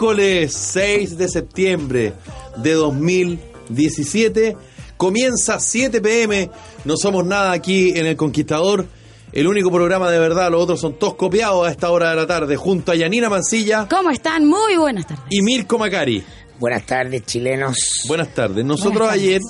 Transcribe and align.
Miércoles 0.00 0.52
6 0.52 1.16
de 1.16 1.26
septiembre 1.26 2.12
de 2.58 2.72
2017. 2.74 4.54
Comienza 4.98 5.58
7 5.58 6.02
pm. 6.02 6.50
No 6.84 6.98
somos 6.98 7.24
nada 7.24 7.52
aquí 7.52 7.98
en 7.98 8.04
El 8.04 8.14
Conquistador. 8.14 8.84
El 9.32 9.46
único 9.46 9.70
programa 9.70 10.10
de 10.10 10.18
verdad, 10.18 10.50
los 10.50 10.62
otros 10.62 10.82
son 10.82 10.98
todos 10.98 11.14
copiados 11.14 11.66
a 11.66 11.70
esta 11.70 11.90
hora 11.90 12.10
de 12.10 12.16
la 12.16 12.26
tarde, 12.26 12.56
junto 12.56 12.92
a 12.92 12.94
Yanina 12.94 13.30
Mancilla 13.30 13.86
¿Cómo 13.88 14.10
están? 14.10 14.44
Muy 14.46 14.76
buenas 14.76 15.06
tardes. 15.06 15.24
y 15.30 15.40
Mirko 15.40 15.78
Macari. 15.78 16.22
Buenas 16.58 16.84
tardes, 16.84 17.24
chilenos. 17.24 17.78
Buenas 18.06 18.34
tardes. 18.34 18.66
Nosotros 18.66 18.92
Buenas 18.98 19.08
tardes. 19.16 19.24
ayer 19.24 19.40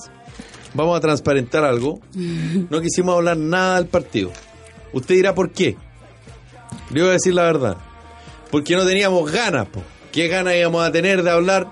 vamos 0.74 0.96
a 0.96 1.00
transparentar 1.00 1.64
algo. 1.64 1.98
No 2.70 2.80
quisimos 2.80 3.16
hablar 3.16 3.36
nada 3.36 3.78
del 3.80 3.86
partido. 3.88 4.30
Usted 4.92 5.16
dirá 5.16 5.34
por 5.34 5.50
qué. 5.50 5.76
Le 6.92 7.00
voy 7.00 7.10
a 7.10 7.14
decir 7.14 7.34
la 7.34 7.42
verdad. 7.42 7.76
Porque 8.52 8.76
no 8.76 8.86
teníamos 8.86 9.28
ganas. 9.32 9.66
po. 9.66 9.82
¿Qué 10.16 10.28
ganas 10.28 10.54
íbamos 10.56 10.82
a 10.82 10.90
tener 10.90 11.22
de 11.22 11.30
hablar 11.30 11.66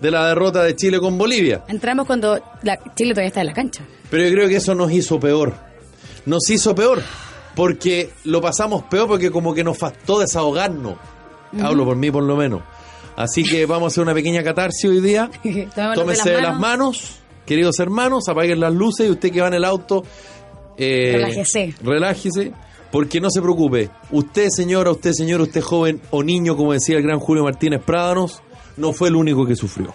de 0.00 0.10
la 0.10 0.28
derrota 0.28 0.62
de 0.62 0.74
Chile 0.74 0.98
con 0.98 1.18
Bolivia? 1.18 1.62
Entramos 1.68 2.06
cuando 2.06 2.42
la 2.62 2.80
Chile 2.94 3.10
todavía 3.10 3.28
está 3.28 3.42
en 3.42 3.48
la 3.48 3.52
cancha. 3.52 3.82
Pero 4.08 4.24
yo 4.24 4.30
creo 4.30 4.48
que 4.48 4.56
eso 4.56 4.74
nos 4.74 4.90
hizo 4.92 5.20
peor. 5.20 5.52
Nos 6.24 6.48
hizo 6.48 6.74
peor. 6.74 7.02
Porque 7.54 8.08
lo 8.24 8.40
pasamos 8.40 8.84
peor 8.84 9.08
porque 9.08 9.30
como 9.30 9.52
que 9.52 9.62
nos 9.62 9.76
faltó 9.76 10.20
desahogarnos. 10.20 10.94
Hablo 11.60 11.84
por 11.84 11.96
mí 11.96 12.10
por 12.10 12.22
lo 12.22 12.34
menos. 12.34 12.62
Así 13.14 13.42
que 13.44 13.66
vamos 13.66 13.84
a 13.84 13.86
hacer 13.88 14.04
una 14.04 14.14
pequeña 14.14 14.42
catarsis 14.42 14.88
hoy 14.88 15.02
día. 15.02 15.30
Tómese 15.94 16.30
de 16.30 16.40
las 16.40 16.58
manos, 16.58 17.18
queridos 17.44 17.78
hermanos, 17.78 18.26
apaguen 18.26 18.58
las 18.58 18.72
luces 18.72 19.06
y 19.06 19.10
usted 19.10 19.30
que 19.30 19.42
va 19.42 19.48
en 19.48 19.54
el 19.54 19.66
auto, 19.66 20.02
eh, 20.78 21.12
Relájese. 21.12 21.74
Relájese, 21.82 22.52
porque 22.92 23.20
no 23.20 23.30
se 23.30 23.40
preocupe. 23.40 23.90
Usted, 24.10 24.48
señora, 24.50 24.92
usted, 24.92 25.12
señor, 25.12 25.40
usted 25.40 25.62
joven 25.62 26.00
o 26.10 26.22
niño, 26.22 26.56
como 26.56 26.74
decía 26.74 26.98
el 26.98 27.02
gran 27.02 27.18
Julio 27.18 27.42
Martínez 27.42 27.82
Prádanos, 27.82 28.42
no 28.76 28.92
fue 28.92 29.08
el 29.08 29.16
único 29.16 29.46
que 29.46 29.56
sufrió. 29.56 29.94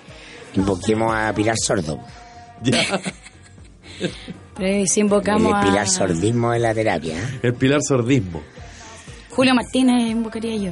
Invoquemos 0.56 1.14
a 1.14 1.32
Pilar 1.34 1.56
Sordo. 1.64 2.00
Ya. 2.64 3.00
Pero 4.56 4.86
si 4.88 5.00
invocamos 5.00 5.52
el 5.52 5.56
a 5.56 5.62
Pilar 5.62 5.88
Sordismo 5.88 6.52
de 6.52 6.60
la 6.60 6.74
terapia. 6.74 7.18
¿eh? 7.18 7.40
El 7.44 7.54
pilar 7.54 7.82
sordismo. 7.88 8.42
Julio 9.30 9.54
Martínez, 9.54 10.10
invocaría 10.10 10.56
yo. 10.56 10.72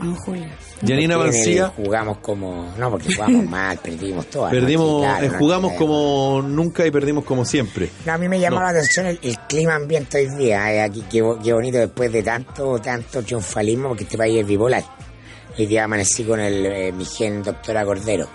Vamos, 0.00 0.18
Julio. 0.24 0.48
El 0.82 1.08
Mancía, 1.08 1.68
Jugamos 1.76 2.18
como. 2.18 2.72
No, 2.78 2.90
porque 2.90 3.14
jugamos 3.14 3.44
mal, 3.46 3.78
perdimos 3.78 4.26
todas. 4.26 4.50
perdimos, 4.50 5.02
claro, 5.02 5.26
eh, 5.26 5.30
jugamos 5.38 5.72
como 5.74 6.42
nunca 6.42 6.86
y 6.86 6.90
perdimos 6.90 7.24
como 7.24 7.44
siempre. 7.44 7.90
No, 8.06 8.12
a 8.14 8.18
mí 8.18 8.28
me 8.28 8.40
llamó 8.40 8.56
No. 8.60 8.62
la 8.64 8.70
atención 8.70 9.06
el, 9.06 9.18
el 9.22 9.38
clima 9.40 9.74
ambiente 9.74 10.18
hoy 10.18 10.28
día. 10.38 10.72
eh, 10.72 10.80
aquí, 10.82 11.04
qué, 11.10 11.20
bo- 11.20 11.38
qué 11.42 11.52
bonito 11.52 11.78
después 11.78 12.10
de 12.12 12.22
tanto, 12.22 12.78
tanto 12.78 13.22
triunfalismo, 13.22 13.88
porque 13.88 14.04
este 14.04 14.16
país 14.16 14.40
es 14.40 14.46
bipolar. 14.46 14.82
Hoy 15.58 15.66
día 15.66 15.84
amanecí 15.84 16.24
con 16.24 16.40
el, 16.40 16.64
eh, 16.64 16.92
mi 16.92 17.04
gen 17.04 17.42
doctora 17.42 17.84
Cordero. 17.84 18.26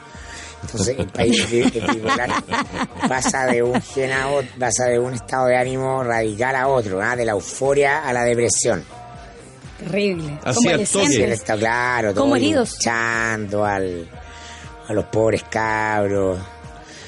Entonces 0.62 0.96
el 1.00 1.08
país 1.08 1.40
es 1.52 1.72
bipolar. 1.74 2.30
Pasa 3.10 3.46
de 3.48 3.64
un 3.64 3.82
gen 3.82 4.12
a 4.12 4.30
otro, 4.30 4.50
pasa 4.60 4.86
de 4.86 5.00
un 5.00 5.14
estado 5.14 5.48
de 5.48 5.58
ánimo 5.58 6.04
radical 6.04 6.56
a 6.56 6.68
otro, 6.68 7.02
¿ah? 7.02 7.16
de 7.16 7.26
la 7.26 7.32
euforia 7.34 8.00
a 8.08 8.14
la 8.14 8.24
depresión. 8.24 8.84
Terrible. 9.86 10.40
Así 10.44 10.56
Como 10.58 10.70
al 10.70 10.88
toque. 10.88 11.34
Está 11.34 11.58
claro, 11.58 12.14
Como 12.14 12.36
heridos. 12.36 12.74
hinchando 12.76 13.64
al, 13.66 14.08
a 14.88 14.94
los 14.94 15.06
pobres 15.06 15.44
cabros. 15.50 16.40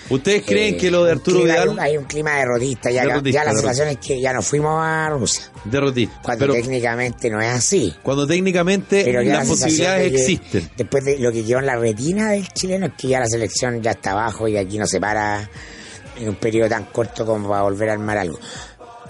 ¿Ustedes 0.10 0.44
creen 0.46 0.76
Eh, 0.76 0.78
que 0.78 0.90
lo 0.90 1.04
de 1.04 1.12
Arturo 1.12 1.40
clima- 1.42 1.54
hay 1.54 1.60
Vidal, 1.60 1.70
un- 1.70 1.80
Hay 1.82 1.98
un 1.98 2.06
clima 2.06 2.32
derrotista, 2.38 2.90
ya, 2.90 3.02
Derrotista, 3.04 3.30
ya 3.30 3.44
la 3.44 3.50
derrotista. 3.52 3.68
sensación 3.74 3.90
es 3.90 4.08
que 4.08 4.22
ya 4.22 4.32
nos 4.32 4.48
fuimos 4.48 4.80
a 4.82 5.10
Rusia, 5.10 5.44
derrotista? 5.66 6.20
cuando 6.24 6.40
Pero 6.46 6.54
técnicamente 6.54 7.30
no 7.30 7.42
es 7.42 7.50
así. 7.50 7.94
cuando 8.04 8.26
técnicamente 8.26 9.02
Pero 9.04 9.22
la 9.22 9.40
las 9.40 9.48
posibilidades 9.50 10.10
de 10.14 10.18
existen. 10.18 10.70
Después 10.78 11.04
de 11.04 11.20
lo 11.20 11.30
que 11.34 11.44
quedó 11.44 11.60
en 11.60 11.66
la 11.66 11.76
retina 11.76 12.30
del 12.32 12.48
chileno 12.54 12.86
es 12.86 12.94
que 12.98 13.10
ya 13.10 13.20
la 13.20 13.28
selección 13.28 13.82
ya 13.84 13.92
está 13.92 14.12
abajo 14.12 14.48
y 14.48 14.56
aquí 14.56 14.78
no 14.78 14.88
se 14.88 15.02
para 15.02 15.50
en 16.16 16.30
un 16.30 16.36
periodo 16.36 16.70
tan 16.70 16.86
corto 16.86 17.26
como 17.26 17.50
para 17.50 17.64
volver 17.64 17.90
a 17.90 17.94
armar 17.94 18.18
algo. 18.18 18.40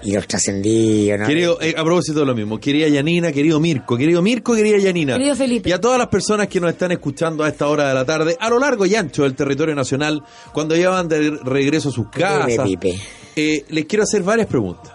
Y 0.02 0.12
los 0.12 0.26
trascendidos, 0.28 1.18
¿no? 1.20 1.26
Querido, 1.26 1.60
eh, 1.60 1.74
a 1.76 1.82
propósito 1.82 2.20
de 2.20 2.26
lo 2.26 2.34
mismo, 2.34 2.58
querida 2.60 2.86
Yanina, 2.88 3.32
querido 3.32 3.58
Mirko, 3.58 3.96
querido 3.96 4.22
Mirko, 4.22 4.54
querida 4.54 4.78
Yanina. 4.78 5.14
Querido 5.14 5.34
Felipe. 5.34 5.68
Y 5.70 5.72
a 5.72 5.80
todas 5.80 5.98
las 5.98 6.06
personas 6.08 6.46
que 6.48 6.60
nos 6.60 6.70
están 6.70 6.92
escuchando 6.92 7.42
a 7.42 7.48
esta 7.48 7.66
hora 7.66 7.88
de 7.88 7.94
la 7.94 8.04
tarde, 8.04 8.36
a 8.38 8.48
lo 8.48 8.58
largo 8.60 8.86
y 8.86 8.94
ancho 8.94 9.24
del 9.24 9.34
territorio 9.34 9.74
nacional, 9.74 10.22
cuando 10.52 10.76
ya 10.76 10.90
van 10.90 11.08
de 11.08 11.30
regreso 11.42 11.88
a 11.88 11.92
sus 11.92 12.06
Dime, 12.12 12.24
casas, 12.24 12.64
Pipe. 12.68 12.98
eh, 13.34 13.64
les 13.68 13.84
quiero 13.86 14.04
hacer 14.04 14.22
varias 14.22 14.46
preguntas. 14.46 14.92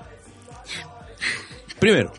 Primero, 1.80 2.14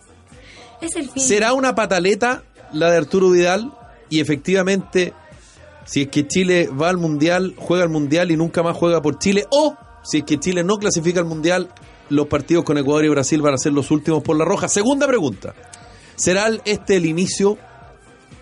Es 0.80 0.94
el 0.96 1.08
fin. 1.10 1.22
¿será 1.22 1.52
una 1.54 1.74
pataleta 1.74 2.42
la 2.72 2.90
de 2.90 2.98
Arturo 2.98 3.30
Vidal? 3.30 3.72
Y 4.10 4.20
efectivamente, 4.20 5.14
si 5.86 6.02
es 6.02 6.08
que 6.08 6.26
Chile 6.26 6.68
va 6.68 6.90
al 6.90 6.98
Mundial, 6.98 7.54
juega 7.56 7.84
al 7.84 7.90
Mundial 7.90 8.30
y 8.30 8.36
nunca 8.36 8.62
más 8.62 8.76
juega 8.76 9.00
por 9.00 9.18
Chile, 9.18 9.46
o 9.50 9.74
si 10.02 10.18
es 10.18 10.24
que 10.24 10.38
Chile 10.38 10.62
no 10.62 10.76
clasifica 10.76 11.20
al 11.20 11.26
Mundial, 11.26 11.70
los 12.08 12.26
partidos 12.26 12.64
con 12.64 12.78
Ecuador 12.78 13.04
y 13.04 13.08
Brasil 13.08 13.40
van 13.42 13.54
a 13.54 13.58
ser 13.58 13.72
los 13.72 13.90
últimos 13.90 14.22
por 14.22 14.36
la 14.36 14.44
roja. 14.44 14.68
Segunda 14.68 15.06
pregunta, 15.06 15.54
¿será 16.16 16.48
este 16.64 16.96
el 16.96 17.06
inicio 17.06 17.58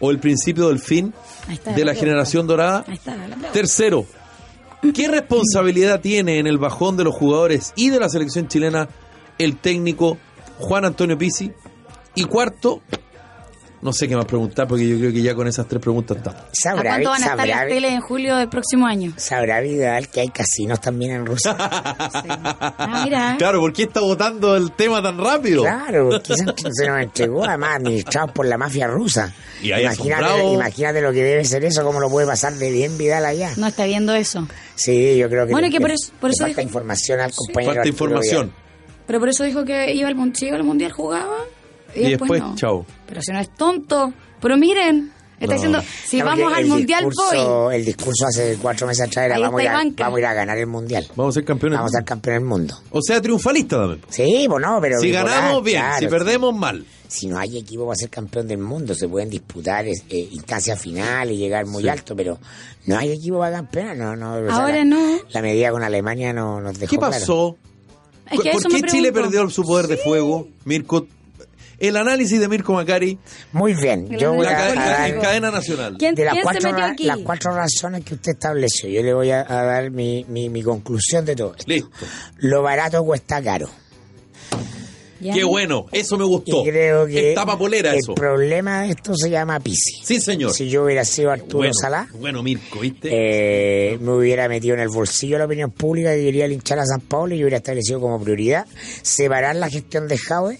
o 0.01 0.11
el 0.11 0.19
principio 0.19 0.69
del 0.69 0.81
fin 0.81 1.15
está 1.51 1.73
de 1.73 1.85
la 1.85 1.95
generación 1.95 2.47
dorada? 2.47 2.85
Está 2.89 3.17
la. 3.17 3.53
Tercero, 3.53 4.07
¿qué 4.95 5.09
responsabilidad 5.09 6.01
tiene 6.01 6.39
en 6.39 6.47
el 6.47 6.59
bajón 6.59 6.97
de 6.97 7.05
los 7.05 7.15
jugadores 7.15 7.73
y 7.77 7.91
de 7.91 8.01
la 8.01 8.09
selección 8.09 8.49
chilena 8.49 8.89
el 9.39 9.57
técnico 9.57 10.19
Juan 10.59 10.85
Antonio 10.85 11.17
Pizzi? 11.17 11.53
Y 12.15 12.25
cuarto, 12.25 12.83
no 13.83 13.93
sé 13.93 14.09
qué 14.09 14.15
más 14.17 14.25
preguntar 14.27 14.67
porque 14.69 14.89
yo 14.89 14.97
creo 14.97 15.13
que 15.13 15.21
ya 15.23 15.35
con 15.35 15.47
esas 15.49 15.67
tres 15.67 15.83
preguntas 15.83 16.17
estamos. 16.17 16.41
¿A 16.41 16.49
Sabrá, 16.53 16.91
cuánto 16.93 17.11
van 17.11 17.23
a 17.23 17.25
estar 17.27 17.39
sabrá, 17.39 17.57
las 17.57 17.67
tele 17.69 17.89
en 17.89 18.01
julio 18.01 18.37
del 18.37 18.49
próximo 18.49 18.87
año? 18.87 19.13
sabrá 19.17 19.61
Vidal 19.61 20.09
que 20.09 20.21
hay 20.21 20.29
casinos 20.29 20.81
también 20.81 21.13
en 21.13 21.27
Rusia. 21.27 21.57
Sí. 22.13 22.29
Ah, 22.29 23.03
mira. 23.05 23.35
Claro, 23.39 23.61
¿por 23.61 23.73
qué 23.73 23.85
está 23.85 24.01
votando 24.01 24.55
el 24.57 24.73
tema 24.73 25.03
tan 25.03 25.19
rápido? 25.19 25.63
Claro, 25.63 26.11
porque 26.11 26.35
se, 26.37 26.45
nos 26.45 27.03
entregó 27.03 27.45
además 27.45 27.77
administrados 27.77 28.33
por 28.33 28.47
la 28.47 28.57
mafia 28.59 28.87
rusa. 28.87 29.33
Y 29.63 29.73
ahí 29.73 29.83
imagínate, 29.83 30.45
imagínate 30.53 31.01
lo 31.01 31.11
que 31.13 31.23
debe 31.25 31.45
ser 31.45 31.65
eso, 31.65 31.83
cómo 31.85 31.99
lo 32.01 32.09
puede 32.11 32.27
pasar 32.27 32.53
de 32.55 32.71
bien 32.71 32.97
Vidal 32.99 33.25
allá. 33.25 33.53
No 33.57 33.67
está 33.67 33.85
viendo 33.87 34.15
eso. 34.15 34.47
Sí, 34.75 35.17
yo 35.17 35.29
creo 35.29 35.47
que, 35.47 35.53
Bueno, 35.53 35.69
le- 35.69 35.73
que 35.73 35.81
por 35.81 35.91
eso- 35.91 36.13
por 36.21 36.31
eso 36.31 36.45
falta 36.45 36.61
dijo- 36.61 36.69
información 36.69 37.21
al 37.21 37.33
compañero. 37.35 37.73
Falta 37.75 37.81
Arturo 37.89 37.93
información. 38.05 38.47
Vidal. 38.47 38.63
Pero 39.07 39.19
por 39.21 39.29
eso 39.29 39.45
dijo 39.45 39.65
que 39.65 39.93
iba 39.95 40.09
al, 40.09 40.15
mun- 40.15 40.35
si 40.35 40.47
iba 40.47 40.57
al 40.57 40.65
mundial, 40.65 40.93
jugaba. 40.93 41.37
Y, 41.95 42.01
Y 42.07 42.11
después, 42.11 42.41
no. 42.41 42.55
chao. 42.57 42.87
Pero 43.13 43.21
si 43.21 43.31
no 43.31 43.41
es 43.41 43.51
tonto. 43.55 44.11
Pero 44.41 44.57
miren, 44.57 45.13
está 45.39 45.47
No. 45.49 45.53
diciendo, 45.53 45.83
si 46.07 46.19
No, 46.21 46.25
vamos 46.25 46.51
al 46.55 46.65
mundial, 46.65 47.05
voy. 47.05 47.11
discurso, 47.11 47.71
El 47.71 47.85
discurso 47.85 48.27
hace 48.27 48.57
cuatro 48.61 48.87
meses 48.87 49.07
atrás 49.07 49.27
era 49.27 49.39
vamos 49.39 49.61
a, 49.61 49.83
vamos 49.99 50.17
a 50.17 50.19
ir 50.21 50.27
a 50.27 50.33
ganar 50.33 50.57
el 50.57 50.67
mundial. 50.67 51.07
Vamos 51.15 51.35
a 51.37 51.41
ser 51.41 51.45
campeones. 51.45 51.79
Vamos 51.79 51.93
a 51.95 51.99
ser 51.99 52.05
campeón 52.07 52.37
del 52.37 52.45
mundo. 52.45 52.75
O 52.91 53.03
sea, 53.03 53.21
triunfalista 53.21 53.77
también. 53.77 54.01
Sí, 54.09 54.47
pues 54.49 54.63
no, 54.63 54.81
pero... 54.81 54.99
Si 54.99 55.09
bipolar, 55.09 55.27
ganamos, 55.29 55.63
bien. 55.63 55.81
claro, 55.81 55.99
si 55.99 56.07
perdemos, 56.07 56.55
mal. 56.57 56.87
si 57.07 57.27
no 57.27 57.39
hay 57.39 57.59
equipo 57.59 57.85
para 57.87 57.97
ser 57.97 58.09
campeón 58.09 58.49
del 58.49 58.59
mundo, 58.59 58.95
se 58.95 59.07
pueden 59.07 59.29
disputar 59.29 59.87
eh, 59.87 59.93
instancias 60.31 60.81
finales 60.81 61.35
y 61.35 61.39
llegar 61.39 61.67
muy 61.67 61.83
Sí. 61.83 61.89
alto, 61.91 62.17
pero 62.17 62.39
no 62.87 62.97
hay 62.99 63.13
equipo 63.13 63.39
para 63.39 63.57
campeón. 63.57 63.99
No, 63.99 64.17
no, 64.17 64.37
o 64.37 64.47
sea, 64.47 64.57
Ahora 64.57 64.79
la, 64.79 64.85
no. 64.87 65.19
La 65.29 65.43
medida 65.43 65.71
con 65.71 65.83
Alemania 65.83 66.33
no 66.33 66.63
nos 66.63 66.79
dejó 66.79 66.91
¿Qué 66.91 66.97
claro. 66.97 67.13
pasó? 67.13 67.57
Es 68.31 68.41
que 68.41 68.51
¿Por 68.53 68.67
qué 68.73 68.83
Chile 68.85 69.13
perdió 69.13 69.49
su 69.51 69.63
poder 69.63 69.87
de 69.89 69.99
fuego? 69.99 70.49
Mirko, 70.65 71.07
el 71.89 71.97
análisis 71.97 72.39
de 72.41 72.49
Mirko 72.49 72.73
Macari, 72.75 73.19
Muy 73.53 73.75
bien, 73.75 74.09
Que 74.09 74.19
yo 74.19 74.31
la 74.31 74.37
voy 74.37 74.47
la 74.47 74.53
a, 74.53 74.75
ca- 74.75 75.03
a 75.03 75.09
en 75.09 75.21
cadena 75.21 75.51
nacional. 75.51 75.97
¿Quién, 75.99 76.15
de 76.15 76.25
las 76.25 76.33
quién 76.35 76.43
se 76.47 76.51
cuatro, 76.51 76.71
metió 76.71 76.85
aquí? 76.85 77.05
las 77.05 77.19
cuatro 77.19 77.55
razones 77.55 78.05
que 78.05 78.15
usted 78.15 78.33
estableció. 78.33 78.89
Yo 78.89 79.03
le 79.03 79.13
voy 79.15 79.31
a, 79.31 79.41
a 79.41 79.63
dar 79.65 79.91
mi, 79.91 80.25
mi, 80.29 80.49
mi 80.49 80.63
conclusión 80.63 81.25
de 81.25 81.37
todo 81.37 81.53
esto. 81.57 81.65
Listo. 81.67 81.89
Lo 82.39 82.63
barato 82.63 83.05
cuesta 83.05 83.43
caro. 83.43 83.69
Ya. 85.21 85.35
Qué 85.35 85.45
bueno, 85.45 85.87
eso 85.93 86.19
me 86.19 86.25
gustó. 86.25 86.63
Y 86.67 86.71
creo 86.71 87.07
que 87.07 87.29
Es 87.31 87.35
tapa 87.37 87.57
polera 87.57 87.93
el 87.93 87.99
eso. 87.99 88.13
problema 88.13 88.83
de 88.83 88.89
esto 88.91 89.15
se 89.15 89.31
llama 89.31 89.61
Pisi. 89.61 90.01
Sí, 90.03 90.21
señor. 90.21 90.53
Si 90.53 90.69
yo 90.69 90.83
hubiera 90.85 91.05
sido 91.05 91.31
Arturo 91.31 91.59
bueno, 91.59 91.75
Salá, 91.75 92.09
bueno, 92.19 92.43
Mirko, 92.43 92.81
¿viste? 92.81 93.09
eh, 93.13 93.99
me 94.01 94.11
hubiera 94.17 94.49
metido 94.49 94.75
en 94.75 94.81
el 94.81 94.89
bolsillo 94.89 95.39
la 95.39 95.45
opinión 95.45 95.71
pública 95.71 96.17
y 96.17 96.25
quería 96.25 96.49
linchar 96.49 96.81
a 96.81 96.87
San 96.87 97.03
Paolo 97.03 97.37
y 97.37 97.39
yo 97.39 97.45
hubiera 97.45 97.59
establecido 97.59 98.01
como 98.01 98.21
prioridad 98.21 98.67
separar 99.03 99.55
la 99.55 99.71
gestión 99.71 100.09
de 100.09 100.19
Jaue 100.19 100.59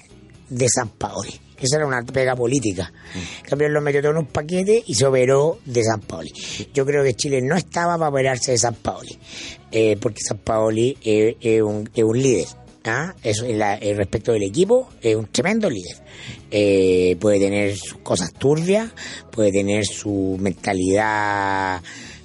de 0.53 0.69
San 0.69 0.89
Paoli. 0.91 1.33
Esa 1.61 1.77
era 1.77 1.87
una 1.87 2.03
pega 2.03 2.35
política. 2.35 2.93
En 3.15 3.49
cambio, 3.49 3.69
él 3.69 3.73
lo 3.73 3.81
metió 3.81 4.01
en 4.11 4.17
un 4.17 4.27
paquete 4.27 4.83
y 4.85 4.95
se 4.95 5.07
operó 5.07 5.61
de 5.65 5.85
San 5.85 6.01
Paoli. 6.01 6.33
Yo 6.75 6.85
creo 6.85 7.05
que 7.05 7.15
Chile 7.15 7.41
no 7.41 7.55
estaba 7.57 7.97
para 7.97 8.11
operarse 8.11 8.51
de 8.53 8.59
San 8.59 8.75
Paoli, 8.75 9.17
eh, 9.71 9.97
porque 10.01 10.21
San 10.27 10.39
Paoli 10.39 10.97
eh, 11.05 11.37
es 11.41 11.63
un, 11.63 11.89
es 11.95 12.03
un 12.03 12.21
líder. 12.21 12.47
¿ah? 12.85 13.15
La- 13.47 13.79
en 13.79 13.97
respecto 13.97 14.33
del 14.33 14.43
equipo, 14.43 14.89
es 15.01 15.15
un 15.15 15.27
tremendo 15.27 15.71
líder. 15.71 15.97
Eh, 16.51 17.17
puede 17.21 17.39
tener 17.39 17.77
sus 17.77 17.99
cosas 17.99 18.33
turbias, 18.33 18.91
puede 19.31 19.53
tener 19.53 19.87
su 19.87 20.37
mentalidad, 20.41 21.81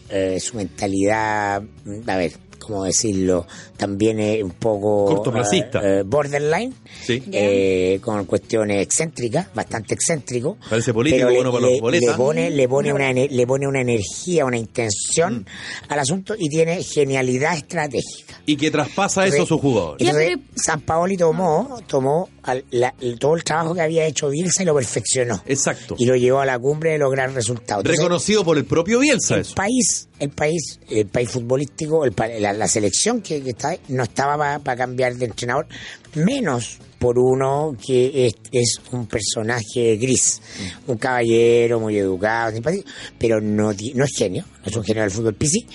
eh, 0.10 0.40
su 0.40 0.58
mentalidad, 0.58 1.62
mm, 1.86 2.10
a 2.10 2.16
ver, 2.18 2.32
¿cómo 2.60 2.84
decirlo? 2.86 3.46
También 3.78 4.20
es 4.20 4.44
un 4.44 4.52
poco... 4.52 5.06
Cortoplacista. 5.06 5.80
eh, 5.84 6.04
borderline. 6.04 6.74
Sí. 7.06 7.24
eh, 7.32 8.00
con 8.02 8.26
cuestiones 8.26 8.82
excéntricas, 8.82 9.48
bastante 9.54 9.94
excéntrico. 9.94 10.58
Parece 10.70 10.94
político, 10.94 11.28
pero 11.28 11.30
le- 11.30 11.36
bueno 11.36 11.52
para 11.52 11.62
los 11.62 11.72
le- 11.76 11.82
boletas. 11.82 12.10
Le 12.12 12.18
pone, 12.18 12.50
le, 12.50 12.68
pone 12.68 12.92
una, 12.94 13.14
le 13.14 13.48
pone 13.48 13.68
una 13.68 13.82
energía, 13.82 14.46
una 14.46 14.58
intención 14.58 15.36
Mm. 15.42 15.46
al 15.94 16.00
asunto 16.00 16.36
y 16.38 16.50
tiene 16.50 16.82
genialidad 16.84 17.56
estratégica. 17.56 18.42
Y 18.46 18.56
que 18.58 18.72
traspasa 18.72 19.26
eso 19.28 19.44
a 19.44 19.46
sus 19.46 19.62
jugadores. 19.62 20.08
Entonces, 20.08 20.38
San 20.56 20.82
Paoli 20.82 21.16
tomó, 21.18 21.80
tomó 21.88 22.30
al- 22.44 22.64
la- 22.72 22.94
el- 23.02 23.20
todo 23.20 23.36
el 23.36 23.44
trabajo 23.44 23.76
que 23.76 23.82
había 23.82 24.06
hecho 24.06 24.30
Bielsa 24.30 24.64
y 24.64 24.66
lo 24.66 24.74
perfeccionó. 24.76 25.42
Exacto. 25.46 25.96
Y 26.00 26.06
lo 26.06 26.16
llevó 26.16 26.40
a 26.40 26.46
la 26.46 26.58
cumbre 26.58 26.92
de 26.92 26.98
lograr 26.98 27.32
resultados. 27.34 27.82
Entonces, 27.84 28.00
Reconocido 28.00 28.44
por 28.44 28.58
el 28.58 28.66
propio 28.66 29.00
Bielsa 29.00 29.36
el 29.36 29.42
eso. 29.42 29.54
país, 29.56 30.08
el 30.20 30.30
país, 30.30 30.80
el 30.90 31.06
país 31.08 31.30
futbolístico, 31.30 32.06
el 32.06 32.14
pa- 32.14 32.28
la, 32.28 32.54
la 32.54 32.68
selección 32.68 33.22
que, 33.22 33.44
que 33.44 33.50
está 33.52 33.67
no 33.88 34.04
estaba 34.04 34.60
para 34.60 34.78
cambiar 34.78 35.16
de 35.16 35.26
entrenador, 35.26 35.68
menos 36.14 36.80
por 37.00 37.20
uno 37.20 37.76
que 37.86 38.28
es, 38.28 38.36
es 38.52 38.82
un 38.92 39.08
personaje 39.08 39.98
gris, 39.98 40.42
un 40.88 40.98
caballero 40.98 41.80
muy 41.80 41.98
educado, 41.98 42.52
simpático, 42.52 42.90
pero 43.18 43.40
no, 43.40 43.72
no 43.94 44.04
es 44.04 44.12
genio, 44.18 44.46
no 44.62 44.66
es 44.66 44.76
un 44.76 44.84
genio 44.84 45.04
del 45.04 45.12
fútbol 45.12 45.36
PC, 45.36 45.66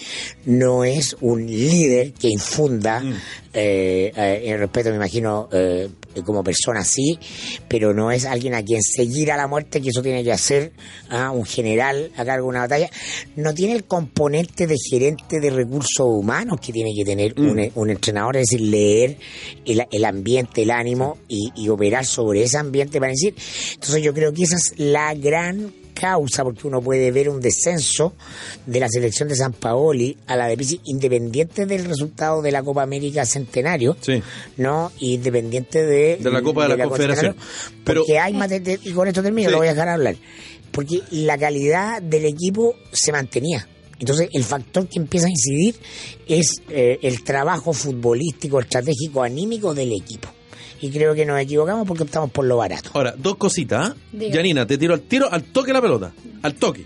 no 0.46 0.84
es 0.84 1.16
un 1.20 1.46
líder 1.46 2.12
que 2.12 2.28
infunda 2.28 3.02
eh, 3.54 4.10
eh, 4.16 4.42
el 4.46 4.58
respeto, 4.58 4.88
me 4.90 4.96
imagino, 4.96 5.48
eh, 5.52 5.90
como 6.24 6.42
persona 6.42 6.84
sí, 6.84 7.18
pero 7.68 7.92
no 7.92 8.10
es 8.10 8.24
alguien 8.24 8.54
a 8.54 8.62
quien 8.62 8.80
seguir 8.82 9.30
a 9.30 9.36
la 9.36 9.46
muerte, 9.46 9.80
que 9.80 9.90
eso 9.90 10.02
tiene 10.02 10.24
que 10.24 10.32
hacer 10.32 10.72
ah, 11.10 11.30
un 11.30 11.44
general 11.44 12.10
a 12.16 12.24
cargo 12.24 12.46
de 12.46 12.50
una 12.50 12.60
batalla. 12.60 12.90
No 13.36 13.52
tiene 13.52 13.74
el 13.74 13.84
componente 13.84 14.66
de 14.66 14.76
gerente 14.90 15.40
de 15.40 15.50
recursos 15.50 16.06
humanos 16.06 16.60
que 16.60 16.72
tiene 16.72 16.92
que 16.96 17.04
tener 17.04 17.38
un, 17.38 17.70
un 17.74 17.90
entrenador, 17.90 18.36
es 18.36 18.48
decir, 18.48 18.66
leer 18.66 19.18
el, 19.66 19.86
el 19.90 20.04
ambiente, 20.04 20.62
el 20.62 20.70
ánimo 20.70 21.11
y, 21.28 21.50
y 21.54 21.68
operar 21.68 22.04
sobre 22.04 22.42
ese 22.42 22.58
ambiente 22.58 22.98
para 22.98 23.10
decir. 23.12 23.34
Entonces 23.74 24.02
yo 24.02 24.12
creo 24.14 24.32
que 24.32 24.42
esa 24.44 24.56
es 24.56 24.74
la 24.78 25.14
gran 25.14 25.72
causa, 25.94 26.42
porque 26.42 26.66
uno 26.66 26.80
puede 26.80 27.10
ver 27.10 27.28
un 27.28 27.40
descenso 27.40 28.14
de 28.66 28.80
la 28.80 28.88
selección 28.88 29.28
de 29.28 29.36
San 29.36 29.52
Paoli 29.52 30.16
a 30.26 30.36
la 30.36 30.46
de 30.48 30.56
Pizzi, 30.56 30.80
independiente 30.84 31.66
del 31.66 31.84
resultado 31.84 32.40
de 32.42 32.50
la 32.50 32.62
Copa 32.62 32.82
América 32.82 33.24
Centenario, 33.26 33.96
Sí. 34.00 34.22
¿no? 34.56 34.90
Independiente 35.00 35.84
de, 35.84 36.16
De 36.16 36.30
la 36.30 36.42
Copa 36.42 36.66
de 36.66 36.76
la 36.76 36.84
Confederación. 36.88 37.36
Pero- 37.84 38.00
Porque 38.00 38.18
hay 38.18 38.32
más 38.32 38.48
de- 38.48 38.60
de- 38.60 38.80
y 38.82 38.92
con 38.92 39.06
esto 39.06 39.22
termino, 39.22 39.48
Sí. 39.48 39.52
lo 39.52 39.58
voy 39.58 39.68
a 39.68 39.72
dejar 39.74 39.88
hablar. 39.90 40.16
Porque 40.70 41.02
la 41.10 41.36
calidad 41.36 42.00
del 42.00 42.24
equipo 42.24 42.74
se 42.90 43.12
mantenía. 43.12 43.68
Entonces, 44.00 44.30
el 44.32 44.42
factor 44.42 44.88
que 44.88 44.98
empieza 44.98 45.26
a 45.26 45.30
incidir 45.30 45.76
es 46.26 46.60
eh, 46.70 46.98
el 47.02 47.22
trabajo 47.22 47.72
futbolístico, 47.74 48.58
estratégico, 48.58 49.22
anímico 49.22 49.74
del 49.74 49.92
equipo. 49.92 50.28
Y 50.82 50.90
creo 50.90 51.14
que 51.14 51.24
nos 51.24 51.40
equivocamos 51.40 51.86
porque 51.86 52.02
optamos 52.02 52.30
por 52.32 52.44
lo 52.44 52.56
barato. 52.56 52.90
Ahora, 52.94 53.14
dos 53.16 53.36
cositas. 53.36 53.90
¿ah? 53.90 53.96
Diga. 54.10 54.34
Janina, 54.34 54.66
te 54.66 54.76
tiro 54.76 54.94
al 54.94 55.02
tiro, 55.02 55.30
al 55.32 55.44
toque 55.44 55.72
la 55.72 55.80
pelota. 55.80 56.12
Al 56.42 56.54
toque. 56.56 56.84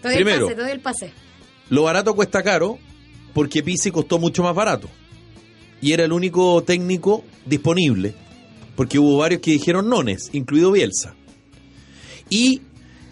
Te 0.00 0.08
doy 0.08 0.14
Primero. 0.14 0.36
el 0.36 0.42
pase, 0.44 0.54
te 0.54 0.62
doy 0.62 0.70
el 0.70 0.80
pase. 0.80 1.12
Lo 1.70 1.82
barato 1.82 2.14
cuesta 2.14 2.40
caro 2.44 2.78
porque 3.34 3.64
Pizzi 3.64 3.90
costó 3.90 4.20
mucho 4.20 4.44
más 4.44 4.54
barato. 4.54 4.88
Y 5.82 5.92
era 5.92 6.04
el 6.04 6.12
único 6.12 6.62
técnico 6.62 7.24
disponible. 7.44 8.14
Porque 8.76 9.00
hubo 9.00 9.18
varios 9.18 9.40
que 9.40 9.50
dijeron 9.50 9.88
nones, 9.88 10.30
incluido 10.32 10.70
Bielsa. 10.70 11.16
Y 12.28 12.62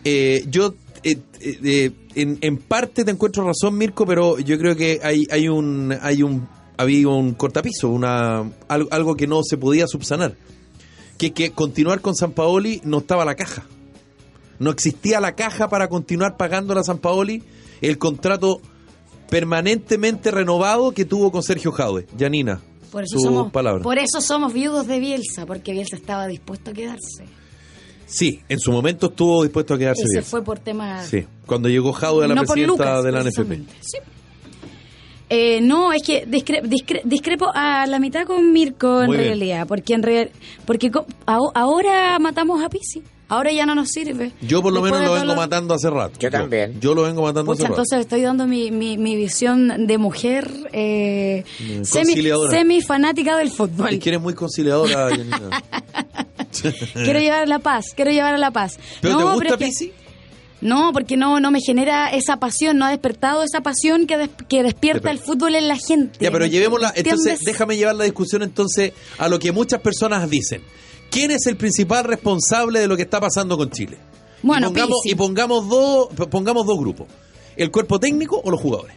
eh, 0.05 0.45
yo, 0.49 0.75
eh, 1.03 1.19
eh, 1.41 1.59
eh, 1.65 1.91
en, 2.15 2.39
en 2.41 2.57
parte 2.59 3.05
te 3.05 3.11
encuentro 3.11 3.45
razón, 3.45 3.77
Mirko, 3.77 4.07
pero 4.07 4.39
yo 4.39 4.57
creo 4.59 4.77
que 4.77 5.01
hay, 5.03 5.27
hay 5.29 5.49
un, 5.49 5.93
hay 6.01 6.23
un, 6.23 6.49
había 6.79 7.09
un 7.09 7.35
cortapiso, 7.35 7.91
una, 7.91 8.51
algo, 8.69 8.89
algo 8.91 9.17
que 9.17 9.27
no 9.27 9.43
se 9.43 9.59
podía 9.59 9.87
subsanar. 9.87 10.37
Que, 11.19 11.33
que 11.33 11.51
continuar 11.51 12.01
con 12.01 12.15
San 12.15 12.33
Paoli 12.33 12.81
no 12.85 12.99
estaba 12.99 13.25
la 13.25 13.35
caja. 13.35 13.67
No 14.59 14.71
existía 14.71 15.21
la 15.21 15.35
caja 15.35 15.69
para 15.69 15.89
continuar 15.89 16.37
pagando 16.37 16.79
a 16.79 16.85
San 16.85 16.99
Paoli 16.99 17.43
el 17.81 17.99
contrato 17.99 18.61
permanentemente 19.29 20.31
renovado 20.31 20.93
que 20.93 21.05
tuvo 21.05 21.31
con 21.31 21.43
Sergio 21.43 21.73
Jaude. 21.73 22.07
Janina, 22.19 22.61
Por 22.91 23.05
eso, 23.05 23.19
somos, 23.19 23.53
palabra. 23.53 23.83
por 23.83 23.99
eso 23.99 24.21
somos 24.21 24.53
viudos 24.53 24.87
de 24.87 25.01
Bielsa, 25.01 25.45
porque 25.47 25.73
Bielsa 25.73 25.97
estaba 25.97 26.27
dispuesto 26.27 26.71
a 26.71 26.75
quedarse. 26.75 27.25
Sí, 28.07 28.41
en 28.49 28.59
su 28.59 28.73
momento 28.73 29.09
estuvo 29.09 29.43
dispuesto 29.43 29.75
a 29.75 29.79
quedarse 29.79 30.03
Y 30.03 30.15
se 30.15 30.23
fue 30.23 30.43
por 30.43 30.59
temas... 30.59 31.07
Sí, 31.09 31.27
cuando 31.45 31.69
llegó 31.69 31.93
Jaude 31.93 32.25
a 32.25 32.29
la 32.29 32.35
no 32.37 32.43
Lucas, 32.43 33.05
de 33.05 33.13
la 33.13 33.23
NFP. 33.23 33.53
Sí. 33.81 33.99
Eh, 35.31 35.61
no, 35.61 35.93
es 35.93 36.03
que 36.03 36.27
discre- 36.27 36.63
discre- 36.63 37.03
discrepo 37.05 37.51
a 37.53 37.87
la 37.87 37.99
mitad 37.99 38.25
con 38.27 38.51
Mirko 38.53 39.01
en 39.03 39.07
Muy 39.09 39.17
bien. 39.19 39.29
realidad, 39.29 39.67
porque 39.67 39.93
en 39.95 40.03
real, 40.03 40.31
porque 40.65 40.91
ahora 41.27 42.19
matamos 42.19 42.63
a 42.65 42.71
Pisi, 42.71 43.03
ahora 43.29 43.53
ya 43.53 43.67
no 43.67 43.75
nos 43.75 43.89
sirve. 43.91 44.33
Yo 44.41 44.63
por 44.63 44.73
lo 44.73 44.81
Después 44.81 45.03
menos 45.03 45.15
lo 45.15 45.21
vengo 45.21 45.37
matando 45.37 45.75
hace 45.75 45.91
rato. 45.91 46.19
Yo 46.19 46.31
también. 46.31 46.81
Yo 46.81 46.95
lo 46.95 47.03
vengo 47.03 47.21
matando 47.23 47.53
Pucha, 47.53 47.65
hace 47.65 47.69
rato. 47.69 47.75
entonces 47.83 48.01
estoy 48.01 48.23
dando 48.23 48.47
mi, 48.47 48.71
mi, 48.71 48.97
mi 48.97 49.17
visión 49.17 49.87
de 49.87 49.99
mujer 49.99 50.51
eh, 50.73 51.45
semi, 51.83 52.07
conciliadora. 52.07 52.51
semi 52.51 52.81
fanática 52.81 53.37
del 53.37 53.51
fútbol. 53.51 53.93
Es 53.95 54.01
que 54.01 54.09
eres 54.09 54.23
muy 54.23 54.33
conciliadora, 54.33 55.11
Janina. 55.11 55.63
Quiero 56.95 57.21
llevar 57.21 57.43
a 57.43 57.47
la 57.47 57.59
paz, 57.59 57.93
quiero 57.95 58.11
llevar 58.11 58.35
a 58.35 58.39
la 58.39 58.51
paz. 58.51 58.79
¿Pero 59.01 59.15
No, 59.15 59.19
te 59.21 59.35
gusta 59.35 59.49
es 59.49 59.57
que- 59.57 59.65
Pisi? 59.67 59.93
No, 60.61 60.93
porque 60.93 61.17
no, 61.17 61.39
no 61.39 61.51
me 61.53 61.61
genera 61.61 62.09
esa 62.11 62.39
pasión, 62.39 62.79
no 62.79 62.87
ha 62.87 62.91
despertado 62.91 63.45
esa 63.45 63.61
pasión 63.61 64.07
que, 64.07 64.17
des- 64.19 64.31
que 64.49 64.63
despierta 64.65 65.09
Desper- 65.09 65.13
el 65.13 65.19
fútbol 65.21 65.55
en 65.55 65.69
la 65.69 65.77
gente. 65.77 66.19
Ya, 66.21 66.31
pero 66.33 66.47
llevémosla. 66.47 66.93
Entonces, 66.97 67.27
¿Entiendes? 67.33 67.45
déjame 67.45 67.77
llevar 67.77 67.95
la 67.95 68.05
discusión 68.05 68.43
entonces 68.43 68.93
a 69.19 69.29
lo 69.29 69.39
que 69.39 69.53
muchas 69.53 69.81
personas 69.81 70.29
dicen. 70.29 70.63
¿Quién 71.11 71.31
es 71.31 71.47
el 71.47 71.57
principal 71.57 72.05
responsable 72.05 72.81
de 72.81 72.89
lo 72.89 72.97
que 72.97 73.03
está 73.03 73.21
pasando 73.21 73.57
con 73.57 73.71
Chile? 73.71 73.99
Bueno, 74.43 74.67
y 74.67 74.71
pongamos, 74.71 74.99
y 75.05 75.15
pongamos 75.15 75.69
dos, 75.69 76.09
pongamos 76.29 76.67
dos 76.67 76.79
grupos. 76.79 77.07
¿El 77.57 77.71
cuerpo 77.71 77.99
técnico 78.01 78.41
o 78.45 78.51
los 78.51 78.61
jugadores? 78.61 78.95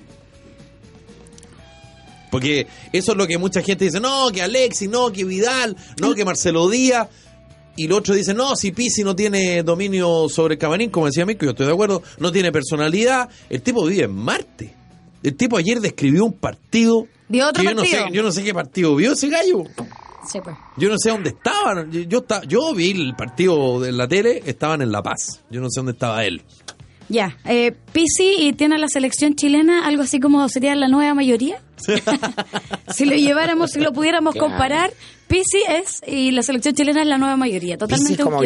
Porque 2.30 2.66
eso 2.94 3.12
es 3.12 3.18
lo 3.18 3.28
que 3.28 3.38
mucha 3.38 3.62
gente 3.62 3.86
dice, 3.86 4.00
no, 4.00 4.30
que 4.32 4.42
Alexis, 4.42 4.90
no, 4.90 5.12
que 5.12 5.26
Vidal, 5.26 5.76
no, 6.00 6.16
que 6.16 6.24
Marcelo 6.24 6.70
Díaz. 6.70 7.08
Y 7.76 7.86
el 7.86 7.94
otro 7.94 8.14
dice, 8.14 8.34
no, 8.34 8.56
si 8.56 8.72
Pizzi 8.72 9.04
no 9.04 9.16
tiene 9.16 9.64
dominio 9.64 10.28
sobre 10.30 10.56
el 10.56 10.60
camarín, 10.60 10.90
como 10.90 11.06
decía 11.06 11.26
Mirko, 11.26 11.46
yo 11.46 11.52
estoy 11.52 11.68
de 11.68 11.74
acuerdo, 11.74 12.04
no 12.20 12.32
tiene 12.32 12.52
personalidad. 12.52 13.30
El 13.50 13.62
tipo 13.62 13.86
vive 13.86 14.04
en 14.04 14.14
Marte. 14.14 14.74
El 15.24 15.36
tipo 15.36 15.58
ayer 15.58 15.80
describió 15.80 16.26
un 16.26 16.34
partido. 16.34 17.08
Vio 17.30 17.48
otro 17.48 17.64
yo 17.64 17.74
no 17.74 17.86
sé, 17.86 18.06
yo 18.12 18.24
no 18.24 18.32
sé 18.32 18.44
qué 18.44 18.54
partido 18.54 18.96
vio 18.96 19.14
ese 19.14 19.30
gallo. 19.30 19.64
Sí, 20.30 20.40
pues. 20.44 20.56
Yo 20.78 20.90
no 20.90 20.96
sé 20.98 21.10
dónde 21.10 21.30
estaban. 21.30 21.92
Yo, 21.92 22.02
yo, 22.02 22.26
yo 22.48 22.74
vi 22.74 22.92
el 22.92 23.16
partido 23.16 23.80
de 23.80 23.92
la 23.92 24.08
tele, 24.08 24.44
estaban 24.46 24.82
en 24.82 24.92
La 24.92 25.02
Paz. 25.02 25.42
Yo 25.50 25.62
no 25.62 25.70
sé 25.70 25.80
dónde 25.80 25.94
estaba 25.94 26.26
él. 26.26 26.42
Ya, 27.12 27.38
eh, 27.44 27.74
Pisi 27.92 28.36
y 28.40 28.54
tiene 28.54 28.76
a 28.76 28.78
la 28.78 28.88
selección 28.88 29.36
chilena 29.36 29.86
algo 29.86 30.04
así 30.04 30.22
como 30.22 30.48
sería 30.48 30.74
la 30.76 30.88
nueva 30.88 31.14
mayoría. 31.14 31.62
si 32.94 33.06
lo 33.06 33.16
lleváramos, 33.16 33.72
si 33.72 33.80
lo 33.82 33.92
pudiéramos 33.92 34.34
Claro. 34.34 34.48
comparar, 34.48 34.92
Pisi 35.28 35.62
es 35.68 36.02
y 36.08 36.32
la 36.32 36.42
selección 36.42 36.74
chilena 36.74 37.02
es 37.02 37.08
la 37.08 37.18
nueva 37.18 37.36
mayoría. 37.36 37.78
Totalmente 37.78 38.12
Pizzi 38.16 38.22
es 38.22 38.26
como 38.26 38.42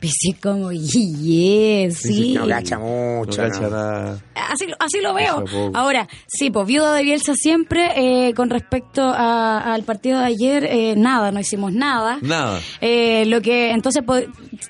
Pisi 0.00 0.32
como 0.34 0.70
sí. 1.90 2.34
No 2.34 2.46
gacha 2.46 2.78
mucho. 2.78 3.42
No 3.42 3.48
¿no? 3.48 3.52
cacha 3.54 3.68
nada. 3.68 4.18
Así, 4.34 4.66
lo- 4.66 4.76
así 4.78 5.00
lo 5.00 5.12
veo. 5.14 5.44
Ahora, 5.74 6.08
sí, 6.26 6.50
pues 6.50 6.66
viuda 6.66 6.94
de 6.94 7.02
Bielsa 7.02 7.34
siempre, 7.34 7.90
eh, 8.28 8.34
con 8.34 8.48
respecto 8.50 9.02
a- 9.02 9.74
al 9.74 9.82
partido 9.82 10.20
de 10.20 10.26
ayer, 10.26 10.64
eh, 10.64 10.94
nada, 10.96 11.32
no 11.32 11.40
hicimos 11.40 11.72
nada. 11.72 12.18
Nada. 12.22 12.60
Eh, 12.80 13.24
lo 13.26 13.40
que 13.42 13.70
entonces, 13.72 14.02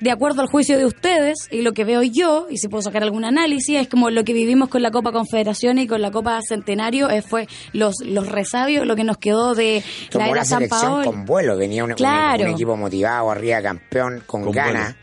de 0.01 0.11
acuerdo 0.11 0.41
al 0.41 0.47
juicio 0.47 0.77
de 0.77 0.85
ustedes 0.85 1.47
y 1.51 1.61
lo 1.61 1.73
que 1.73 1.83
veo 1.83 2.01
yo, 2.03 2.47
y 2.49 2.57
si 2.57 2.67
puedo 2.67 2.81
sacar 2.81 3.03
algún 3.03 3.23
análisis, 3.23 3.77
es 3.79 3.87
como 3.87 4.09
lo 4.09 4.23
que 4.23 4.33
vivimos 4.33 4.69
con 4.69 4.81
la 4.81 4.91
Copa 4.91 5.11
Confederación 5.11 5.77
y 5.79 5.87
con 5.87 6.01
la 6.01 6.11
Copa 6.11 6.39
Centenario, 6.47 7.09
eh, 7.09 7.21
fue 7.21 7.47
los, 7.73 7.95
los 8.03 8.27
resabios, 8.27 8.85
lo 8.85 8.95
que 8.95 9.03
nos 9.03 9.17
quedó 9.17 9.53
de 9.55 9.83
Tomó 10.09 10.25
la 10.25 10.31
era 10.31 10.45
San 10.45 10.59
selección 10.59 10.91
Paolo. 10.91 11.05
con 11.05 11.25
vuelo, 11.25 11.55
venía 11.57 11.83
un, 11.83 11.91
Claro. 11.93 12.43
un 12.45 12.49
equipo 12.51 12.75
motivado, 12.75 13.31
arriba 13.31 13.61
campeón, 13.61 14.23
con, 14.25 14.43
Con 14.43 14.51
ganas, 14.51 14.95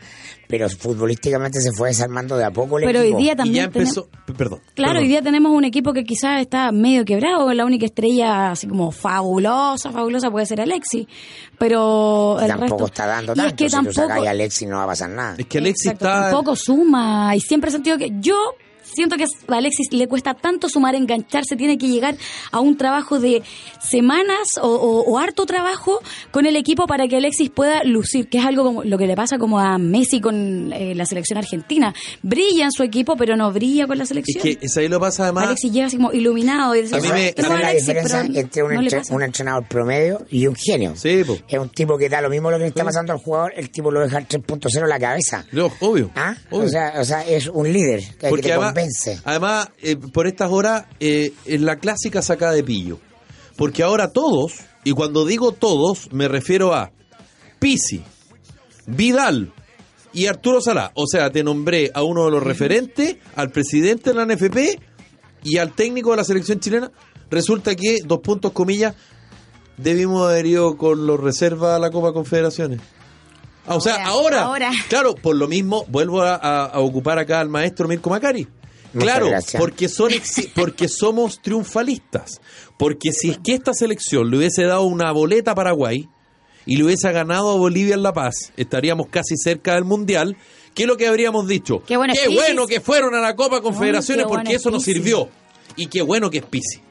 pero 0.47 0.69
futbolísticamente 0.69 1.59
se 1.61 1.71
fue 1.73 1.89
desarmando 1.89 2.37
de 2.37 2.45
a 2.45 2.51
poco 2.51 2.79
el 2.79 2.85
Pero 2.85 3.01
hoy 3.01 3.13
día 3.15 3.33
Y 3.33 3.35
también 3.35 3.65
ya 3.65 3.71
tenemos- 3.71 3.97
empezó. 3.97 4.09
Perdón. 4.37 4.59
Claro, 4.75 4.91
perdón. 4.93 4.97
hoy 5.03 5.07
día 5.09 5.21
tenemos 5.21 5.51
un 5.51 5.63
equipo 5.65 5.93
que 5.93 6.03
quizás 6.05 6.39
está 6.41 6.71
medio 6.71 7.03
quebrado, 7.05 7.51
la 7.53 7.65
única 7.65 7.85
estrella 7.85 8.51
así 8.51 8.67
como 8.67 8.91
fabulosa, 8.91 9.91
fabulosa 9.91 10.31
puede 10.31 10.45
ser 10.45 10.61
Alexi, 10.61 11.07
pero 11.57 12.39
el 12.39 12.47
tampoco 12.47 12.71
resto... 12.71 12.85
está 12.85 13.07
dando 13.07 13.33
y 13.33 13.35
tanto. 13.35 13.47
es 13.49 13.53
que 13.53 13.69
si 13.69 13.75
tú 13.75 13.83
tampoco, 13.83 13.93
sacas 14.07 14.25
a 14.27 14.29
Alexis 14.29 14.67
no 14.67 14.77
va 14.77 14.83
a 14.83 14.87
pasar 14.87 15.09
nada. 15.09 15.35
Es 15.37 15.45
que 15.47 15.57
Alexis 15.57 15.85
Exacto, 15.87 16.05
está. 16.05 16.21
tampoco 16.29 16.55
suma 16.55 17.35
y 17.35 17.39
siempre 17.39 17.69
he 17.69 17.71
sentido 17.73 17.97
que 17.97 18.11
yo 18.19 18.35
siento 18.93 19.15
que 19.17 19.23
a 19.25 19.55
Alexis 19.55 19.91
le 19.91 20.07
cuesta 20.07 20.33
tanto 20.33 20.69
sumar, 20.69 20.95
engancharse, 20.95 21.55
tiene 21.55 21.77
que 21.77 21.87
llegar 21.87 22.15
a 22.51 22.59
un 22.59 22.77
trabajo 22.77 23.19
de 23.19 23.43
semanas 23.81 24.47
o, 24.61 24.67
o- 24.67 25.01
o 25.11 25.17
harto 25.19 25.45
trabajo 25.45 25.99
con 26.31 26.45
el 26.45 26.55
equipo 26.55 26.87
para 26.87 27.07
que 27.07 27.17
Alexis 27.17 27.49
pueda 27.49 27.83
lucir, 27.83 28.27
que 28.29 28.39
es 28.39 28.45
algo 28.45 28.63
como 28.63 28.83
lo 28.83 28.97
que 28.97 29.07
le 29.07 29.15
pasa 29.15 29.37
como 29.37 29.59
a 29.59 29.77
Messi 29.77 30.19
con 30.21 30.71
eh, 30.73 30.93
la 30.95 31.05
selección 31.05 31.37
argentina. 31.37 31.93
Brilla 32.21 32.65
en 32.65 32.71
su 32.71 32.83
equipo, 32.83 33.15
pero 33.15 33.35
no 33.35 33.51
brilla 33.51 33.87
con 33.87 33.97
la 33.97 34.03
Es 34.03 34.09
selección. 34.09 34.43
que 34.43 34.57
eso 34.61 34.79
ahí 34.79 34.87
lo 34.87 34.99
pasa 34.99 35.23
además. 35.23 35.45
Alexis 35.47 35.71
llega 35.71 35.87
así 35.87 35.97
como 35.97 36.11
iluminado 36.11 36.75
y 36.75 36.81
dice, 36.83 36.95
A 36.95 36.99
mí 37.01 37.07
me- 37.09 37.33
"Tengo 37.33 37.47
Esa 37.49 37.55
es 37.57 37.61
la 37.61 37.67
Alexis", 37.69 37.87
diferencia 37.87 38.23
pero 38.27 38.39
entre 38.39 38.63
un, 38.63 38.73
no 38.73 38.81
le 38.81 38.85
entre- 38.87 38.99
pasa. 38.99 39.15
un 39.15 39.23
entrenador 39.23 39.67
promedio 39.67 40.25
y 40.29 40.47
un 40.47 40.55
genio. 40.55 40.95
Sí, 40.95 41.23
po. 41.25 41.37
Es 41.47 41.59
un 41.59 41.69
tipo 41.69 41.97
que 41.97 42.09
da 42.09 42.21
lo 42.21 42.29
mismo 42.29 42.49
lo 42.51 42.57
que 42.57 42.63
le 42.63 42.69
está 42.69 42.83
pasando 42.83 43.13
al 43.13 43.19
jugador, 43.19 43.53
el 43.55 43.69
tipo 43.69 43.91
lo 43.91 44.01
deja 44.01 44.17
al 44.17 44.27
3.0 44.27 44.83
en 44.83 44.89
la 44.89 44.99
cabeza. 44.99 45.45
No, 45.51 45.71
obvio. 45.81 46.11
¿Ah? 46.15 46.35
obvio. 46.49 46.65
O, 46.67 46.69
sea, 46.69 46.93
o 46.99 47.03
sea, 47.03 47.21
es 47.27 47.47
un 47.47 47.71
líder 47.71 48.01
que, 48.19 48.29
que 48.41 48.51
además, 48.51 48.73
además 49.25 49.69
eh, 49.81 49.95
por 49.97 50.27
estas 50.27 50.51
horas, 50.51 50.85
eh, 50.99 51.33
es 51.45 51.61
la 51.61 51.77
clásica 51.77 52.21
sacada 52.21 52.53
de 52.53 52.63
pillo. 52.63 52.99
Porque 53.55 53.83
ahora 53.83 54.11
todos, 54.11 54.53
y 54.83 54.91
cuando 54.91 55.25
digo 55.25 55.51
todos, 55.51 56.11
me 56.13 56.27
refiero 56.27 56.73
a 56.75 56.91
Pisi, 57.59 58.03
Vidal 58.85 59.51
y 60.13 60.27
Arturo 60.27 60.61
Salá. 60.61 60.91
O 60.95 61.05
sea, 61.07 61.31
te 61.31 61.43
nombré 61.43 61.91
a 61.93 62.03
uno 62.03 62.25
de 62.25 62.31
los 62.31 62.43
referentes, 62.43 63.17
al 63.35 63.49
presidente 63.51 64.13
de 64.13 64.15
la 64.15 64.25
NFP 64.25 64.79
y 65.43 65.57
al 65.57 65.73
técnico 65.73 66.11
de 66.11 66.17
la 66.17 66.23
selección 66.23 66.59
chilena. 66.59 66.91
Resulta 67.29 67.75
que, 67.75 67.97
dos 68.05 68.19
puntos 68.19 68.51
comillas, 68.53 68.95
debimos 69.77 70.27
haber 70.29 70.45
ido 70.45 70.77
con 70.77 71.05
los 71.05 71.19
reservas 71.19 71.75
a 71.75 71.79
la 71.79 71.91
Copa 71.91 72.13
Confederaciones. 72.13 72.79
Ah, 73.65 73.75
o 73.75 73.81
sea, 73.81 73.95
Ahora, 74.07 74.43
ahora, 74.43 74.67
ahora. 74.67 74.71
claro, 74.87 75.13
por 75.15 75.35
lo 75.35 75.47
mismo, 75.49 75.83
vuelvo 75.89 76.21
a, 76.21 76.35
a- 76.35 76.65
a 76.67 76.79
ocupar 76.79 77.19
acá 77.19 77.41
al 77.41 77.49
maestro 77.49 77.87
Mirko 77.87 78.09
Macari. 78.09 78.47
Claro, 78.99 79.29
porque 79.57 79.89
son 79.89 80.11
exi- 80.11 80.49
porque 80.53 80.87
somos 80.87 81.41
triunfalistas. 81.41 82.41
Porque 82.77 83.11
si 83.11 83.31
es 83.31 83.39
que 83.43 83.53
esta 83.53 83.73
selección 83.73 84.29
le 84.29 84.37
hubiese 84.37 84.63
dado 84.63 84.83
una 84.83 85.11
boleta 85.11 85.51
a 85.51 85.55
Paraguay 85.55 86.07
y 86.65 86.77
le 86.77 86.83
hubiese 86.83 87.11
ganado 87.11 87.51
a 87.51 87.57
Bolivia 87.57 87.95
en 87.95 88.03
La 88.03 88.13
Paz, 88.13 88.51
estaríamos 88.57 89.07
casi 89.09 89.35
cerca 89.37 89.75
del 89.75 89.83
Mundial. 89.85 90.37
¿Qué 90.75 90.83
es 90.83 90.87
lo 90.87 90.95
que 90.97 91.07
habríamos 91.07 91.47
dicho? 91.47 91.81
Qué 91.87 91.97
bueno 91.97 92.67
que 92.67 92.79
fueron 92.81 93.15
a 93.15 93.19
la 93.21 93.35
Copa 93.35 93.61
Confederaciones 93.61 94.25
bueno 94.25 94.39
porque 94.43 94.55
es 94.55 94.61
eso 94.61 94.69
nos 94.69 94.83
sirvió. 94.83 95.29
Y 95.75 95.87
qué 95.87 96.01
bueno 96.01 96.29
que 96.29 96.37
es 96.39 96.45
Pisi. 96.45 96.81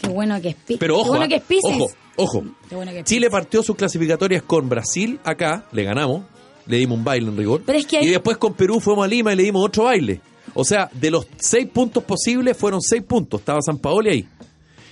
Qué 0.00 0.08
bueno 0.08 0.40
que 0.40 0.50
es 0.50 0.54
Pi- 0.56 0.76
Pero 0.78 0.94
qué 0.96 1.00
ojo, 1.00 1.08
bueno 1.10 1.28
que 1.28 1.36
es 1.36 1.42
Pisces. 1.42 1.64
ojo, 1.74 1.90
ojo. 2.16 2.44
Qué 2.68 2.74
bueno 2.74 2.92
que 2.92 2.98
es 3.00 3.04
Chile 3.04 3.28
partió 3.30 3.62
sus 3.62 3.76
clasificatorias 3.76 4.42
con 4.42 4.68
Brasil 4.68 5.18
acá, 5.24 5.66
le 5.72 5.84
ganamos, 5.84 6.24
le 6.66 6.76
dimos 6.78 6.98
un 6.98 7.04
baile 7.04 7.28
en 7.28 7.36
rigor. 7.36 7.62
Pero 7.64 7.78
es 7.78 7.86
que 7.86 7.98
hay- 7.98 8.06
Y 8.06 8.10
después 8.10 8.36
con 8.38 8.54
Perú 8.54 8.78
fuimos 8.80 9.04
a 9.04 9.08
Lima 9.08 9.32
y 9.32 9.36
le 9.36 9.42
dimos 9.44 9.64
otro 9.64 9.84
baile. 9.84 10.20
O 10.56 10.64
sea, 10.64 10.90
de 10.92 11.10
los 11.10 11.26
seis 11.38 11.68
puntos 11.72 12.02
posibles 12.04 12.56
fueron 12.56 12.80
seis 12.82 13.02
puntos. 13.02 13.40
Estaba 13.40 13.60
San 13.62 13.78
Paoli 13.78 14.10
ahí. 14.10 14.28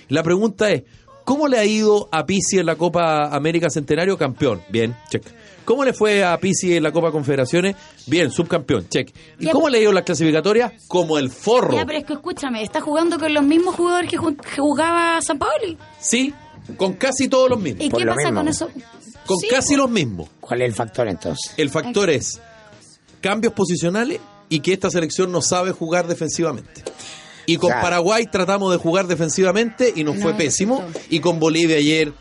La 0.09 0.21
pregunta 0.23 0.69
es, 0.71 0.83
¿cómo 1.23 1.47
le 1.47 1.57
ha 1.57 1.65
ido 1.65 2.07
a 2.11 2.25
Pisi 2.25 2.59
en 2.59 2.67
la 2.67 2.75
Copa 2.75 3.35
América 3.35 3.69
Centenario? 3.69 4.17
Campeón. 4.17 4.61
Bien, 4.69 4.95
check. 5.09 5.23
¿Cómo 5.65 5.83
le 5.83 5.93
fue 5.93 6.23
a 6.23 6.37
Pisi 6.39 6.75
en 6.75 6.83
la 6.83 6.91
Copa 6.91 7.11
Confederaciones? 7.11 7.75
Bien, 8.05 8.29
subcampeón, 8.29 8.87
check. 8.87 9.09
¿Y 9.39 9.45
Ya, 9.45 9.51
cómo 9.51 9.67
le 9.67 9.79
ha 9.79 9.81
ido 9.81 9.89
en 9.89 9.95
las 9.95 10.03
clasificatorias? 10.03 10.73
Como 10.87 11.17
el 11.17 11.31
forro. 11.31 11.73
Ya, 11.75 11.85
pero 11.87 11.97
es 11.97 12.05
que 12.05 12.13
escúchame, 12.13 12.61
está 12.61 12.81
jugando 12.81 13.17
con 13.17 13.33
los 13.33 13.43
mismos 13.43 13.73
jugadores 13.73 14.07
que, 14.11 14.17
ju- 14.19 14.37
que 14.39 14.61
jugaba 14.61 15.19
San 15.23 15.39
Paoli. 15.39 15.75
Sí, 15.99 16.31
con 16.77 16.93
casi 16.93 17.27
todos 17.27 17.49
los 17.49 17.59
mismos. 17.59 17.83
¿Y 17.83 17.89
Por 17.89 17.99
qué 17.99 18.05
lo 18.05 18.11
pasa 18.13 18.27
mismo. 18.27 18.39
con 18.41 18.47
eso? 18.47 18.69
Con 19.25 19.37
Sí, 19.39 19.47
casi 19.49 19.75
los 19.75 19.89
mismos. 19.89 20.29
¿Cuál 20.39 20.61
es 20.61 20.69
el 20.69 20.75
factor 20.75 21.07
entonces? 21.07 21.51
El 21.57 21.71
factor 21.71 22.11
es 22.11 22.39
cambios 23.19 23.53
posicionales 23.53 24.19
y 24.49 24.59
que 24.59 24.73
esta 24.73 24.89
selección 24.89 25.31
no 25.31 25.41
sabe 25.41 25.71
jugar 25.71 26.07
defensivamente. 26.07 26.83
Y 27.47 27.57
con 27.57 27.69
Claro. 27.69 27.83
Paraguay 27.83 28.25
tratamos 28.31 28.71
de 28.71 28.77
jugar 28.77 29.07
defensivamente 29.07 29.93
y 29.95 30.03
nos 30.03 30.15
No 30.15 30.21
fue 30.21 30.33
pésimo. 30.33 30.83
Y 31.09 31.19
con 31.19 31.39
Bolivia 31.39 31.77
ayer 31.77 32.11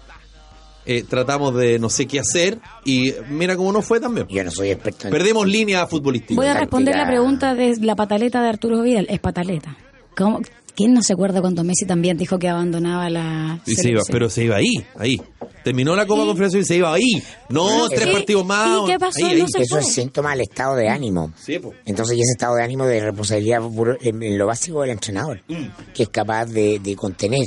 eh, 0.87 1.03
tratamos 1.09 1.55
de 1.55 1.79
no 1.79 1.89
sé 1.89 2.07
qué 2.07 2.21
hacer 2.21 2.59
y 2.85 3.15
mira 3.31 3.57
cómo 3.57 3.73
no 3.73 3.81
fue 3.81 4.01
también. 4.01 4.27
Yo 4.29 4.45
no 4.45 4.51
soy 4.51 4.71
experto 4.71 5.07
en... 5.07 5.13
Perdemos 5.13 5.47
línea 5.47 5.87
futbolística. 5.87 6.35
Voy 6.35 6.47
a 6.47 6.55
responder 6.55 6.95
la 6.97 7.07
pregunta 7.07 7.55
de 7.55 7.75
la 7.81 7.97
pataleta 7.97 8.43
de 8.43 8.49
Arturo 8.51 8.83
Vidal. 8.83 9.07
Es 9.09 9.19
pataleta. 9.21 9.77
¿Cómo? 10.15 10.41
¿Quién 10.77 10.93
no 10.93 11.03
se 11.03 11.13
acuerda 11.15 11.41
cuando 11.41 11.63
Messi 11.65 11.87
también 11.87 12.17
dijo 12.19 12.39
que 12.39 12.49
abandonaba 12.49 13.09
la 13.09 13.61
Y 13.65 13.77
se 13.77 13.89
iba, 13.91 14.01
selección? 14.03 14.13
pero 14.13 14.29
se 14.29 14.45
iba 14.45 14.57
ahí, 14.57 14.75
ahí. 14.99 15.23
Terminó 15.65 15.97
la 15.97 16.07
Copa 16.07 16.23
¿Y? 16.23 16.27
Confederación 16.27 16.63
y 16.63 16.65
se 16.67 16.77
iba 16.77 16.93
ahí. 16.95 17.23
No, 17.49 17.87
¿Y 17.87 17.95
tres 17.95 18.09
partidos 18.09 18.45
más. 18.45 18.83
y 18.83 18.93
qué 18.93 18.99
pasó? 18.99 19.25
Ahí, 19.25 19.33
ahí. 19.33 19.39
No 19.41 19.49
se 19.49 19.63
Eso 19.63 19.75
fue. 19.77 19.81
es 19.81 19.93
síntoma 19.95 20.31
del 20.33 20.43
estado 20.43 20.77
de 20.77 20.89
ánimo. 20.89 21.33
Sí. 21.43 21.59
Entonces, 21.87 22.17
y 22.17 22.21
ese 22.21 22.33
estado 22.33 22.55
de 22.57 22.63
ánimo 22.63 22.87
de 22.87 23.01
responsabilidad 23.01 23.63
en, 24.03 24.39
lo 24.39 24.47
básico 24.47 24.83
del 24.83 24.91
entrenador, 24.91 25.41
Mm. 25.49 25.65
que 25.95 26.03
es 26.05 26.09
capaz 26.11 26.47
de, 26.47 26.79
de 26.79 26.95
contener, 26.95 27.47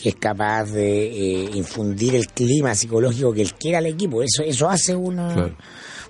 que 0.00 0.10
es 0.10 0.14
capaz 0.16 0.66
de 0.66 1.06
eh, 1.06 1.50
infundir 1.54 2.14
el 2.14 2.26
clima 2.28 2.74
psicológico 2.74 3.32
que 3.32 3.40
él 3.42 3.54
quiera 3.54 3.78
al 3.78 3.86
equipo. 3.86 4.22
Eso 4.22 4.42
eso 4.42 4.68
hace 4.68 4.94
una... 4.94 5.32
Claro. 5.32 5.56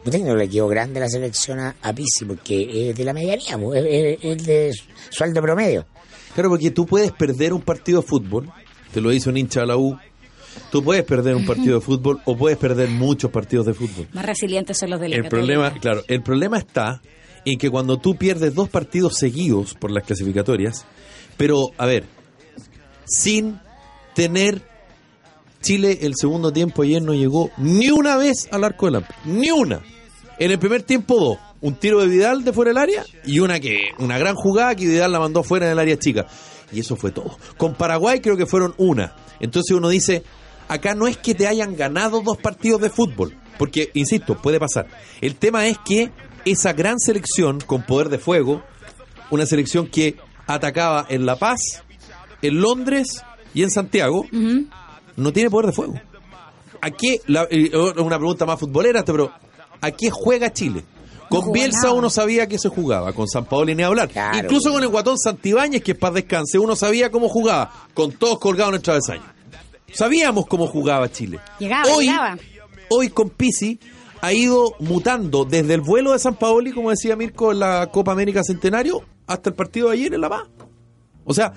Un 0.04 0.12
técnico 0.12 0.36
le 0.36 0.48
quedó 0.48 0.68
grande 0.68 1.00
la 1.00 1.08
selección 1.08 1.58
a, 1.58 1.74
a 1.82 1.92
Pizzi 1.92 2.24
porque 2.26 2.90
es 2.90 2.96
de 2.96 3.04
la 3.04 3.12
medianía, 3.12 3.58
es, 3.74 3.84
es- 3.84 4.18
es 4.22 4.46
de 4.46 4.72
sueldo 5.10 5.40
promedio. 5.42 5.84
Claro, 6.34 6.50
porque 6.50 6.70
tú 6.70 6.86
puedes 6.86 7.10
perder 7.12 7.52
un 7.52 7.62
partido 7.62 8.02
de 8.02 8.06
fútbol, 8.06 8.48
te 8.92 9.00
lo 9.00 9.10
dice 9.10 9.28
un 9.30 9.36
hincha 9.36 9.60
de 9.60 9.66
la 9.66 9.76
U, 9.76 9.98
tú 10.70 10.82
puedes 10.82 11.04
perder 11.04 11.34
un 11.34 11.46
partido 11.46 11.76
de 11.76 11.80
fútbol 11.80 12.20
o 12.24 12.36
puedes 12.36 12.58
perder 12.58 12.88
muchos 12.88 13.30
partidos 13.30 13.66
de 13.66 13.74
fútbol. 13.74 14.08
Más 14.12 14.26
resilientes 14.26 14.78
son 14.78 14.90
los 14.90 15.00
del 15.00 15.14
El 15.14 15.28
problema, 15.28 15.72
claro, 15.72 16.02
el 16.08 16.22
problema 16.22 16.58
está 16.58 17.00
en 17.44 17.58
que 17.58 17.70
cuando 17.70 17.98
tú 17.98 18.16
pierdes 18.16 18.54
dos 18.54 18.68
partidos 18.68 19.16
seguidos 19.16 19.74
por 19.74 19.90
las 19.90 20.04
clasificatorias, 20.04 20.84
pero 21.36 21.70
a 21.78 21.86
ver, 21.86 22.04
sin 23.06 23.60
tener 24.14 24.62
Chile 25.62 25.98
el 26.02 26.14
segundo 26.16 26.52
tiempo 26.52 26.82
ayer 26.82 27.02
no 27.02 27.12
llegó 27.12 27.50
ni 27.56 27.90
una 27.90 28.16
vez 28.16 28.48
al 28.50 28.64
arco 28.64 28.86
del 28.86 28.96
Amper, 28.96 29.16
ni 29.24 29.50
una. 29.50 29.80
En 30.38 30.50
el 30.50 30.58
primer 30.58 30.82
tiempo 30.82 31.18
dos, 31.18 31.38
un 31.60 31.74
tiro 31.74 32.00
de 32.00 32.06
Vidal 32.06 32.44
de 32.44 32.52
fuera 32.52 32.70
del 32.70 32.78
área 32.78 33.04
y 33.24 33.38
una 33.38 33.58
que 33.58 33.88
una 33.98 34.18
gran 34.18 34.34
jugada 34.34 34.74
que 34.74 34.86
Vidal 34.86 35.12
la 35.12 35.18
mandó 35.18 35.42
fuera 35.42 35.68
del 35.68 35.78
área 35.78 35.98
chica. 35.98 36.26
Y 36.72 36.80
eso 36.80 36.96
fue 36.96 37.10
todo. 37.10 37.38
Con 37.56 37.74
Paraguay 37.74 38.20
creo 38.20 38.36
que 38.36 38.46
fueron 38.46 38.74
una. 38.76 39.14
Entonces 39.40 39.76
uno 39.76 39.88
dice, 39.88 40.24
acá 40.68 40.94
no 40.94 41.06
es 41.06 41.16
que 41.16 41.34
te 41.34 41.46
hayan 41.46 41.76
ganado 41.76 42.20
dos 42.22 42.36
partidos 42.38 42.80
de 42.80 42.90
fútbol, 42.90 43.36
porque 43.58 43.90
insisto, 43.94 44.36
puede 44.40 44.58
pasar. 44.60 44.86
El 45.20 45.36
tema 45.36 45.66
es 45.66 45.78
que 45.78 46.10
esa 46.44 46.72
gran 46.72 46.98
selección 46.98 47.60
con 47.60 47.82
poder 47.82 48.08
de 48.08 48.18
fuego, 48.18 48.62
una 49.30 49.46
selección 49.46 49.86
que 49.88 50.16
atacaba 50.46 51.06
en 51.08 51.26
La 51.26 51.36
Paz, 51.36 51.60
en 52.42 52.60
Londres 52.60 53.22
y 53.54 53.62
en 53.62 53.70
Santiago, 53.70 54.26
no 55.16 55.32
tiene 55.32 55.50
poder 55.50 55.66
de 55.66 55.72
fuego. 55.72 55.94
¿A 56.80 56.90
qué? 56.90 57.20
la- 57.26 57.48
eh, 57.50 57.70
una 57.96 58.18
pregunta 58.18 58.44
más 58.46 58.60
futbolera, 58.60 59.04
pero 59.04 59.32
¿a 59.80 59.90
qué 59.90 60.10
juega 60.10 60.52
Chile? 60.52 60.84
Con 61.28 61.50
Bielsa 61.50 61.84
nada. 61.84 61.94
uno 61.94 62.08
sabía 62.10 62.46
que 62.46 62.56
se 62.56 62.68
jugaba, 62.68 63.12
con 63.12 63.26
San 63.26 63.46
Paolo 63.46 63.74
ni 63.74 63.82
hablar. 63.82 64.08
Claro. 64.08 64.38
Incluso 64.38 64.70
con 64.72 64.80
el 64.82 64.88
guatón 64.88 65.18
Santibáñez, 65.18 65.82
que 65.82 65.92
es 65.92 65.98
para 65.98 66.14
descanse, 66.14 66.56
uno 66.58 66.76
sabía 66.76 67.10
cómo 67.10 67.28
jugaba, 67.28 67.72
con 67.94 68.12
todos 68.12 68.38
colgados 68.38 68.70
en 68.72 68.76
el 68.76 68.82
travesaño. 68.82 69.24
Sabíamos 69.92 70.46
cómo 70.46 70.66
jugaba 70.66 71.10
Chile. 71.10 71.38
Llegaba, 71.58 71.90
hoy, 71.94 72.06
llegaba. 72.06 72.38
hoy 72.90 73.08
con 73.08 73.30
Pisi 73.30 73.78
ha 74.20 74.32
ido 74.32 74.74
mutando 74.80 75.44
desde 75.44 75.74
el 75.74 75.80
vuelo 75.80 76.12
de 76.12 76.18
San 76.18 76.34
Paoli, 76.34 76.72
como 76.72 76.90
decía 76.90 77.16
Mirko, 77.16 77.52
en 77.52 77.60
la 77.60 77.88
Copa 77.92 78.12
América 78.12 78.42
Centenario, 78.42 79.02
hasta 79.26 79.50
el 79.50 79.56
partido 79.56 79.88
de 79.88 79.94
ayer 79.94 80.14
en 80.14 80.20
La 80.20 80.28
Paz. 80.28 80.48
O 81.24 81.34
sea, 81.34 81.52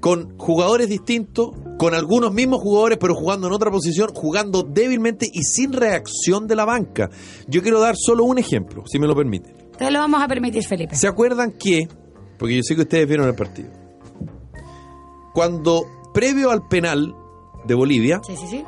con 0.00 0.36
jugadores 0.36 0.88
distintos, 0.88 1.50
con 1.78 1.94
algunos 1.94 2.32
mismos 2.32 2.60
jugadores, 2.60 2.98
pero 3.00 3.14
jugando 3.14 3.46
en 3.46 3.52
otra 3.52 3.70
posición, 3.70 4.10
jugando 4.12 4.62
débilmente 4.62 5.26
y 5.32 5.42
sin 5.42 5.72
reacción 5.72 6.46
de 6.46 6.56
la 6.56 6.64
banca. 6.64 7.08
Yo 7.46 7.62
quiero 7.62 7.80
dar 7.80 7.94
solo 7.96 8.24
un 8.24 8.38
ejemplo, 8.38 8.84
si 8.86 8.98
me 8.98 9.06
lo 9.06 9.14
permiten. 9.14 9.56
Te 9.78 9.90
lo 9.90 10.00
vamos 10.00 10.20
a 10.20 10.28
permitir, 10.28 10.64
Felipe. 10.64 10.96
¿Se 10.96 11.06
acuerdan 11.06 11.52
que, 11.52 11.88
porque 12.36 12.56
yo 12.56 12.62
sé 12.62 12.74
que 12.74 12.82
ustedes 12.82 13.06
vieron 13.06 13.28
el 13.28 13.34
partido, 13.34 13.70
cuando 15.32 15.84
previo 16.12 16.50
al 16.50 16.66
penal 16.68 17.14
de 17.64 17.74
Bolivia, 17.74 18.20
Sí, 18.26 18.36
sí, 18.36 18.46
sí. 18.48 18.64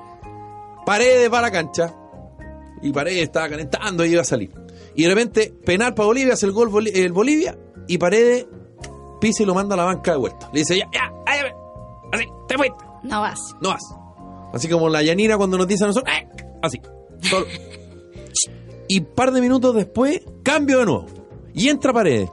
Paredes 0.86 1.32
va 1.32 1.38
a 1.38 1.42
la 1.42 1.50
cancha 1.50 1.94
y 2.82 2.92
Paredes 2.92 3.22
estaba 3.22 3.48
calentando 3.48 4.04
y 4.04 4.10
iba 4.12 4.20
a 4.22 4.24
salir. 4.24 4.52
Y 4.94 5.02
de 5.04 5.08
repente, 5.08 5.54
penal 5.64 5.94
para 5.94 6.06
Bolivia, 6.06 6.34
hace 6.34 6.46
el 6.46 6.52
gol 6.52 6.68
Boli- 6.70 6.92
el 6.94 7.12
Bolivia 7.12 7.56
y 7.88 7.98
Paredes 7.98 8.46
pisa 9.20 9.42
y 9.42 9.46
lo 9.46 9.54
manda 9.54 9.74
a 9.74 9.78
la 9.78 9.84
banca 9.84 10.12
de 10.12 10.18
vuelta. 10.18 10.50
Le 10.52 10.60
dice, 10.60 10.76
ya, 10.78 10.88
ya, 10.92 11.12
ahí, 11.26 11.40
ve. 11.42 11.52
así, 12.12 12.24
te 12.46 12.56
fuiste, 12.56 12.84
No 13.02 13.20
vas. 13.22 13.40
no 13.60 13.70
vas. 13.70 13.82
Así 14.52 14.68
como 14.68 14.88
la 14.88 15.02
Yanira 15.02 15.36
cuando 15.36 15.56
nos 15.58 15.66
dice 15.66 15.84
a 15.84 15.86
nosotros, 15.88 16.14
"Eh", 16.16 16.28
así. 16.62 16.80
Y 18.86 19.00
par 19.00 19.32
de 19.32 19.40
minutos 19.40 19.74
después, 19.74 20.20
cambio 20.42 20.78
de 20.80 20.84
nuevo. 20.84 21.06
Y 21.54 21.68
entra 21.70 21.92
Paredes. 21.92 22.30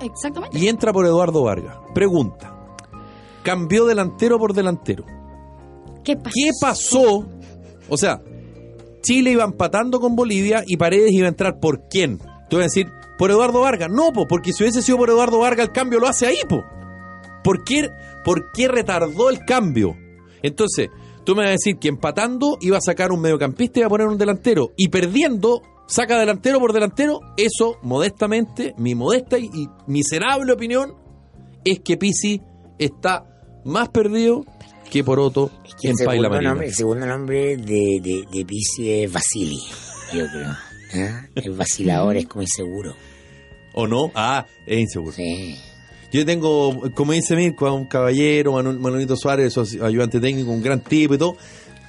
Exactamente. 0.00 0.58
Y 0.58 0.68
entra 0.68 0.92
por 0.92 1.04
Eduardo 1.04 1.42
Vargas. 1.42 1.76
Pregunta. 1.94 2.56
Cambió 3.42 3.84
delantero 3.84 4.38
por 4.38 4.54
delantero. 4.54 5.04
¿Qué 6.04 6.16
pasó? 6.16 6.30
¿Qué 6.34 6.50
pasó? 6.60 7.26
O 7.88 7.96
sea, 7.96 8.20
Chile 9.02 9.32
iba 9.32 9.44
empatando 9.44 10.00
con 10.00 10.16
Bolivia 10.16 10.64
y 10.66 10.76
Paredes 10.76 11.12
iba 11.12 11.26
a 11.26 11.30
entrar 11.30 11.60
por 11.60 11.88
quién. 11.88 12.18
Tú 12.48 12.56
vas 12.56 12.64
a 12.64 12.68
decir, 12.68 12.90
por 13.18 13.30
Eduardo 13.30 13.60
Vargas. 13.60 13.90
No, 13.90 14.12
po, 14.12 14.26
porque 14.26 14.52
si 14.52 14.62
hubiese 14.62 14.82
sido 14.82 14.98
por 14.98 15.10
Eduardo 15.10 15.38
Vargas, 15.38 15.68
el 15.68 15.72
cambio 15.72 16.00
lo 16.00 16.08
hace 16.08 16.26
ahí, 16.26 16.38
po. 16.48 16.62
¿Por 17.44 17.64
qué, 17.64 17.90
¿Por 18.24 18.52
qué 18.52 18.68
retardó 18.68 19.30
el 19.30 19.44
cambio? 19.44 19.96
Entonces, 20.42 20.88
tú 21.24 21.34
me 21.34 21.42
vas 21.42 21.50
a 21.50 21.52
decir 21.52 21.76
que 21.78 21.88
empatando 21.88 22.56
iba 22.60 22.78
a 22.78 22.80
sacar 22.80 23.12
un 23.12 23.20
mediocampista 23.20 23.78
y 23.78 23.80
iba 23.80 23.86
a 23.86 23.90
poner 23.90 24.06
un 24.06 24.18
delantero. 24.18 24.72
Y 24.76 24.88
perdiendo, 24.88 25.62
saca 25.86 26.18
delantero 26.18 26.60
por 26.60 26.72
delantero. 26.72 27.20
Eso, 27.36 27.78
modestamente, 27.82 28.74
mi 28.76 28.94
modesta 28.94 29.38
y, 29.38 29.46
y 29.52 29.68
miserable 29.86 30.52
opinión, 30.52 30.94
es 31.64 31.80
que 31.80 31.96
Pisi 31.96 32.40
está 32.78 33.24
más 33.64 33.88
perdido 33.90 34.44
que 34.92 35.04
Poroto 35.04 35.50
Es 35.64 35.74
que 35.74 35.88
en 35.88 35.94
el, 35.98 36.06
Paila 36.06 36.28
segundo 36.28 36.30
Marina. 36.30 36.50
nombre, 36.50 36.66
el 36.68 36.74
segundo 36.74 37.06
nombre 37.06 37.56
de, 37.56 38.00
de, 38.02 38.24
de 38.30 38.44
Pisi 38.44 38.90
es 39.02 39.12
Vasili, 39.12 39.58
yo 40.12 40.26
creo. 40.28 40.50
¿Ah? 40.94 41.26
El 41.34 41.52
vacilador 41.52 42.16
es 42.18 42.26
como 42.26 42.42
inseguro. 42.42 42.94
¿O 43.74 43.86
no? 43.86 44.10
Ah, 44.14 44.44
es 44.66 44.78
inseguro. 44.80 45.12
Sí. 45.12 45.58
Yo 46.12 46.26
tengo, 46.26 46.78
como 46.94 47.12
dice 47.12 47.34
Mirko, 47.34 47.66
a 47.66 47.72
un 47.72 47.86
caballero, 47.86 48.52
Manolito 48.52 49.16
Suárez, 49.16 49.56
ayudante 49.82 50.20
técnico, 50.20 50.50
un 50.50 50.62
gran 50.62 50.80
tipo 50.80 51.14
y 51.14 51.18
todo, 51.18 51.36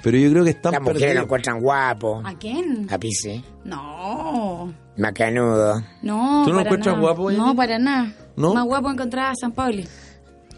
pero 0.02 0.18
yo 0.18 0.32
creo 0.32 0.46
que 0.46 0.52
están 0.52 0.72
Las 0.72 0.82
mujeres 0.82 1.16
lo 1.16 1.24
encuentran 1.24 1.60
guapo. 1.60 2.22
¿A 2.24 2.34
quién? 2.38 2.88
A 2.90 2.98
Pisi. 2.98 3.44
No. 3.66 4.74
Macanudo. 4.96 5.82
No, 6.02 6.44
¿Tú 6.46 6.52
no 6.52 6.56
lo 6.56 6.62
encuentras 6.62 6.96
nada. 6.96 7.02
guapo? 7.14 7.32
No, 7.32 7.54
para 7.54 7.78
nada. 7.78 8.14
¿No? 8.38 8.54
Más 8.54 8.64
guapo 8.64 8.90
encontrar 8.90 9.32
a 9.32 9.36
San 9.36 9.52
Pauli. 9.52 9.86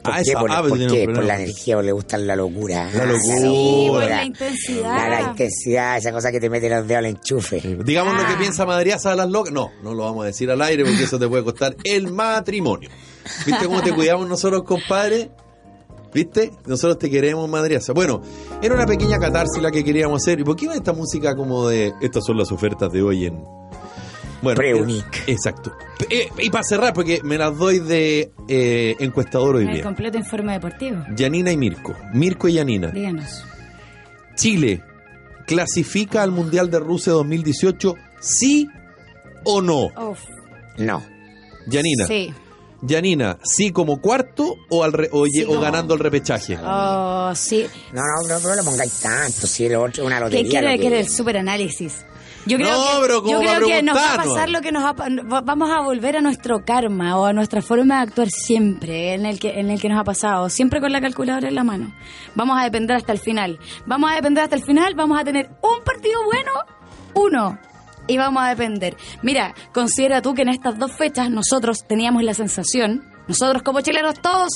¿Por 0.06 0.14
Ah, 0.14 0.22
qué? 0.24 0.34
Por, 0.34 0.52
ah, 0.52 0.62
pero 0.64 0.76
¿por 0.76 0.88
qué? 0.88 1.06
Por 1.06 1.24
la 1.24 1.36
energía, 1.36 1.78
o 1.78 1.82
le 1.82 1.92
gusta 1.92 2.18
la 2.18 2.36
locura. 2.36 2.90
La 2.94 3.04
Ah, 3.04 3.06
locura. 3.06 3.36
Sí, 3.38 3.86
por 3.90 3.96
locura. 4.00 4.08
la 4.08 4.24
intensidad. 4.26 4.96
La, 4.98 5.10
la 5.10 5.22
intensidad, 5.22 5.98
esa 5.98 6.12
cosa 6.12 6.32
que 6.32 6.40
te 6.40 6.50
mete 6.50 6.70
los 6.70 6.88
dedos 6.88 7.00
al 7.00 7.06
enchufe. 7.08 7.62
Digamos 7.84 8.14
lo 8.16 8.26
que 8.26 8.34
Ah. 8.34 8.38
piensa 8.40 8.66
Madriaza 8.66 9.10
de 9.12 9.16
las 9.18 9.30
locas. 9.30 9.52
No, 9.54 9.72
no 9.84 9.94
lo 9.94 10.04
vamos 10.04 10.24
a 10.24 10.28
decir 10.28 10.50
al 10.52 10.62
aire 10.62 10.84
porque 10.86 11.04
eso 11.04 11.20
te 11.20 11.28
puede 11.28 11.44
costar 11.44 11.76
el 11.84 12.12
matrimonio. 12.12 12.90
¿Viste 13.46 13.66
cómo 13.66 13.82
te 13.82 13.94
cuidamos 13.94 14.28
nosotros, 14.30 14.64
compadre? 14.64 15.32
¿Viste? 16.14 16.52
Nosotros 16.66 16.98
te 16.98 17.10
queremos, 17.10 17.50
Madriaza. 17.50 17.92
Bueno, 17.92 18.22
era 18.62 18.74
una 18.76 18.86
pequeña 18.86 19.18
catarsis 19.20 19.62
la 19.62 19.70
que 19.70 19.84
queríamos 19.84 20.22
hacer. 20.22 20.40
¿Y 20.40 20.44
por 20.46 20.56
qué 20.56 20.68
va 20.68 20.76
esta 20.76 20.94
música 20.94 21.36
como 21.36 21.68
de... 21.68 21.94
Estas 22.02 22.24
son 22.26 22.38
las 22.38 22.52
ofertas 22.54 22.90
de 22.94 23.02
hoy 23.02 23.26
en... 23.26 23.44
Bueno, 24.42 24.58
Preunic. 24.58 25.24
exacto. 25.28 25.74
Eh, 26.10 26.30
y 26.40 26.50
para 26.50 26.64
cerrar, 26.64 26.94
porque 26.94 27.22
me 27.24 27.38
las 27.38 27.58
doy 27.58 27.80
de 27.80 28.32
eh, 28.48 28.96
encuestador 29.00 29.56
hoy 29.56 29.66
El 29.68 29.74
día. 29.76 29.84
completo 29.84 30.18
informe 30.18 30.54
deportivo. 30.54 31.04
Yanina 31.16 31.52
y 31.52 31.58
Mirko. 31.58 31.96
Mirko 32.14 32.48
y 32.48 32.54
Yanina. 32.54 32.88
Díganos. 32.90 33.44
Chile 34.36 34.84
clasifica 35.48 36.22
al 36.24 36.32
Mundial 36.32 36.70
de 36.70 36.80
Rusia 36.80 37.14
2018, 37.14 37.96
sí 38.20 38.68
o 39.44 39.62
no. 39.62 39.86
Uf. 39.86 40.20
No. 40.78 41.04
Yanina. 41.68 42.06
Sí. 42.08 42.34
Yanina, 42.82 43.40
sí 43.44 43.72
como 43.72 44.00
cuarto 44.02 44.58
o, 44.70 44.84
al 44.84 44.94
re- 44.94 45.10
o, 45.12 45.26
Sí, 45.26 45.44
o 45.48 45.56
no. 45.56 45.62
ganando 45.62 45.94
el 45.96 46.00
repechaje. 46.02 46.58
Oh, 46.64 47.32
sí. 47.34 47.66
No, 47.94 48.02
no, 48.28 48.40
no, 48.40 48.48
no 48.50 48.56
lo 48.56 48.64
pongáis 48.64 48.94
tanto. 49.00 49.48
Si 49.48 49.66
el 49.66 49.76
otro 49.76 50.04
es 50.04 50.08
una 50.08 50.18
¿Qué 50.18 50.24
lotería. 50.26 50.50
quiere 50.50 50.76
lo 50.78 50.82
que 50.90 51.00
el 51.00 51.10
superanálisis? 51.10 52.06
Yo 52.48 52.58
creo 52.58 52.70
No, 52.70 52.84
que, 52.84 53.02
pero 53.02 53.28
yo 53.28 53.40
creo 53.40 53.68
que 53.68 53.82
nos 53.84 53.98
va 53.98 54.14
a 54.14 54.18
pasar 54.18 54.50
lo 54.50 54.62
que 54.62 54.72
nos 54.72 54.84
va- 54.84 55.42
vamos 55.42 55.72
a 55.72 55.82
volver 55.82 56.18
a 56.18 56.22
nuestro 56.22 56.64
karma 56.64 57.18
o 57.18 57.26
a 57.26 57.34
nuestra 57.34 57.62
forma 57.62 57.96
de 57.98 58.02
actuar 58.04 58.30
siempre 58.30 59.14
en 59.16 59.26
el 59.26 59.40
que 59.40 59.60
en 59.60 59.72
el 59.72 59.82
que 59.82 59.90
nos 59.90 60.00
ha 60.00 60.04
pasado, 60.04 60.50
siempre 60.50 60.80
con 60.80 60.92
la 60.92 61.02
calculadora 61.02 61.48
en 61.48 61.56
la 61.56 61.64
mano. 61.64 61.92
Vamos 62.36 62.58
a 62.60 62.64
depender 62.64 62.98
hasta 62.98 63.12
el 63.14 63.20
final. 63.20 63.58
Vamos 63.88 64.12
a 64.12 64.16
depender 64.16 64.44
hasta 64.44 64.56
el 64.56 64.64
final, 64.64 64.94
vamos 64.96 65.20
a 65.20 65.24
tener 65.24 65.50
un 65.64 65.84
partido 65.84 66.24
bueno, 66.26 66.52
uno. 67.16 67.58
Y 68.08 68.18
vamos 68.18 68.44
a 68.44 68.50
depender. 68.50 68.96
Mira, 69.24 69.56
considera 69.74 70.22
tú 70.22 70.36
que 70.36 70.44
en 70.44 70.50
estas 70.50 70.78
dos 70.78 70.92
fechas 70.92 71.32
nosotros 71.32 71.80
teníamos 71.88 72.22
la 72.22 72.36
sensación, 72.36 73.04
nosotros 73.28 73.64
como 73.64 73.82
chilenos 73.82 74.20
todos, 74.22 74.50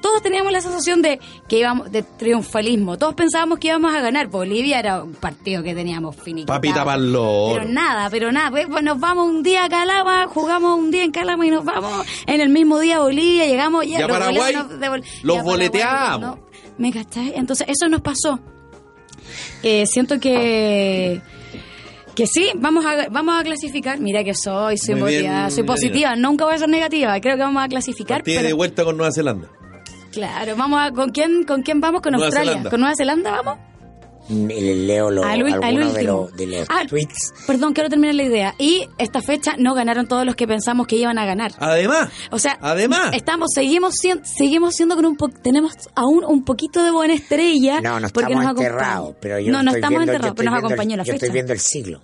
todos 0.00 0.22
teníamos 0.22 0.52
la 0.52 0.60
sensación 0.60 1.02
de 1.02 1.20
que 1.48 1.58
íbamos 1.58 1.90
de 1.90 2.02
triunfalismo. 2.02 2.98
Todos 2.98 3.14
pensábamos 3.14 3.58
que 3.58 3.68
íbamos 3.68 3.94
a 3.94 4.00
ganar. 4.00 4.28
Bolivia 4.28 4.78
era 4.78 5.02
un 5.02 5.14
partido 5.14 5.62
que 5.62 5.74
teníamos 5.74 6.16
finiquitado. 6.16 6.60
Papita 6.60 6.84
pa'l 6.84 7.12
loro. 7.12 7.60
Pero 7.60 7.72
nada, 7.72 8.10
pero 8.10 8.32
nada. 8.32 8.50
Pues, 8.50 8.66
pues 8.66 8.82
nos 8.82 8.98
vamos 8.98 9.28
un 9.28 9.42
día 9.42 9.64
a 9.64 9.68
Calama, 9.68 10.26
jugamos 10.26 10.78
un 10.78 10.90
día 10.90 11.04
en 11.04 11.12
Calama 11.12 11.46
y 11.46 11.50
nos 11.50 11.64
vamos 11.64 12.06
en 12.26 12.40
el 12.40 12.48
mismo 12.48 12.78
día 12.78 12.96
a 12.96 13.00
Bolivia, 13.00 13.46
llegamos 13.46 13.84
Y 13.84 13.96
a 13.96 14.00
los 14.00 14.10
Paraguay 14.10 14.54
nos 14.54 14.70
los 14.70 14.78
Paraguay, 14.78 15.42
boleteamos. 15.42 16.20
¿no? 16.20 16.38
¿Me 16.78 16.92
cachai? 16.92 17.32
Entonces, 17.36 17.66
eso 17.68 17.88
nos 17.88 18.00
pasó. 18.02 18.38
Eh, 19.62 19.86
siento 19.86 20.20
que 20.20 21.20
que 22.16 22.26
sí, 22.26 22.50
vamos 22.56 22.84
a 22.84 23.08
vamos 23.10 23.38
a 23.38 23.44
clasificar. 23.44 24.00
Mira 24.00 24.24
que 24.24 24.34
soy, 24.34 24.76
soy 24.78 24.96
motivada, 24.96 25.50
soy 25.50 25.62
positiva, 25.64 26.16
nunca 26.16 26.44
voy 26.46 26.54
a 26.54 26.58
ser 26.58 26.68
negativa. 26.68 27.20
Creo 27.20 27.36
que 27.36 27.42
vamos 27.42 27.62
a 27.62 27.68
clasificar. 27.68 28.22
Pero- 28.24 28.42
de 28.42 28.52
vuelta 28.54 28.84
con 28.84 28.96
Nueva 28.96 29.12
Zelanda. 29.12 29.48
Claro, 30.10 30.56
vamos 30.56 30.80
a 30.80 30.90
con 30.92 31.10
quién 31.10 31.44
con 31.44 31.62
quién 31.62 31.80
vamos 31.80 32.00
con 32.00 32.12
Nueva 32.12 32.26
Australia, 32.26 32.52
Zelanda. 32.52 32.70
con 32.70 32.80
Nueva 32.80 32.94
Zelanda 32.96 33.30
vamos. 33.42 33.58
Le 34.28 34.74
leo 34.86 35.10
lo, 35.10 35.22
Al 35.24 35.40
al 35.40 35.60
de 35.60 35.84
último. 35.84 36.02
los, 36.02 36.36
de 36.36 36.46
los 36.48 36.66
Ah, 36.68 36.82
tweets. 36.88 37.32
Perdón, 37.46 37.72
quiero 37.74 37.88
terminar 37.88 38.14
la 38.16 38.24
idea. 38.24 38.54
Y 38.58 38.88
esta 38.98 39.22
fecha 39.22 39.54
no 39.58 39.74
ganaron 39.74 40.08
todos 40.08 40.26
los 40.26 40.34
que 40.34 40.46
pensamos 40.48 40.86
que 40.88 40.96
iban 40.96 41.16
a 41.18 41.24
ganar. 41.24 41.52
Además, 41.58 42.10
O 42.32 42.38
sea, 42.38 42.58
además, 42.60 43.10
estamos 43.14 43.50
seguimos 43.54 43.94
siendo, 43.94 44.24
seguimos 44.24 44.74
siendo 44.74 44.96
con 44.96 45.04
un 45.06 45.16
po- 45.16 45.28
tenemos 45.28 45.72
aún 45.94 46.24
un 46.24 46.44
poquito 46.44 46.82
de 46.82 46.90
buena 46.90 47.14
estrella 47.14 47.80
No, 47.80 48.00
no 48.00 48.08
porque 48.08 48.32
estamos 48.32 48.44
nos 48.54 48.60
enterrados. 48.62 49.14
Pero 49.20 49.38
yo 49.38 49.52
no, 49.52 49.62
no 49.62 49.70
estoy 49.70 49.78
estamos 49.80 49.90
viendo, 49.98 50.12
yo 50.12 50.16
enterrados, 50.16 50.36
pero 50.36 50.50
nos 50.50 50.58
el- 50.58 50.64
acompañó 50.64 50.96
la 50.96 51.02
Yo 51.04 51.12
fecha. 51.12 51.26
estoy 51.26 51.30
viendo 51.34 51.52
el 51.52 51.60
siglo. 51.60 52.00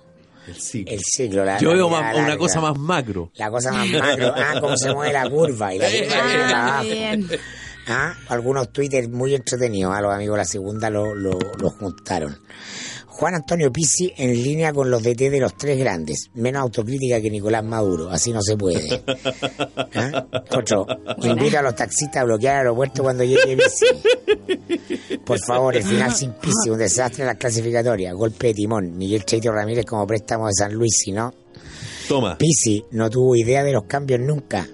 sí. 0.56 0.84
El 0.86 1.00
siglo. 1.00 1.44
La, 1.44 1.58
yo 1.58 1.70
la 1.70 1.74
veo 1.74 1.88
más- 1.88 2.16
una 2.16 2.36
cosa 2.36 2.60
más 2.60 2.78
macro. 2.78 3.30
La 3.34 3.50
cosa 3.50 3.72
más 3.72 3.88
macro. 3.88 4.32
Ah, 4.36 4.54
cómo 4.60 4.76
se 4.76 4.92
mueve 4.94 5.12
la 5.12 5.28
curva. 5.28 5.74
Y 5.74 5.78
la 5.78 5.86
curva 5.90 6.66
abajo. 6.68 6.82
bien. 6.84 7.28
Ah, 7.88 8.14
algunos 8.28 8.72
twitters 8.72 9.08
muy 9.08 9.34
entretenidos. 9.34 9.94
A 9.94 10.00
los 10.00 10.14
amigos 10.14 10.34
de 10.34 10.38
la 10.38 10.44
segunda 10.44 10.90
lo, 10.90 11.14
lo, 11.14 11.38
lo 11.58 11.70
juntaron. 11.70 12.38
Juan 13.06 13.34
Antonio 13.34 13.70
Pizzi 13.70 14.12
en 14.16 14.32
línea 14.32 14.72
con 14.72 14.90
los 14.90 15.02
DT 15.02 15.30
de 15.30 15.38
los 15.38 15.56
tres 15.56 15.78
grandes. 15.78 16.30
Menos 16.34 16.62
autocrítica 16.62 17.20
que 17.20 17.30
Nicolás 17.30 17.62
Maduro. 17.62 18.10
Así 18.10 18.32
no 18.32 18.40
se 18.42 18.56
puede. 18.56 19.02
¿Ah? 19.94 20.26
Otro. 20.50 20.86
Invito 21.22 21.58
a 21.58 21.62
los 21.62 21.76
taxistas 21.76 22.22
a 22.22 22.24
bloquear 22.24 22.54
el 22.54 22.58
aeropuerto 22.60 23.02
cuando 23.02 23.22
llegue 23.22 23.56
Pizzi. 23.56 25.18
Por 25.24 25.38
favor, 25.38 25.76
el 25.76 25.84
final 25.84 26.12
sin 26.14 26.32
Pizzi. 26.32 26.70
Un 26.70 26.78
desastre 26.78 27.22
en 27.22 27.28
las 27.28 27.36
clasificatorias. 27.36 28.14
Golpe 28.14 28.48
de 28.48 28.54
timón. 28.54 28.96
Miguel 28.96 29.24
Cheito 29.24 29.52
Ramírez 29.52 29.84
como 29.84 30.06
préstamo 30.06 30.46
de 30.46 30.54
San 30.54 30.72
Luis. 30.72 30.96
Si 31.04 31.12
no, 31.12 31.32
Toma. 32.08 32.36
Pisi 32.38 32.84
no 32.92 33.08
tuvo 33.10 33.36
idea 33.36 33.62
de 33.62 33.72
los 33.72 33.84
cambios 33.84 34.20
nunca. 34.20 34.66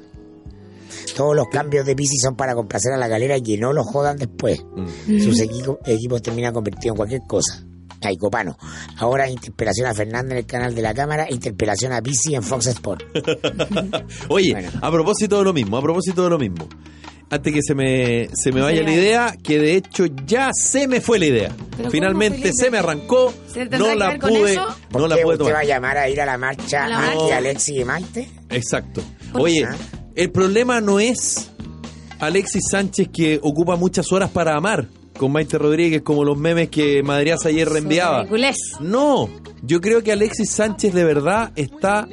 Todos 1.18 1.34
los 1.36 1.48
cambios 1.48 1.84
de 1.84 1.96
Pisi 1.96 2.16
son 2.16 2.36
para 2.36 2.54
complacer 2.54 2.92
a 2.92 2.96
la 2.96 3.08
galera 3.08 3.36
y 3.36 3.42
que 3.42 3.58
no 3.58 3.72
los 3.72 3.84
jodan 3.86 4.16
después. 4.16 4.64
Mm. 5.08 5.18
Sus 5.20 5.40
equipo- 5.40 5.78
equipos 5.84 6.22
terminan 6.22 6.54
convertidos 6.54 6.92
en 6.94 6.96
cualquier 6.96 7.22
cosa. 7.26 7.64
Ay, 8.00 8.16
Copano. 8.16 8.56
Ahora 8.98 9.28
interpelación 9.28 9.88
a 9.88 9.94
Fernández 9.94 10.30
en 10.30 10.38
el 10.38 10.46
canal 10.46 10.72
de 10.76 10.80
la 10.82 10.94
Cámara, 10.94 11.26
interpelación 11.28 11.92
a 11.92 12.00
Pisi 12.00 12.36
en 12.36 12.44
Fox 12.44 12.68
Sport. 12.68 13.02
Oye, 14.28 14.52
Bueno. 14.52 14.70
a 14.80 14.90
propósito 14.92 15.38
de 15.38 15.44
lo 15.44 15.52
mismo, 15.52 15.76
a 15.76 15.82
propósito 15.82 16.22
de 16.22 16.30
lo 16.30 16.38
mismo. 16.38 16.68
Antes 17.30 17.52
que 17.52 17.60
se 17.62 17.74
me, 17.74 18.28
se 18.32 18.52
me 18.52 18.60
vaya 18.62 18.78
Sí. 18.78 18.84
la 18.84 18.92
idea, 18.92 19.34
que 19.42 19.58
de 19.58 19.74
hecho 19.74 20.06
ya 20.24 20.50
se 20.54 20.88
me 20.88 21.00
fue 21.02 21.18
la 21.18 21.26
idea. 21.26 21.50
¿cómo, 21.76 21.90
Finalmente 21.90 22.52
se 22.54 22.70
me 22.70 22.78
arrancó, 22.78 23.34
¿Se 23.52 23.66
no 23.66 23.94
la 23.94 24.16
pude, 24.18 24.56
no 24.92 25.06
la 25.08 25.16
qué 25.16 25.22
pude 25.24 25.34
usted 25.36 25.52
va 25.52 25.58
a 25.58 25.64
llamar 25.64 25.98
a 25.98 26.08
ir 26.08 26.20
a 26.22 26.26
la 26.26 26.38
marcha 26.38 26.84
A 26.84 26.88
la. 26.88 27.36
Alexis 27.36 27.80
y 27.80 27.84
Maite? 27.84 28.30
Exacto. 28.48 29.02
¿Por 29.32 29.42
Oye? 29.42 29.66
El 30.18 30.32
problema 30.32 30.80
no 30.80 30.98
es 30.98 31.48
Alexis 32.18 32.64
Sánchez 32.72 33.08
que 33.14 33.38
ocupa 33.40 33.76
muchas 33.76 34.10
horas 34.10 34.28
para 34.28 34.56
amar 34.56 34.88
con 35.16 35.30
Maite 35.30 35.58
Rodríguez, 35.58 36.02
como 36.02 36.24
los 36.24 36.36
memes 36.36 36.70
que 36.70 37.04
Madriaza 37.04 37.50
ayer 37.50 37.68
reenviaba. 37.68 38.24
No, 38.80 39.28
yo 39.62 39.80
creo 39.80 40.02
que 40.02 40.10
Alexis 40.10 40.50
Sánchez 40.50 40.92
de 40.92 41.04
verdad 41.04 41.52
está 41.54 42.08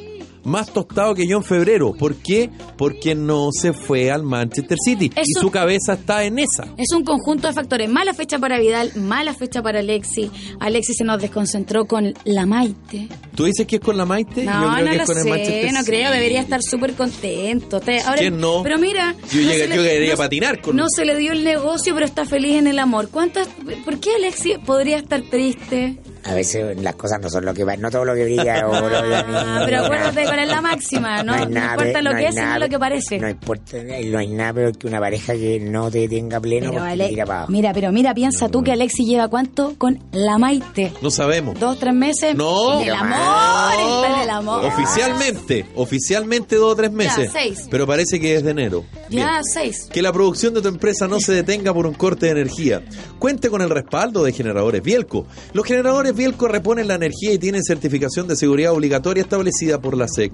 más 0.45 0.71
tostado 0.71 1.13
que 1.15 1.27
yo 1.27 1.37
en 1.37 1.43
febrero. 1.43 1.93
¿Por 1.93 2.15
qué? 2.15 2.49
Porque 2.77 3.13
no 3.15 3.49
se 3.51 3.73
fue 3.73 4.11
al 4.11 4.23
Manchester 4.23 4.77
City 4.83 5.11
y 5.15 5.39
su 5.39 5.51
cabeza 5.51 5.93
está 5.93 6.23
en 6.23 6.39
esa. 6.39 6.67
Es 6.77 6.91
un 6.95 7.03
conjunto 7.03 7.47
de 7.47 7.53
factores. 7.53 7.89
Mala 7.89 8.13
fecha 8.13 8.39
para 8.39 8.57
Vidal, 8.59 8.91
mala 8.95 9.33
fecha 9.33 9.61
para 9.61 9.79
Alexis. 9.79 10.29
Alexis 10.59 10.97
se 10.97 11.03
nos 11.03 11.21
desconcentró 11.21 11.85
con 11.85 12.13
la 12.23 12.45
Maite. 12.45 13.07
¿Tú 13.35 13.45
dices 13.45 13.67
que 13.67 13.75
es 13.77 13.81
con 13.81 13.97
la 13.97 14.05
Maite? 14.05 14.43
No, 14.45 14.51
yo 14.51 14.59
creo 14.59 14.85
no 14.85 14.91
que 14.91 14.97
lo 14.97 15.03
es 15.03 15.07
con 15.07 15.17
el 15.17 15.23
sé, 15.23 15.29
Manchester 15.29 15.73
no 15.73 15.83
creo, 15.83 16.05
City. 16.07 16.13
debería 16.17 16.41
estar 16.41 16.61
súper 16.63 16.93
contento. 16.93 17.81
Ahora- 18.05 18.17
¿Quién 18.19 18.39
no? 18.39 18.63
Pero 18.63 18.77
mira, 18.77 19.15
Yo 19.31 19.41
no 19.41 19.47
llegué- 19.51 19.67
le- 19.67 19.75
yo 19.75 19.83
quería 19.83 20.11
no- 20.11 20.17
patinar 20.17 20.61
con- 20.61 20.75
No 20.75 20.85
se 20.89 21.05
le 21.05 21.17
dio 21.17 21.31
el 21.33 21.43
negocio, 21.43 21.93
pero 21.93 22.05
está 22.05 22.25
feliz 22.25 22.55
en 22.57 22.67
el 22.67 22.79
amor. 22.79 23.09
¿Cuántas, 23.09 23.47
¿Por 23.83 23.99
qué 23.99 24.11
Alexis 24.15 24.57
podría 24.65 24.97
estar 24.97 25.21
triste? 25.23 25.97
A 26.27 26.33
veces 26.33 26.75
las 26.81 26.95
cosas 26.95 27.19
no 27.21 27.29
son 27.29 27.45
lo 27.45 27.53
que 27.53 27.63
va, 27.63 27.77
no 27.77 27.91
todo 27.91 28.03
lo 28.03 28.15
que 28.15 28.23
brilla 28.25 28.67
oro, 28.67 28.89
Ah, 28.91 29.61
pero 29.65 29.85
acuérdate 29.85 30.23
cuál 30.23 30.39
es 30.39 30.47
la 30.49 30.59
máxima, 30.61 31.21
¿no? 31.23 31.33
hay 31.33 31.45
No, 31.45 31.49
nada 31.51 31.73
importa 31.73 32.01
lo 32.01 32.11
no 32.13 32.17
que 32.17 32.25
es, 32.27 32.33
sino 32.33 32.45
nada 32.47 32.59
lo 32.59 32.65
pe- 32.65 32.69
que 32.71 32.79
parece. 32.79 33.19
No 33.19 33.29
importa, 33.29 33.77
no 33.83 34.17
hay 34.17 34.27
nada 34.29 34.53
peor 34.53 34.77
que 34.77 34.87
una 34.87 34.99
pareja 34.99 35.33
que 35.33 35.59
no 35.59 35.91
te 35.91 36.07
tenga 36.09 36.39
pleno 36.39 36.71
Pero 36.71 36.83
Ale- 36.83 37.03
te 37.03 37.09
tira 37.11 37.25
para 37.25 37.37
abajo. 37.39 37.51
mira, 37.51 37.73
pero 37.73 37.91
mira, 37.91 38.13
piensa 38.15 38.49
tú 38.49 38.63
que 38.63 38.71
Alexi 38.71 39.05
lleva 39.05 39.27
cuánto 39.27 39.75
con 39.77 39.99
la 40.13 40.37
Maite. 40.39 40.91
No 41.01 41.11
sabemos. 41.11 41.59
Dos, 41.59 41.77
tres 41.79 41.93
meses. 41.93 42.35
No. 42.35 42.79
Pero 42.83 42.95
amor, 42.95 44.05
en 44.15 44.21
el 44.21 44.29
amor. 44.31 44.65
Oficialmente, 44.65 45.65
oficialmente 45.75 46.55
dos 46.55 46.73
o 46.73 46.75
tres 46.75 46.91
meses. 46.91 47.29
seis. 47.31 47.67
Pero 47.69 47.85
parece 47.85 48.19
que 48.19 48.35
es 48.35 48.43
de 48.43 48.51
enero. 48.51 48.83
Ya, 49.09 49.09
Bien. 49.09 49.27
seis. 49.43 49.87
Que 49.91 50.01
la 50.01 50.11
producción 50.11 50.53
de 50.55 50.61
tu 50.61 50.69
empresa 50.69 51.07
no 51.07 51.19
se 51.19 51.33
detenga 51.33 51.73
por 51.73 51.85
un 51.85 51.93
corte 51.93 52.25
de 52.25 52.31
energía. 52.31 52.81
Cuente 53.19 53.49
con 53.49 53.61
el 53.61 53.69
respaldo 53.69 54.23
de 54.23 54.31
generadores 54.33 54.81
Bielco. 54.81 55.27
Los 55.53 55.65
generadores 55.65 56.14
Bielco 56.15 56.47
reponen 56.47 56.87
la 56.87 56.95
energía 56.95 57.33
y 57.33 57.37
tienen 57.37 57.63
certificación 57.63 58.27
de 58.27 58.35
seguridad 58.35 58.73
obligatoria 58.73 59.21
establecida 59.21 59.79
por 59.79 59.97
la 59.97 60.07
SEC. 60.07 60.33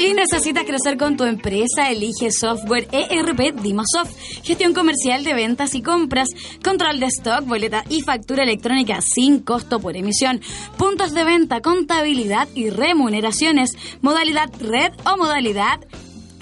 Y 0.00 0.14
necesitas 0.14 0.64
crecer 0.64 0.96
con 0.96 1.18
tu 1.18 1.24
empresa, 1.24 1.90
elige 1.90 2.30
software 2.30 2.88
ERP 2.90 3.60
Dimasoft, 3.60 4.16
gestión 4.42 4.72
comercial 4.72 5.24
de 5.24 5.34
ventas 5.34 5.74
y 5.74 5.82
compras, 5.82 6.28
control 6.64 7.00
de 7.00 7.06
stock, 7.08 7.44
boleta 7.44 7.84
y 7.90 8.00
factura 8.00 8.44
electrónica 8.44 9.00
sin 9.02 9.40
costo 9.40 9.78
por 9.78 9.98
emisión, 9.98 10.40
puntos 10.78 11.12
de 11.12 11.24
venta, 11.24 11.60
contabilidad 11.60 12.48
y 12.54 12.70
remuneraciones, 12.70 13.72
modalidad 14.00 14.48
red 14.58 14.92
o 15.04 15.18
modalidad 15.18 15.80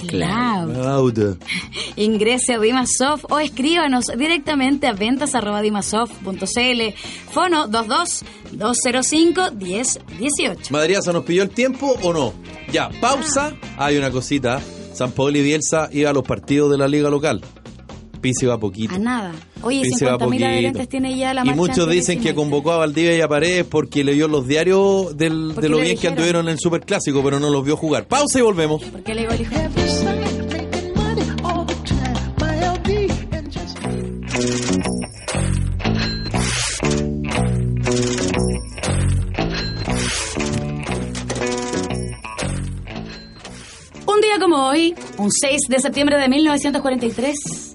cloud. 0.06 0.72
Cloud. 0.72 1.36
Ingrese 1.96 2.54
a 2.54 2.58
Dimasoft 2.58 3.26
o 3.28 3.38
escríbanos 3.38 4.06
directamente 4.16 4.86
a 4.86 4.92
ventas.dimasoft.cl. 4.92 6.80
Fono 7.30 7.68
22 7.68 8.24
205 8.52 9.50
1018. 9.52 10.72
Madriaza, 10.72 11.12
¿nos 11.12 11.24
pilló 11.24 11.42
el 11.42 11.50
tiempo 11.50 11.94
o 12.02 12.12
no? 12.12 12.32
Ya, 12.72 12.88
pausa. 13.00 13.54
Hay 13.76 13.96
una 13.96 14.10
cosita. 14.10 14.60
San 14.92 15.12
Paolo 15.12 15.38
y 15.38 15.42
Bielsa 15.42 15.88
iba 15.92 16.10
a 16.10 16.12
los 16.12 16.24
partidos 16.24 16.72
de 16.72 16.78
la 16.78 16.88
liga 16.88 17.08
local. 17.08 17.40
Pizzi 18.20 18.46
va 18.46 18.58
poquito. 18.58 18.94
A 18.94 18.98
nada. 18.98 19.32
Oye, 19.62 19.82
Pizzi 19.82 20.04
va 20.04 20.12
50.000 20.18 20.18
poquito. 20.24 20.46
adherentes 20.46 20.88
tiene 20.88 21.16
ya 21.16 21.34
la 21.34 21.44
y 21.44 21.50
muchos 21.50 21.88
dicen 21.88 22.20
que 22.20 22.34
convocó 22.34 22.72
a 22.72 22.78
Valdivia 22.78 23.16
y 23.16 23.20
a 23.20 23.28
Paredes 23.28 23.64
porque 23.64 24.04
leyó 24.04 24.28
los 24.28 24.46
diarios 24.46 25.16
del- 25.16 25.52
¿Por 25.54 25.62
de 25.62 25.68
lo 25.68 25.78
bien 25.78 25.96
que 25.98 26.08
anduvieron 26.08 26.46
en 26.46 26.52
el 26.52 26.58
Superclásico, 26.58 27.22
pero 27.22 27.38
no 27.40 27.50
los 27.50 27.64
vio 27.64 27.76
jugar. 27.76 28.06
Pausa 28.06 28.38
y 28.38 28.42
volvemos. 28.42 28.82
Un 44.06 44.20
día 44.22 44.38
como 44.40 44.66
hoy, 44.68 44.94
un 45.18 45.30
6 45.30 45.60
de 45.68 45.78
septiembre 45.80 46.16
de 46.18 46.28
1943, 46.28 47.67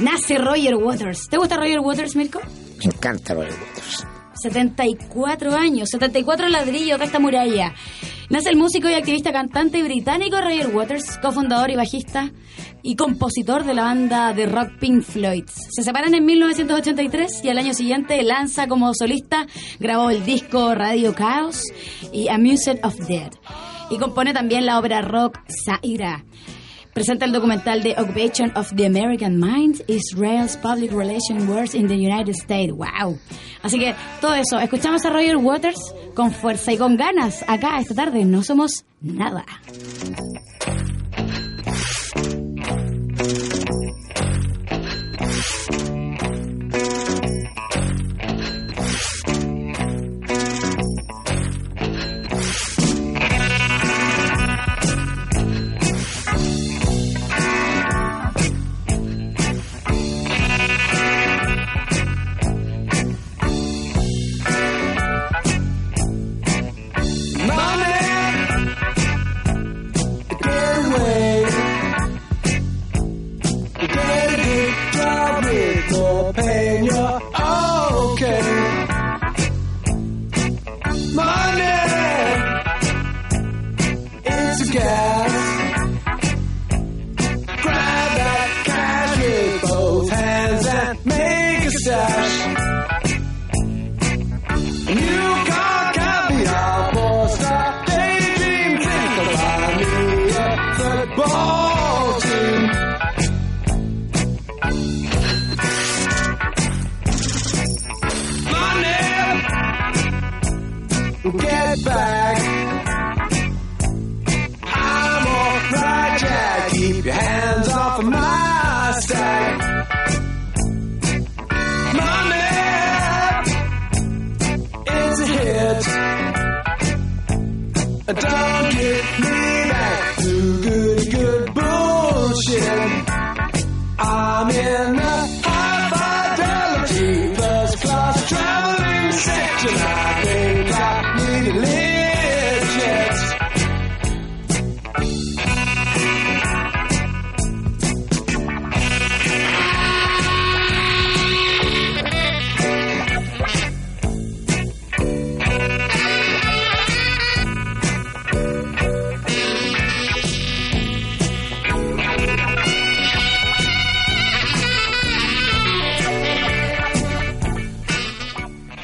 nace 0.00 0.38
Roger 0.38 0.76
Waters. 0.76 1.28
¿Te 1.28 1.36
gusta 1.36 1.56
Roger 1.56 1.80
Waters, 1.80 2.16
Mirko? 2.16 2.40
Me 2.78 2.84
encanta 2.84 3.34
Roger 3.34 3.52
Waters. 3.52 4.06
74 4.42 5.54
años, 5.54 5.88
74 5.90 6.48
ladrillos 6.48 6.98
de 6.98 7.04
esta 7.04 7.18
muralla. 7.18 7.74
Nace 8.30 8.48
el 8.48 8.56
músico 8.56 8.88
y 8.88 8.94
activista 8.94 9.32
cantante 9.32 9.82
británico 9.82 10.40
Roger 10.40 10.74
Waters, 10.74 11.18
cofundador 11.18 11.70
y 11.70 11.76
bajista 11.76 12.32
y 12.82 12.96
compositor 12.96 13.64
de 13.64 13.74
la 13.74 13.82
banda 13.82 14.32
de 14.32 14.46
rock 14.46 14.78
Pink 14.80 15.02
Floyd. 15.02 15.44
Se 15.70 15.82
separan 15.82 16.14
en 16.14 16.24
1983 16.24 17.44
y 17.44 17.48
al 17.50 17.58
año 17.58 17.74
siguiente 17.74 18.22
lanza 18.22 18.66
como 18.66 18.94
solista, 18.94 19.46
grabó 19.78 20.10
el 20.10 20.24
disco 20.24 20.74
Radio 20.74 21.14
Chaos 21.14 21.62
y 22.12 22.28
Amused 22.28 22.80
of 22.82 22.96
Dead. 23.06 23.32
Y 23.90 23.98
compone 23.98 24.32
también 24.32 24.66
la 24.66 24.78
obra 24.78 25.02
rock 25.02 25.38
Zaira. 25.66 26.24
Presenta 26.92 27.24
el 27.24 27.32
documental 27.32 27.82
The 27.82 27.94
Occupation 27.98 28.52
of 28.54 28.70
the 28.76 28.84
American 28.84 29.38
Mind, 29.38 29.82
Israel's 29.88 30.58
Public 30.58 30.92
Relations 30.92 31.48
Wars 31.48 31.74
in 31.74 31.88
the 31.88 31.94
United 31.94 32.34
States. 32.34 32.70
¡Wow! 32.72 33.18
Así 33.62 33.78
que 33.78 33.94
todo 34.20 34.34
eso, 34.34 34.58
escuchamos 34.58 35.02
a 35.06 35.10
Roger 35.10 35.36
Waters 35.38 35.94
con 36.14 36.30
fuerza 36.30 36.70
y 36.70 36.76
con 36.76 36.98
ganas 36.98 37.44
acá 37.48 37.78
esta 37.80 37.94
tarde. 37.94 38.26
No 38.26 38.42
somos 38.42 38.84
nada. 39.00 39.46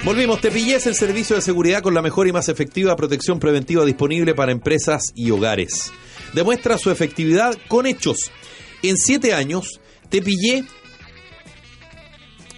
Volvimos, 0.08 0.40
Tepillé 0.40 0.76
es 0.76 0.86
el 0.86 0.94
servicio 0.94 1.36
de 1.36 1.42
seguridad 1.42 1.82
con 1.82 1.92
la 1.92 2.00
mejor 2.00 2.26
y 2.26 2.32
más 2.32 2.48
efectiva 2.48 2.96
protección 2.96 3.38
preventiva 3.38 3.84
disponible 3.84 4.34
para 4.34 4.52
empresas 4.52 5.02
y 5.14 5.30
hogares. 5.30 5.92
Demuestra 6.32 6.78
su 6.78 6.90
efectividad 6.90 7.58
con 7.68 7.84
hechos. 7.84 8.30
En 8.82 8.96
siete 8.96 9.34
años, 9.34 9.82
Tepillé 10.08 10.64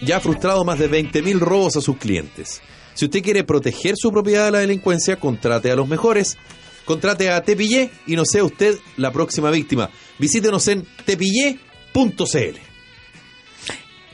ya 0.01 0.15
ha 0.15 0.19
frustrado 0.21 0.63
más 0.63 0.79
de 0.79 0.89
20.000 0.89 1.39
robos 1.39 1.75
a 1.75 1.81
sus 1.81 1.97
clientes. 1.97 2.61
Si 2.93 3.03
usted 3.03 3.21
quiere 3.21 3.43
proteger 3.43 3.95
su 3.97 4.13
propiedad 4.13 4.45
de 4.45 4.51
la 4.51 4.59
delincuencia, 4.59 5.17
contrate 5.17 5.69
a 5.71 5.75
los 5.75 5.89
mejores. 5.89 6.37
Contrate 6.85 7.31
a 7.31 7.43
Tepillé 7.43 7.89
y 8.07 8.15
no 8.15 8.23
sea 8.23 8.45
usted 8.45 8.79
la 8.95 9.11
próxima 9.11 9.51
víctima. 9.51 9.89
Visítenos 10.17 10.69
en 10.69 10.87
tepillé.cl. 11.03 12.70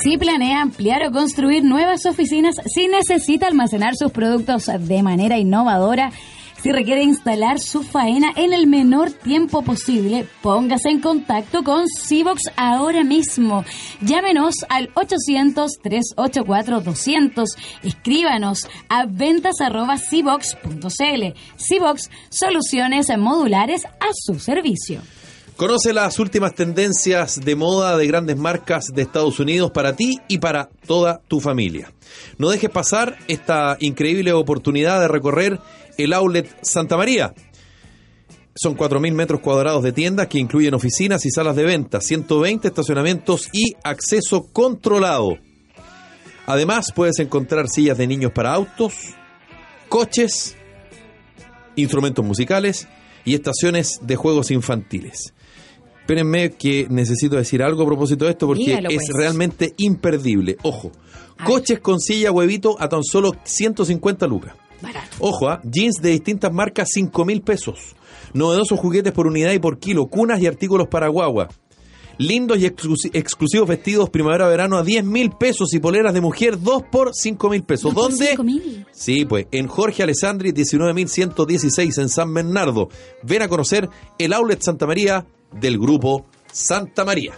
Si 0.00 0.16
planea 0.16 0.60
ampliar 0.60 1.02
o 1.08 1.12
construir 1.12 1.64
nuevas 1.64 2.06
oficinas, 2.06 2.54
si 2.72 2.86
necesita 2.86 3.48
almacenar 3.48 3.96
sus 3.96 4.12
productos 4.12 4.66
de 4.66 5.02
manera 5.02 5.38
innovadora, 5.38 6.12
si 6.62 6.70
requiere 6.70 7.02
instalar 7.02 7.58
su 7.58 7.82
faena 7.82 8.32
en 8.36 8.52
el 8.52 8.68
menor 8.68 9.10
tiempo 9.10 9.62
posible, 9.62 10.24
póngase 10.40 10.90
en 10.90 11.00
contacto 11.00 11.64
con 11.64 11.88
Civox 11.88 12.42
ahora 12.56 13.02
mismo. 13.02 13.64
Llámenos 14.00 14.54
al 14.68 14.94
800-384-200. 14.94 17.46
Escríbanos 17.82 18.68
a 18.88 19.04
ventas.civox.cl. 19.06 21.34
Civox, 21.56 22.08
soluciones 22.28 23.08
modulares 23.18 23.84
a 23.84 24.10
su 24.12 24.38
servicio. 24.38 25.02
Conoce 25.58 25.92
las 25.92 26.20
últimas 26.20 26.54
tendencias 26.54 27.40
de 27.44 27.56
moda 27.56 27.96
de 27.96 28.06
grandes 28.06 28.36
marcas 28.36 28.92
de 28.94 29.02
Estados 29.02 29.40
Unidos 29.40 29.72
para 29.72 29.96
ti 29.96 30.20
y 30.28 30.38
para 30.38 30.68
toda 30.86 31.20
tu 31.26 31.40
familia. 31.40 31.92
No 32.36 32.48
dejes 32.48 32.70
pasar 32.70 33.18
esta 33.26 33.76
increíble 33.80 34.32
oportunidad 34.32 35.00
de 35.00 35.08
recorrer 35.08 35.58
el 35.96 36.12
outlet 36.12 36.48
Santa 36.62 36.96
María. 36.96 37.34
Son 38.54 38.76
4.000 38.76 39.12
metros 39.14 39.40
cuadrados 39.40 39.82
de 39.82 39.90
tiendas 39.90 40.28
que 40.28 40.38
incluyen 40.38 40.74
oficinas 40.74 41.26
y 41.26 41.32
salas 41.32 41.56
de 41.56 41.64
venta, 41.64 42.00
120 42.00 42.68
estacionamientos 42.68 43.48
y 43.52 43.74
acceso 43.82 44.52
controlado. 44.52 45.38
Además, 46.46 46.92
puedes 46.94 47.18
encontrar 47.18 47.68
sillas 47.68 47.98
de 47.98 48.06
niños 48.06 48.30
para 48.30 48.54
autos, 48.54 48.94
coches, 49.88 50.54
instrumentos 51.74 52.24
musicales 52.24 52.86
y 53.24 53.34
estaciones 53.34 53.98
de 54.02 54.14
juegos 54.14 54.52
infantiles. 54.52 55.34
Espérenme 56.12 56.52
que 56.52 56.86
necesito 56.88 57.36
decir 57.36 57.62
algo 57.62 57.82
a 57.82 57.86
propósito 57.86 58.24
de 58.24 58.30
esto 58.30 58.46
porque 58.46 58.64
Dígalo, 58.64 58.88
es 58.88 58.96
pues. 58.96 59.08
realmente 59.14 59.74
imperdible. 59.76 60.56
Ojo, 60.62 60.90
coches 61.44 61.80
con 61.80 62.00
silla 62.00 62.32
huevito 62.32 62.76
a 62.80 62.88
tan 62.88 63.04
solo 63.04 63.32
150 63.44 64.26
lucas. 64.26 64.54
Barato. 64.80 65.16
Ojo, 65.18 65.50
¿ah? 65.50 65.60
jeans 65.64 65.96
de 66.00 66.08
distintas 66.08 66.50
marcas, 66.50 66.88
5 66.94 67.24
mil 67.26 67.42
pesos. 67.42 67.94
Novedosos 68.32 68.80
juguetes 68.80 69.12
por 69.12 69.26
unidad 69.26 69.52
y 69.52 69.58
por 69.58 69.78
kilo, 69.78 70.06
cunas 70.06 70.40
y 70.40 70.46
artículos 70.46 70.88
para 70.88 71.08
guagua. 71.08 71.48
Lindos 72.16 72.58
y 72.58 72.62
exclusi- 72.66 73.10
exclusivos 73.12 73.68
vestidos 73.68 74.08
primavera-verano 74.08 74.78
a 74.78 74.82
10 74.84 75.04
mil 75.04 75.30
pesos 75.32 75.74
y 75.74 75.78
poleras 75.78 76.14
de 76.14 76.22
mujer 76.22 76.58
2 76.58 76.84
por 76.90 77.10
5 77.14 77.50
mil 77.50 77.64
pesos. 77.64 77.92
¿Dos 77.92 78.02
por 78.02 78.10
¿Dónde? 78.12 78.28
cinco 78.30 78.44
mil? 78.44 78.86
Sí, 78.92 79.26
pues 79.26 79.46
en 79.52 79.66
Jorge 79.68 80.02
Alessandri 80.04 80.52
19116 80.52 81.98
en 81.98 82.08
San 82.08 82.32
Bernardo. 82.32 82.88
Ven 83.22 83.42
a 83.42 83.48
conocer 83.48 83.90
el 84.18 84.32
outlet 84.32 84.62
Santa 84.62 84.86
María 84.86 85.26
del 85.52 85.78
grupo 85.78 86.26
Santa 86.52 87.04
María. 87.04 87.34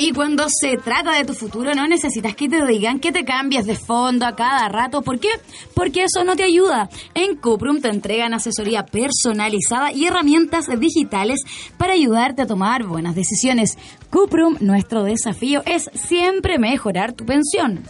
Y 0.00 0.12
cuando 0.12 0.46
se 0.48 0.76
trata 0.76 1.10
de 1.16 1.24
tu 1.24 1.34
futuro, 1.34 1.74
no 1.74 1.88
necesitas 1.88 2.36
que 2.36 2.48
te 2.48 2.64
digan 2.64 3.00
que 3.00 3.10
te 3.10 3.24
cambies 3.24 3.66
de 3.66 3.74
fondo 3.74 4.26
a 4.26 4.36
cada 4.36 4.68
rato. 4.68 5.02
¿Por 5.02 5.18
qué? 5.18 5.28
Porque 5.74 6.04
eso 6.04 6.22
no 6.22 6.36
te 6.36 6.44
ayuda. 6.44 6.88
En 7.14 7.34
Cuprum 7.34 7.80
te 7.80 7.88
entregan 7.88 8.32
asesoría 8.32 8.86
personalizada 8.86 9.90
y 9.90 10.06
herramientas 10.06 10.68
digitales 10.78 11.40
para 11.78 11.94
ayudarte 11.94 12.42
a 12.42 12.46
tomar 12.46 12.84
buenas 12.84 13.16
decisiones. 13.16 13.76
Cuprum, 14.08 14.56
nuestro 14.60 15.02
desafío 15.02 15.62
es 15.66 15.90
siempre 15.94 16.60
mejorar 16.60 17.12
tu 17.12 17.26
pensión. 17.26 17.82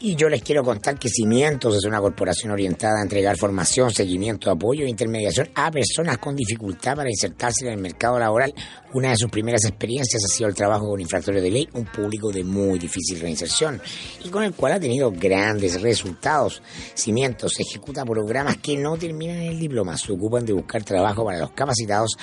Y 0.00 0.16
yo 0.16 0.28
les 0.28 0.42
quiero 0.42 0.62
contar 0.62 0.98
que 0.98 1.08
Cimientos 1.08 1.76
es 1.76 1.84
una 1.84 2.00
corporación 2.00 2.52
orientada 2.52 3.00
a 3.00 3.02
entregar 3.02 3.36
formación, 3.36 3.90
seguimiento, 3.90 4.50
apoyo 4.50 4.84
e 4.84 4.88
intermediación 4.88 5.48
a 5.54 5.70
personas 5.70 6.18
con 6.18 6.36
dificultad 6.36 6.96
para 6.96 7.10
insertarse 7.10 7.66
en 7.66 7.72
el 7.72 7.78
mercado 7.78 8.18
laboral. 8.18 8.52
Una 8.92 9.10
de 9.10 9.16
sus 9.16 9.30
primeras 9.30 9.64
experiencias 9.64 10.22
ha 10.24 10.34
sido 10.34 10.48
el 10.48 10.54
trabajo 10.54 10.88
con 10.88 11.00
infractores 11.00 11.42
de 11.42 11.50
ley, 11.50 11.68
un 11.74 11.84
público 11.84 12.30
de 12.30 12.44
muy 12.44 12.78
difícil 12.78 13.20
reinserción 13.20 13.80
y 14.24 14.28
con 14.28 14.42
el 14.42 14.54
cual 14.54 14.72
ha 14.72 14.80
tenido 14.80 15.10
grandes 15.10 15.82
resultados. 15.82 16.62
Cimientos 16.94 17.58
ejecuta 17.60 18.04
programas 18.04 18.56
que 18.58 18.76
no 18.76 18.96
terminan 18.96 19.38
en 19.38 19.52
el 19.52 19.58
diploma, 19.58 19.98
se 19.98 20.12
ocupan 20.12 20.46
de 20.46 20.52
buscar 20.52 20.82
trabajo 20.84 21.24
para 21.24 21.38
los 21.38 21.50
capacitados 21.50 22.16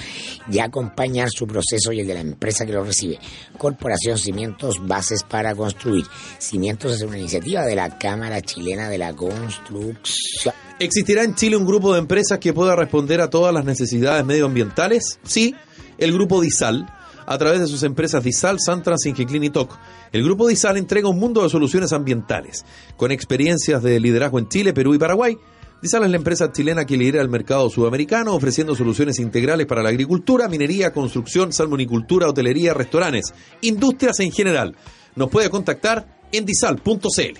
y 0.49 0.59
acompañar 0.59 1.29
su 1.29 1.45
proceso 1.45 1.91
y 1.91 1.99
el 1.99 2.07
de 2.07 2.13
la 2.13 2.21
empresa 2.21 2.65
que 2.65 2.73
lo 2.73 2.83
recibe. 2.83 3.19
Corporación 3.57 4.17
Cimientos, 4.17 4.75
bases 4.85 5.23
para 5.23 5.53
construir. 5.55 6.05
Cimientos 6.39 6.93
es 6.93 7.01
una 7.01 7.17
iniciativa 7.17 7.32
de 7.39 7.75
la 7.75 7.97
Cámara 7.97 8.41
Chilena 8.41 8.89
de 8.89 8.99
la 8.99 9.13
Construcción. 9.15 10.53
¿Existirá 10.77 11.23
en 11.23 11.33
Chile 11.33 11.57
un 11.57 11.65
grupo 11.65 11.93
de 11.93 11.99
empresas 11.99 12.37
que 12.37 12.53
pueda 12.53 12.75
responder 12.75 13.21
a 13.21 13.29
todas 13.29 13.51
las 13.51 13.65
necesidades 13.65 14.23
medioambientales? 14.23 15.19
Sí, 15.23 15.55
el 15.97 16.13
grupo 16.13 16.41
DISAL, 16.41 16.85
a 17.25 17.37
través 17.39 17.59
de 17.59 17.67
sus 17.67 17.81
empresas 17.81 18.23
DISAL, 18.23 18.57
Santrans, 18.59 19.07
Ingeclin 19.07 19.45
y 19.45 19.49
TOC. 19.49 19.79
El 20.11 20.23
grupo 20.23 20.47
DISAL 20.47 20.77
entrega 20.77 21.09
un 21.09 21.17
mundo 21.17 21.41
de 21.41 21.49
soluciones 21.49 21.91
ambientales, 21.91 22.65
con 22.97 23.11
experiencias 23.11 23.81
de 23.81 23.99
liderazgo 23.99 24.37
en 24.37 24.47
Chile, 24.47 24.71
Perú 24.71 24.93
y 24.93 24.99
Paraguay. 24.99 25.35
DISAL 25.81 26.03
es 26.03 26.11
la 26.11 26.17
empresa 26.17 26.51
chilena 26.51 26.85
que 26.85 26.97
lidera 26.97 27.21
el 27.23 27.29
mercado 27.29 27.67
sudamericano, 27.71 28.35
ofreciendo 28.35 28.75
soluciones 28.75 29.17
integrales 29.17 29.65
para 29.65 29.81
la 29.81 29.89
agricultura, 29.89 30.47
minería, 30.47 30.93
construcción, 30.93 31.51
salmonicultura, 31.51 32.29
hotelería, 32.29 32.75
restaurantes, 32.75 33.33
industrias 33.61 34.19
en 34.19 34.31
general. 34.31 34.75
Nos 35.15 35.29
puede 35.29 35.49
contactar 35.49 36.22
en 36.33 36.45
disal.cl. 36.45 37.39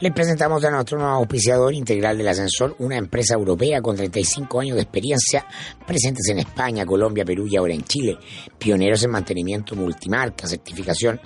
Les 0.00 0.12
presentamos 0.12 0.64
a 0.64 0.70
nuestro 0.70 0.98
nuevo 0.98 1.14
auspiciador 1.14 1.74
integral 1.74 2.16
del 2.16 2.28
ascensor, 2.28 2.74
una 2.78 2.96
empresa 2.96 3.34
europea 3.34 3.82
con 3.82 3.96
35 3.96 4.60
años 4.60 4.76
de 4.76 4.82
experiencia, 4.82 5.46
presentes 5.86 6.26
en 6.28 6.38
España, 6.38 6.86
Colombia, 6.86 7.24
Perú 7.24 7.46
y 7.46 7.56
ahora 7.56 7.74
en 7.74 7.84
Chile. 7.84 8.16
Pioneros 8.58 9.04
en 9.04 9.10
mantenimiento 9.10 9.76
multimarca, 9.76 10.46
certificación 10.46 11.20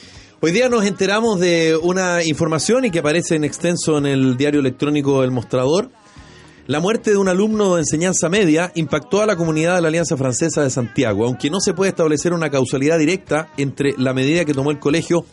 Hoy 0.41 0.53
día 0.53 0.69
nos 0.69 0.85
enteramos 0.85 1.41
de 1.41 1.77
una 1.77 2.23
información 2.23 2.85
y 2.85 2.93
que 2.93 3.01
aparece 3.01 3.35
en 3.35 3.43
extenso 3.43 3.99
en 3.99 4.07
el 4.07 4.37
diario 4.37 4.61
electrónico 4.61 5.25
El 5.25 5.33
Mostrador. 5.33 5.91
La 6.69 6.79
muerte 6.79 7.11
de 7.11 7.17
un 7.17 7.29
alumno 7.29 7.75
de 7.75 7.81
enseñanza 7.81 8.29
media 8.29 8.71
impactó 8.77 9.21
a 9.21 9.27
la 9.27 9.35
comunidad 9.35 9.75
de 9.75 9.83
la 9.83 9.89
Alianza 9.89 10.17
Francesa 10.17 10.63
de 10.63 10.71
Santiago, 10.71 11.25
aunque 11.25 11.51
no 11.51 11.59
se 11.61 11.75
puede 11.75 11.89
establecer 11.89 12.33
una 12.35 12.51
causalidad 12.51 12.99
directa 12.99 13.49
entre 13.57 13.95
la 13.97 14.13
medida 14.13 14.45
que 14.45 14.55
tomó 14.55 14.71
el 14.71 14.79
colegio 14.79 15.25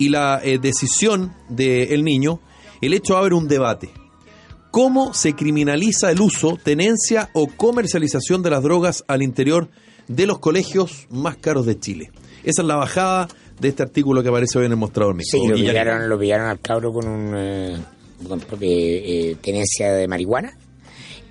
y 0.00 0.08
la 0.08 0.40
eh, 0.42 0.58
decisión 0.58 1.34
del 1.50 2.02
niño, 2.02 2.40
el 2.80 2.94
hecho 2.94 3.18
abre 3.18 3.34
un 3.34 3.46
debate. 3.46 3.90
¿Cómo 4.70 5.12
se 5.12 5.34
criminaliza 5.34 6.10
el 6.10 6.22
uso, 6.22 6.58
tenencia 6.62 7.28
o 7.34 7.48
comercialización 7.48 8.42
de 8.42 8.48
las 8.50 8.62
drogas 8.62 9.04
al 9.08 9.22
interior 9.22 9.68
de 10.08 10.26
los 10.26 10.38
colegios 10.38 11.06
más 11.10 11.36
caros 11.36 11.66
de 11.66 11.78
Chile? 11.78 12.10
Esa 12.44 12.62
es 12.62 12.68
la 12.68 12.76
bajada 12.76 13.28
de 13.60 13.68
este 13.68 13.82
artículo 13.82 14.22
que 14.22 14.30
aparece 14.30 14.58
hoy 14.58 14.64
en 14.64 14.72
el 14.72 14.78
mostrador. 14.78 15.14
Sí, 15.22 15.38
Mico. 15.38 15.50
lo 15.50 15.56
pillaron, 15.56 16.08
lo 16.08 16.18
pillaron 16.18 16.46
al 16.46 16.60
cabro 16.60 16.94
con 16.94 17.06
un, 17.06 17.34
eh, 17.36 17.76
con, 18.26 18.40
eh, 18.62 19.36
tenencia 19.42 19.92
de 19.92 20.08
marihuana. 20.08 20.56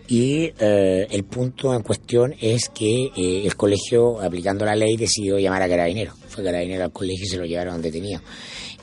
Y 0.08 0.52
eh, 0.60 1.08
el 1.10 1.24
punto 1.24 1.74
en 1.74 1.82
cuestión 1.82 2.36
es 2.40 2.70
que 2.70 3.10
el 3.16 3.56
colegio, 3.56 4.22
aplicando 4.22 4.64
la 4.64 4.76
ley, 4.76 4.96
decidió 4.96 5.40
llamar 5.40 5.64
a 5.64 5.70
Carabineros. 5.70 6.16
Fue 6.40 6.52
Carabineros 6.52 6.86
al 6.86 6.92
colegio 6.92 7.26
y 7.26 7.28
se 7.28 7.38
lo 7.38 7.46
llevaron 7.46 7.82
detenido. 7.82 8.22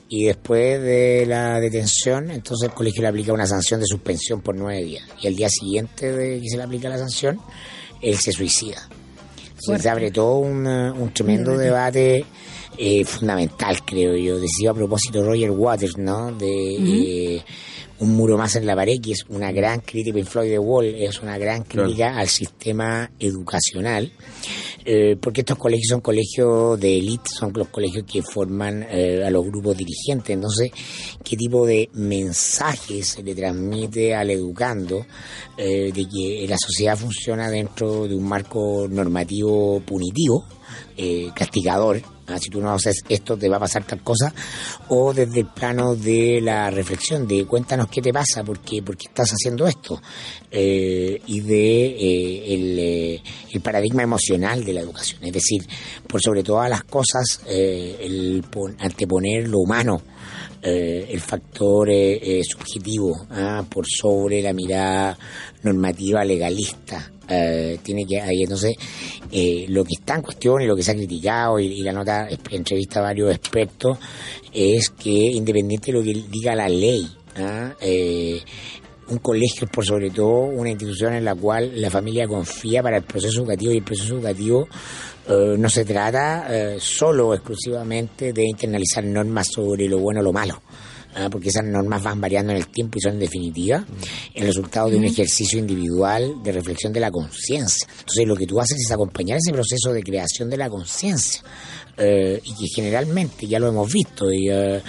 Y 0.09 0.27
después 0.27 0.81
de 0.81 1.25
la 1.27 1.59
detención, 1.59 2.31
entonces 2.31 2.69
el 2.69 2.75
colegio 2.75 3.03
le 3.03 3.09
aplica 3.09 3.33
una 3.33 3.47
sanción 3.47 3.81
de 3.81 3.87
suspensión 3.87 4.41
por 4.41 4.55
nueve 4.55 4.85
días. 4.85 5.05
Y 5.21 5.27
el 5.27 5.35
día 5.35 5.49
siguiente 5.49 6.13
de 6.13 6.41
que 6.41 6.49
se 6.49 6.57
le 6.57 6.63
aplica 6.63 6.89
la 6.89 6.99
sanción, 6.99 7.41
él 8.01 8.17
se 8.17 8.31
suicida. 8.31 8.89
Entonces 9.49 9.83
se 9.83 9.89
abre 9.89 10.11
todo 10.11 10.37
un, 10.37 10.67
un 10.67 11.13
tremendo 11.13 11.57
debate 11.57 12.25
eh, 12.79 13.05
fundamental, 13.05 13.85
creo 13.85 14.15
yo. 14.17 14.39
Decía 14.39 14.71
a 14.71 14.75
propósito 14.75 15.25
Roger 15.25 15.51
Waters, 15.51 15.97
¿no? 15.97 16.31
De 16.31 17.37
eh, 17.37 17.45
Un 17.99 18.15
muro 18.15 18.37
más 18.37 18.57
en 18.57 18.67
la 18.67 18.77
pared, 18.77 19.01
que 19.03 19.13
es 19.13 19.25
una 19.29 19.53
gran 19.53 19.81
crítica, 19.81 20.15
Pink 20.15 20.27
Floyd 20.27 20.51
The 20.51 20.59
Wall 20.59 20.87
es 20.87 21.23
una 21.23 21.39
gran 21.39 21.63
crítica 21.63 22.19
al 22.19 22.29
sistema 22.29 23.11
educacional, 23.19 24.13
eh, 24.85 25.17
porque 25.21 25.41
estos 25.41 25.57
colegios 25.59 25.89
son 25.89 26.01
colegios 26.01 26.79
de 26.79 26.99
élite, 26.99 27.31
son 27.31 27.53
los 27.55 27.69
colegios 27.69 28.05
que 28.05 28.23
forman 28.23 28.87
eh, 28.91 29.25
a 29.25 29.31
los 29.31 29.45
grupos 29.47 29.77
dirigentes. 29.77 30.31
Entonces, 30.31 30.71
¿qué 31.25 31.37
tipo 31.37 31.67
de 31.67 31.89
mensajes 31.95 33.09
se 33.09 33.23
le 33.23 33.35
transmite 33.35 34.15
al 34.15 34.31
educando 34.31 35.07
eh, 35.57 35.91
de 35.93 36.07
que 36.07 36.47
la 36.49 36.57
sociedad 36.59 36.97
funciona 36.97 37.51
dentro 37.51 38.07
de 38.07 38.15
un 38.15 38.29
marco 38.29 38.87
normativo 38.89 39.81
punitivo? 39.81 40.45
eh, 40.97 41.31
castigador, 41.35 42.03
ah, 42.29 42.39
si 42.39 42.51
tú 42.51 42.61
no 42.61 42.73
haces 42.73 43.03
esto 43.09 43.37
te 43.37 43.49
va 43.49 43.57
a 43.57 43.61
pasar 43.61 43.85
tal 43.85 44.03
cosa, 44.03 44.33
o 44.89 45.13
desde 45.13 45.41
el 45.41 45.47
plano 45.47 45.95
de 45.95 46.41
la 46.41 46.71
reflexión, 46.71 47.27
de 47.27 47.45
cuéntanos 47.47 47.89
qué 47.89 48.01
te 48.03 48.13
pasa, 48.13 48.45
por 48.45 48.61
qué, 48.61 48.83
estás 49.05 49.31
haciendo 49.31 49.67
esto, 49.67 50.01
eh, 50.51 51.21
y 51.27 51.41
de 51.41 51.87
eh, 51.87 52.55
el, 52.55 52.79
eh, 52.79 53.23
el 53.53 53.61
paradigma 53.61 54.03
emocional 54.03 54.65
de 54.65 54.73
la 54.73 54.81
educación, 54.81 55.25
es 55.25 55.33
decir, 55.33 55.63
por 56.07 56.21
sobre 56.23 56.43
todas 56.43 56.69
las 56.71 56.85
cosas, 56.85 57.41
eh, 57.47 57.97
el 58.01 58.45
pon- 58.51 58.77
anteponer 58.79 59.49
lo 59.49 59.59
humano, 59.59 60.01
el 60.63 61.21
factor 61.21 61.89
eh, 61.91 62.43
subjetivo 62.43 63.13
ah, 63.31 63.65
por 63.71 63.85
sobre 63.87 64.43
la 64.43 64.53
mirada 64.53 65.17
normativa 65.63 66.25
legalista. 66.25 67.13
Eh, 67.29 67.79
tiene 67.83 68.07
que 68.07 68.21
ahí 68.21 68.43
entonces 68.43 68.77
eh, 69.33 69.67
lo 69.69 69.85
que 69.85 69.95
está 69.99 70.15
en 70.15 70.23
cuestión 70.23 70.63
y 70.63 70.67
lo 70.67 70.77
que 70.77 70.85
se 70.85 70.93
ha 70.93 70.95
criticado 70.95 71.59
y, 71.59 71.67
y 71.67 71.83
la 71.83 71.93
nota 71.93 72.29
entrevista 72.51 73.01
a 73.01 73.03
varios 73.03 73.35
expertos 73.35 73.99
es 74.53 74.91
que 74.91 75.11
independiente 75.11 75.91
de 75.91 75.99
lo 75.99 76.05
que 76.05 76.15
diga 76.31 76.55
la 76.55 76.69
ley 76.69 77.05
ah, 77.37 77.75
eh, 77.81 78.41
un 79.09 79.19
colegio 79.19 79.65
es 79.65 79.71
por 79.71 79.85
sobre 79.85 80.11
todo 80.11 80.43
una 80.45 80.71
institución 80.71 81.15
en 81.15 81.25
la 81.25 81.35
cual 81.35 81.73
la 81.81 81.91
familia 81.91 82.29
confía 82.29 82.81
para 82.81 82.99
el 82.99 83.03
proceso 83.03 83.41
educativo 83.41 83.73
y 83.73 83.79
el 83.79 83.85
proceso 83.85 84.15
educativo 84.15 84.69
eh, 85.29 85.57
no 85.59 85.69
se 85.69 85.85
trata 85.85 86.49
solo 86.79 87.35
exclusivamente 87.35 88.33
de 88.33 88.45
internalizar 88.45 89.03
normas 89.03 89.49
sobre 89.53 89.89
lo 89.89 89.99
bueno 89.99 90.21
o 90.21 90.23
lo 90.23 90.33
malo. 90.33 90.63
Ah, 91.17 91.29
Porque 91.31 91.49
esas 91.49 91.65
normas 91.65 92.03
van 92.03 92.21
variando 92.21 92.53
en 92.53 92.59
el 92.59 92.69
tiempo 92.69 92.99
y 92.99 93.01
son 93.01 93.15
en 93.15 93.21
definitiva 93.21 93.85
el 94.35 94.47
resultado 94.47 94.89
de 94.91 94.97
un 94.97 95.05
ejercicio 95.05 95.59
individual 95.59 96.43
de 96.45 96.53
reflexión 96.53 96.93
de 96.93 97.01
la 97.01 97.11
conciencia. 97.11 97.89
Entonces, 98.01 98.27
lo 98.27 98.37
que 98.37 98.47
tú 98.47 98.61
haces 98.61 98.79
es 98.85 98.91
acompañar 98.93 99.39
ese 99.39 99.53
proceso 99.53 99.93
de 99.93 100.03
creación 100.03 100.49
de 100.51 100.57
la 100.57 100.69
conciencia. 100.71 101.43
eh, 101.99 102.43
y 102.45 102.53
que 102.55 102.67
generalmente 102.75 103.47
ya 103.47 103.59
lo 103.59 103.69
hemos 103.69 103.91
visto 103.91 104.31
y, 104.31 104.51
eh, 104.51 104.83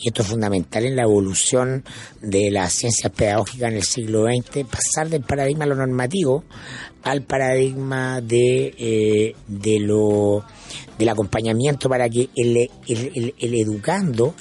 y 0.00 0.06
esto 0.08 0.22
es 0.22 0.28
fundamental 0.28 0.84
en 0.84 0.94
la 0.94 1.02
evolución 1.02 1.82
de 2.20 2.52
las 2.52 2.72
ciencias 2.72 3.10
pedagógicas 3.12 3.68
en 3.72 3.78
el 3.78 3.82
siglo 3.82 4.26
XX 4.26 4.64
pasar 4.70 5.08
del 5.10 5.22
paradigma 5.22 5.64
de 5.64 5.70
lo 5.70 5.74
normativo 5.74 6.44
al 7.02 7.22
paradigma 7.22 8.20
de 8.20 8.72
de, 8.78 9.34
de 9.48 9.80
lo 9.80 10.44
del 10.96 11.08
acompañamiento 11.08 11.88
para 11.88 12.08
que 12.08 12.28
el, 12.36 12.56
el, 12.56 13.10
el- 13.12 13.34
el 13.40 13.54
educando 13.56 14.32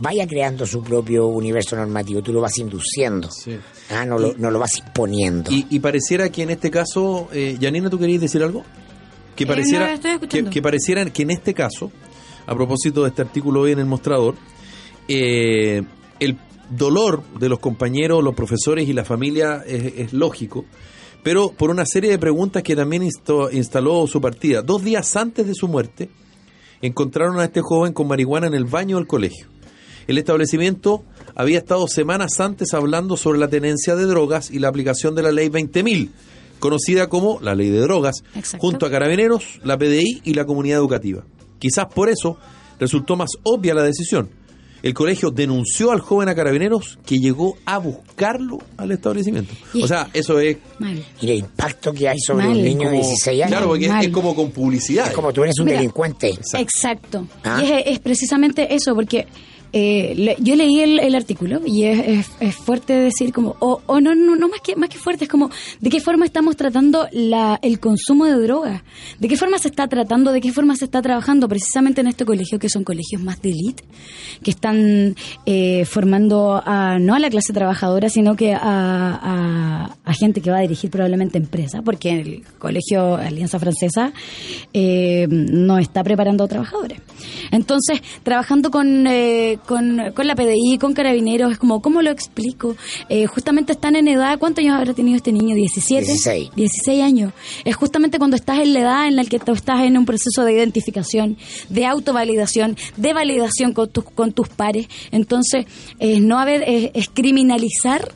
vaya 0.00 0.26
creando 0.26 0.66
su 0.66 0.82
propio 0.82 1.26
universo 1.26 1.76
normativo. 1.76 2.22
Tú 2.22 2.32
lo 2.32 2.40
vas 2.40 2.56
induciendo, 2.58 3.30
Sí. 3.30 3.56
ah, 3.90 4.04
no, 4.04 4.18
lo, 4.18 4.34
no 4.36 4.50
lo 4.50 4.58
vas 4.58 4.76
imponiendo. 4.78 5.50
Y, 5.50 5.66
y 5.70 5.78
pareciera 5.80 6.30
que 6.30 6.42
en 6.42 6.50
este 6.50 6.70
caso, 6.70 7.28
eh, 7.32 7.56
Janina, 7.60 7.90
¿tú 7.90 7.98
querías 7.98 8.20
decir 8.20 8.42
algo? 8.42 8.64
Que 9.36 9.44
Eh, 9.44 9.46
pareciera, 9.46 9.96
no, 9.96 10.50
que, 10.50 10.62
pareciera 10.62 11.04
que 11.10 11.22
en 11.22 11.30
este 11.30 11.54
caso, 11.54 11.90
a 12.46 12.54
propósito 12.54 13.02
de 13.02 13.08
este 13.10 13.22
artículo 13.22 13.60
hoy 13.62 13.72
en 13.72 13.78
el 13.78 13.86
mostrador, 13.86 14.34
eh, 15.08 15.82
el 16.20 16.36
dolor 16.70 17.22
de 17.38 17.48
los 17.48 17.58
compañeros, 17.60 18.22
los 18.22 18.34
profesores 18.34 18.88
y 18.88 18.92
la 18.92 19.04
familia 19.04 19.62
es, 19.66 19.92
es 19.96 20.12
lógico, 20.12 20.64
pero 21.22 21.50
por 21.50 21.70
una 21.70 21.84
serie 21.86 22.10
de 22.10 22.18
preguntas 22.18 22.62
que 22.62 22.76
también 22.76 23.02
insto- 23.02 23.48
instaló 23.52 24.06
su 24.06 24.20
partida. 24.20 24.62
Dos 24.62 24.82
días 24.84 25.16
antes 25.16 25.46
de 25.46 25.54
su 25.54 25.66
muerte, 25.68 26.08
encontraron 26.80 27.38
a 27.40 27.44
este 27.44 27.60
joven 27.60 27.92
con 27.92 28.06
marihuana 28.06 28.46
en 28.46 28.54
el 28.54 28.64
baño 28.64 28.96
del 28.96 29.06
colegio. 29.06 29.46
El 30.08 30.18
establecimiento 30.18 31.04
había 31.36 31.58
estado 31.58 31.86
semanas 31.86 32.40
antes 32.40 32.74
hablando 32.74 33.16
sobre 33.16 33.38
la 33.38 33.48
tenencia 33.48 33.94
de 33.94 34.06
drogas 34.06 34.50
y 34.50 34.58
la 34.58 34.68
aplicación 34.68 35.14
de 35.14 35.22
la 35.22 35.30
ley 35.30 35.48
20.000, 35.48 36.08
conocida 36.58 37.08
como 37.08 37.38
la 37.40 37.54
ley 37.54 37.68
de 37.68 37.78
drogas, 37.80 38.24
Exacto. 38.34 38.66
junto 38.66 38.86
a 38.86 38.90
carabineros, 38.90 39.60
la 39.64 39.78
PDI 39.78 40.22
y 40.24 40.34
la 40.34 40.44
comunidad 40.46 40.78
educativa. 40.78 41.22
Quizás 41.58 41.86
por 41.94 42.08
eso 42.08 42.38
resultó 42.80 43.16
más 43.16 43.30
obvia 43.44 43.74
la 43.74 43.82
decisión. 43.82 44.30
El 44.80 44.94
colegio 44.94 45.30
denunció 45.32 45.90
al 45.90 45.98
joven 46.00 46.28
a 46.28 46.36
carabineros 46.36 47.00
que 47.04 47.18
llegó 47.18 47.56
a 47.66 47.78
buscarlo 47.78 48.58
al 48.76 48.92
establecimiento. 48.92 49.52
Y- 49.74 49.82
O 49.82 49.88
sea, 49.88 50.08
eso 50.14 50.38
es 50.38 50.56
Mal. 50.78 51.04
Y 51.20 51.30
el 51.32 51.38
impacto 51.38 51.92
que 51.92 52.08
hay 52.08 52.18
sobre 52.20 52.46
Mal. 52.46 52.56
un 52.56 52.62
niño 52.62 52.88
de 52.88 52.96
como, 52.96 53.06
16 53.08 53.42
años 53.42 53.50
claro, 53.50 53.66
porque 53.66 53.86
es, 53.86 53.90
Mal. 53.90 54.04
es 54.04 54.10
como 54.12 54.34
con 54.36 54.52
publicidad. 54.52 55.08
es 55.08 55.12
como 55.14 55.32
tú 55.32 55.42
eres 55.42 55.58
un 55.58 55.64
Mira, 55.66 55.78
delincuente. 55.78 56.32
Exacto. 56.56 57.26
Ah. 57.42 57.60
Y 57.60 57.66
es, 57.72 57.82
es 57.86 57.98
precisamente 57.98 58.72
eso, 58.72 58.94
porque 58.94 59.26
eh, 59.72 60.14
le- 60.16 60.36
yo 60.40 60.54
leí 60.56 60.80
el, 60.80 60.98
artículo 61.14 61.60
y 61.66 61.84
es, 61.84 62.26
es- 62.40 62.54
fuerte 62.56 62.92
decir 62.94 63.32
como, 63.32 63.56
o, 63.60 63.80
o 63.86 64.00
no, 64.00 64.14
no, 64.14 64.48
más 64.48 64.60
que 64.60 64.76
más 64.76 64.88
que 64.88 64.98
fuerte, 64.98 65.24
es 65.24 65.30
como 65.30 65.50
de 65.80 65.90
qué 65.90 66.00
forma 66.00 66.24
estamos 66.24 66.56
tratando 66.56 67.06
la, 67.12 67.58
el 67.62 67.78
consumo 67.80 68.24
de 68.24 68.32
drogas, 68.40 68.82
de 69.18 69.28
qué 69.28 69.36
forma 69.36 69.58
se 69.58 69.68
está 69.68 69.86
tratando, 69.88 70.32
de 70.32 70.40
qué 70.40 70.52
forma 70.52 70.76
se 70.76 70.84
está 70.86 71.02
trabajando 71.02 71.48
precisamente 71.48 72.00
en 72.00 72.06
este 72.08 72.24
colegio, 72.24 72.58
que 72.58 72.68
son 72.68 72.84
colegios 72.84 73.22
más 73.22 73.40
de 73.42 73.50
élite, 73.50 73.84
que 74.42 74.50
están 74.50 75.14
eh, 75.46 75.84
formando 75.84 76.62
a, 76.64 76.98
no 76.98 77.14
a 77.14 77.18
la 77.18 77.30
clase 77.30 77.52
trabajadora, 77.52 78.08
sino 78.08 78.36
que 78.36 78.52
a, 78.54 78.60
a- 78.62 79.96
gente 80.18 80.40
que 80.40 80.50
va 80.50 80.58
a 80.58 80.62
dirigir 80.62 80.90
probablemente 80.90 81.38
empresas, 81.38 81.80
porque 81.84 82.10
el 82.10 82.42
colegio 82.58 83.14
Alianza 83.16 83.58
Francesa 83.60 84.12
eh, 84.72 85.26
no 85.30 85.78
está 85.78 86.02
preparando 86.02 86.42
a 86.44 86.48
trabajadores. 86.48 87.00
Entonces, 87.52 88.00
trabajando 88.24 88.70
con, 88.70 89.06
eh, 89.58 89.66
con, 89.66 90.12
con 90.14 90.26
la 90.26 90.34
PDI, 90.34 90.78
con 90.78 90.94
carabineros, 90.94 91.52
es 91.52 91.58
como, 91.58 91.80
¿cómo 91.80 92.02
lo 92.02 92.10
explico? 92.10 92.76
Eh, 93.08 93.26
justamente 93.26 93.72
están 93.72 93.96
en 93.96 94.08
edad, 94.08 94.38
¿cuántos 94.38 94.64
años 94.64 94.76
habrá 94.76 94.94
tenido 94.94 95.16
este 95.16 95.32
niño? 95.32 95.56
¿17? 95.56 96.00
16. 96.00 96.50
16 96.54 97.02
años. 97.02 97.32
Es 97.64 97.76
justamente 97.76 98.18
cuando 98.18 98.36
estás 98.36 98.60
en 98.60 98.74
la 98.74 98.80
edad 98.80 99.08
en 99.08 99.16
la 99.16 99.24
que 99.24 99.38
tú 99.38 99.52
estás 99.52 99.82
en 99.82 99.96
un 99.96 100.04
proceso 100.04 100.44
de 100.44 100.52
identificación, 100.52 101.36
de 101.68 101.86
autovalidación, 101.86 102.76
de 102.96 103.12
validación 103.12 103.72
con 103.72 103.88
tus, 103.88 104.04
con 104.04 104.32
tus 104.32 104.48
pares. 104.48 104.88
Entonces, 105.10 105.66
eh, 105.98 106.20
no 106.20 106.38
haber, 106.38 106.62
es, 106.66 106.90
es 106.94 107.08
criminalizar 107.08 108.12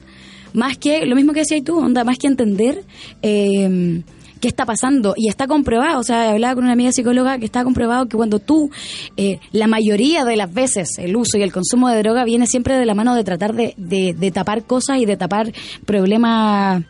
más 0.52 0.76
que, 0.76 1.07
lo 1.07 1.16
mismo 1.16 1.33
que 1.33 1.40
decías 1.40 1.64
tú, 1.64 1.78
onda, 1.78 2.05
más 2.05 2.18
que 2.18 2.26
entender 2.26 2.85
eh, 3.22 4.02
qué 4.42 4.48
está 4.48 4.66
pasando. 4.66 5.14
Y 5.16 5.28
está 5.28 5.46
comprobado, 5.46 6.00
o 6.00 6.02
sea, 6.02 6.33
hablaba 6.33 6.55
con 6.57 6.64
una 6.64 6.74
amiga 6.74 6.92
psicóloga 6.92 7.38
que 7.38 7.46
está 7.46 7.64
comprobado 7.64 8.07
que 8.07 8.16
cuando 8.18 8.40
tú, 8.40 8.70
eh, 9.16 9.38
la 9.52 9.68
mayoría 9.68 10.26
de 10.26 10.37
las 10.37 10.52
veces, 10.52 10.98
el 10.98 11.16
uso 11.16 11.38
y 11.38 11.42
el 11.42 11.52
consumo 11.52 11.88
de 11.88 11.96
droga 12.02 12.24
viene 12.24 12.46
siempre 12.46 12.76
de 12.76 12.85
la 12.85 12.94
mano 12.94 13.14
de 13.14 13.24
tratar 13.24 13.55
de, 13.55 13.72
de, 13.78 14.12
de 14.12 14.31
tapar 14.31 14.64
cosas 14.64 14.98
y 14.98 15.07
de 15.07 15.16
tapar 15.16 15.50
problemas 15.87 16.83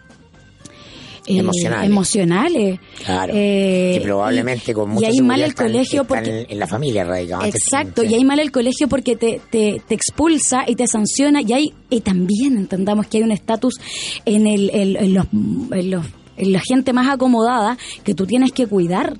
eh, 1.27 1.39
Emocionales. 1.39 1.87
emocionales. 1.89 2.81
Claro. 3.05 3.33
Eh, 3.37 3.93
que 3.99 4.01
probablemente 4.05 4.75
con 4.75 4.91
y 4.91 4.95
mucha 4.95 5.07
ahí 5.07 5.13
seguridad 5.13 5.29
mal 5.37 5.43
el 5.43 5.51
están- 5.51 5.67
colegio 5.69 6.03
están 6.03 6.07
porque 6.19 6.47
en, 6.49 6.59
la 6.59 6.67
familia 6.67 7.05
radicada. 7.05 7.47
Exacto, 7.47 8.03
y 8.03 8.15
hay 8.15 8.25
mal 8.25 8.41
el 8.41 8.51
colegio 8.51 8.89
porque 8.89 9.15
te, 9.15 9.41
te, 9.51 9.81
te 9.87 9.95
expulsa 9.95 10.65
y 10.67 10.75
te 10.75 10.87
sanciona 10.89 11.41
y 11.43 11.53
hay 11.53 11.75
y 11.91 12.01
también 12.01 12.57
entendamos 12.57 13.07
que 13.07 13.19
hay 13.19 13.23
un 13.23 13.31
estatus 13.31 13.75
en, 14.25 14.47
el, 14.49 14.71
en, 14.75 15.15
los, 15.15 15.27
en, 15.33 15.91
los- 15.93 16.07
la 16.47 16.61
gente 16.61 16.93
más 16.93 17.09
acomodada 17.09 17.79
que 18.05 18.15
tú 18.15 18.27
tienes 18.27 18.53
que 18.53 18.67
cuidar. 18.67 19.19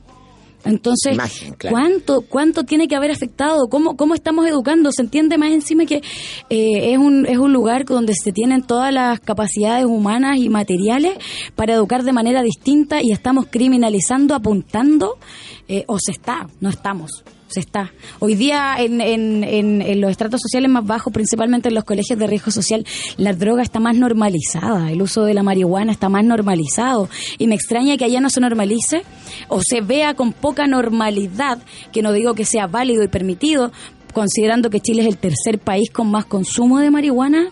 Entonces, 0.65 1.15
Imagen, 1.15 1.55
claro. 1.55 1.75
¿cuánto 1.75 2.21
cuánto 2.23 2.63
tiene 2.63 2.87
que 2.87 2.95
haber 2.95 3.11
afectado? 3.11 3.69
¿Cómo, 3.69 3.97
cómo 3.97 4.15
estamos 4.15 4.47
educando? 4.47 4.93
Se 4.93 5.03
entiende 5.03 5.37
más 5.37 5.51
encima 5.51 5.87
que 5.87 6.03
eh, 6.51 6.93
es, 6.93 6.99
un, 6.99 7.27
es 7.27 7.39
un 7.39 7.53
lugar 7.53 7.85
donde 7.85 8.15
se 8.15 8.33
tienen 8.33 8.63
todas 8.63 8.93
las 8.93 9.19
capacidades 9.19 9.87
humanas 9.87 10.39
y 10.39 10.49
materiales 10.49 11.19
para 11.57 11.75
educar 11.75 12.05
de 12.05 12.13
manera 12.13 12.43
distinta 12.43 13.03
y 13.03 13.11
estamos 13.11 13.47
criminalizando, 13.51 14.35
apuntando, 14.35 15.19
eh, 15.67 15.85
o 15.89 15.99
se 15.99 16.13
está, 16.13 16.47
no 16.61 16.69
estamos. 16.69 17.25
Se 17.53 17.61
está. 17.61 17.93
Hoy 18.19 18.35
día 18.35 18.75
en, 18.79 19.01
en, 19.01 19.45
en, 19.45 19.83
en 19.83 20.01
los 20.01 20.11
estratos 20.11 20.41
sociales 20.41 20.71
más 20.71 20.85
bajos, 20.87 21.13
principalmente 21.13 21.69
en 21.69 21.75
los 21.75 21.85
colegios 21.85 22.19
de 22.19 22.27
riesgo 22.27 22.51
social, 22.51 22.85
la 23.17 23.33
droga 23.33 23.63
está 23.63 23.79
más 23.81 23.97
normalizada, 23.97 24.91
el 24.91 25.01
uso 25.03 25.25
de 25.25 25.35
la 25.35 25.43
marihuana 25.43 25.93
está 25.93 26.09
más 26.09 26.25
normalizado 26.25 27.09
y 27.39 27.47
me 27.47 27.55
extraña 27.55 27.97
que 27.97 28.05
allá 28.05 28.21
no 28.21 28.31
se 28.31 28.41
normalice 28.41 29.03
o 29.49 29.61
se 29.63 29.81
vea 29.81 30.15
con 30.15 30.33
poca 30.33 30.67
normalidad, 30.67 31.59
que 31.93 32.03
no 32.03 32.13
digo 32.13 32.35
que 32.35 32.45
sea 32.45 32.67
válido 32.67 33.05
y 33.05 33.09
permitido, 33.09 33.73
considerando 34.13 34.71
que 34.71 34.81
Chile 34.81 35.03
es 35.03 35.09
el 35.09 35.19
tercer 35.19 35.59
país 35.59 35.91
con 35.91 36.11
más 36.11 36.25
consumo 36.25 36.79
de 36.81 36.91
marihuana. 36.91 37.49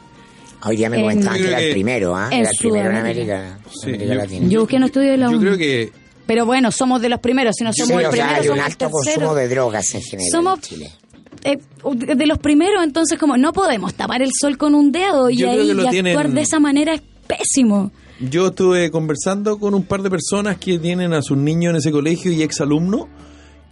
Hoy 0.62 0.76
día 0.76 0.90
me 0.90 1.00
Yo 1.00 1.08
que 1.32 1.46
era 1.48 1.58
el 1.60 1.72
primero, 1.72 2.14
¿ah? 2.14 2.28
en 2.30 2.40
Era 2.40 2.50
el 2.50 2.56
primero 2.58 2.90
en 2.90 2.96
Sudamérica. 2.96 3.38
América, 3.38 3.58
Sí, 3.70 3.88
América 3.88 4.04
yo- 4.12 4.14
Latina. 4.14 4.46
Yo 4.48 4.60
busqué 4.60 4.76
un 4.76 4.82
estudio 4.84 5.10
de 5.12 5.16
la 5.16 5.30
Yo 5.32 5.40
creo 5.40 5.56
que 5.56 5.92
Pero 6.26 6.46
bueno, 6.46 6.70
somos 6.70 7.00
de 7.02 7.08
los 7.08 7.20
primeros, 7.20 7.54
si 7.56 7.64
no 7.64 7.72
Sí, 7.72 7.82
somos 7.82 8.00
el 8.02 8.06
o 8.08 8.12
sea, 8.12 8.26
primero, 8.28 8.42
hay 8.42 8.48
un 8.58 8.60
alto 8.64 8.90
consumo 8.90 9.34
de 9.34 9.48
drogas 9.48 9.94
en 9.94 10.02
general 10.02 10.30
Somos- 10.32 10.54
en 10.56 10.60
Chile. 10.62 10.90
eh, 11.44 11.58
de 12.16 12.26
los 12.26 12.38
primeros, 12.38 12.84
entonces 12.84 13.18
como 13.18 13.36
no 13.36 13.52
podemos 13.52 13.94
tapar 13.94 14.22
el 14.22 14.30
sol 14.38 14.56
con 14.58 14.74
un 14.74 14.92
dedo 14.92 15.28
y 15.30 15.38
Yo 15.38 15.50
ahí 15.50 15.70
y 15.70 15.88
tienen- 15.88 16.16
actuar 16.16 16.30
de 16.32 16.40
esa 16.42 16.60
manera 16.60 16.94
es 16.94 17.02
pésimo. 17.26 17.90
Yo 18.20 18.48
estuve 18.48 18.90
conversando 18.90 19.58
con 19.58 19.74
un 19.74 19.84
par 19.84 20.02
de 20.02 20.10
personas 20.10 20.58
que 20.58 20.78
tienen 20.78 21.14
a 21.14 21.22
sus 21.22 21.36
niños 21.38 21.70
en 21.70 21.76
ese 21.76 21.90
colegio 21.90 22.30
y 22.32 22.42
exalumnos 22.42 23.06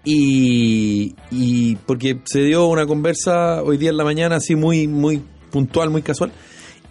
y, 0.05 1.15
y 1.31 1.77
porque 1.87 2.21
se 2.25 2.41
dio 2.43 2.67
una 2.67 2.87
conversa 2.87 3.63
hoy 3.63 3.77
día 3.77 3.91
en 3.91 3.97
la 3.99 4.05
mañana 4.05 4.37
así 4.37 4.55
muy 4.57 4.89
muy 4.89 5.23
puntual, 5.51 5.91
muy 5.91 6.03
casual. 6.03 6.33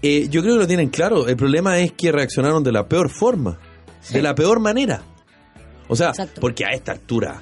Eh, 0.01 0.28
yo 0.30 0.41
creo 0.41 0.53
que 0.55 0.60
lo 0.62 0.68
tienen 0.68 0.89
claro. 0.89 1.28
El 1.28 1.36
problema 1.36 1.80
es 1.80 1.91
que 1.93 2.12
reaccionaron 2.12 2.64
de 2.64 2.72
la 2.72 2.88
peor 2.88 3.10
forma, 3.10 3.58
de 4.12 4.22
la 4.22 4.36
peor 4.36 4.60
manera. 4.60 5.01
O 5.88 5.95
sea, 5.95 6.09
Exacto. 6.09 6.41
porque 6.41 6.65
a 6.65 6.69
esta 6.69 6.91
altura 6.93 7.41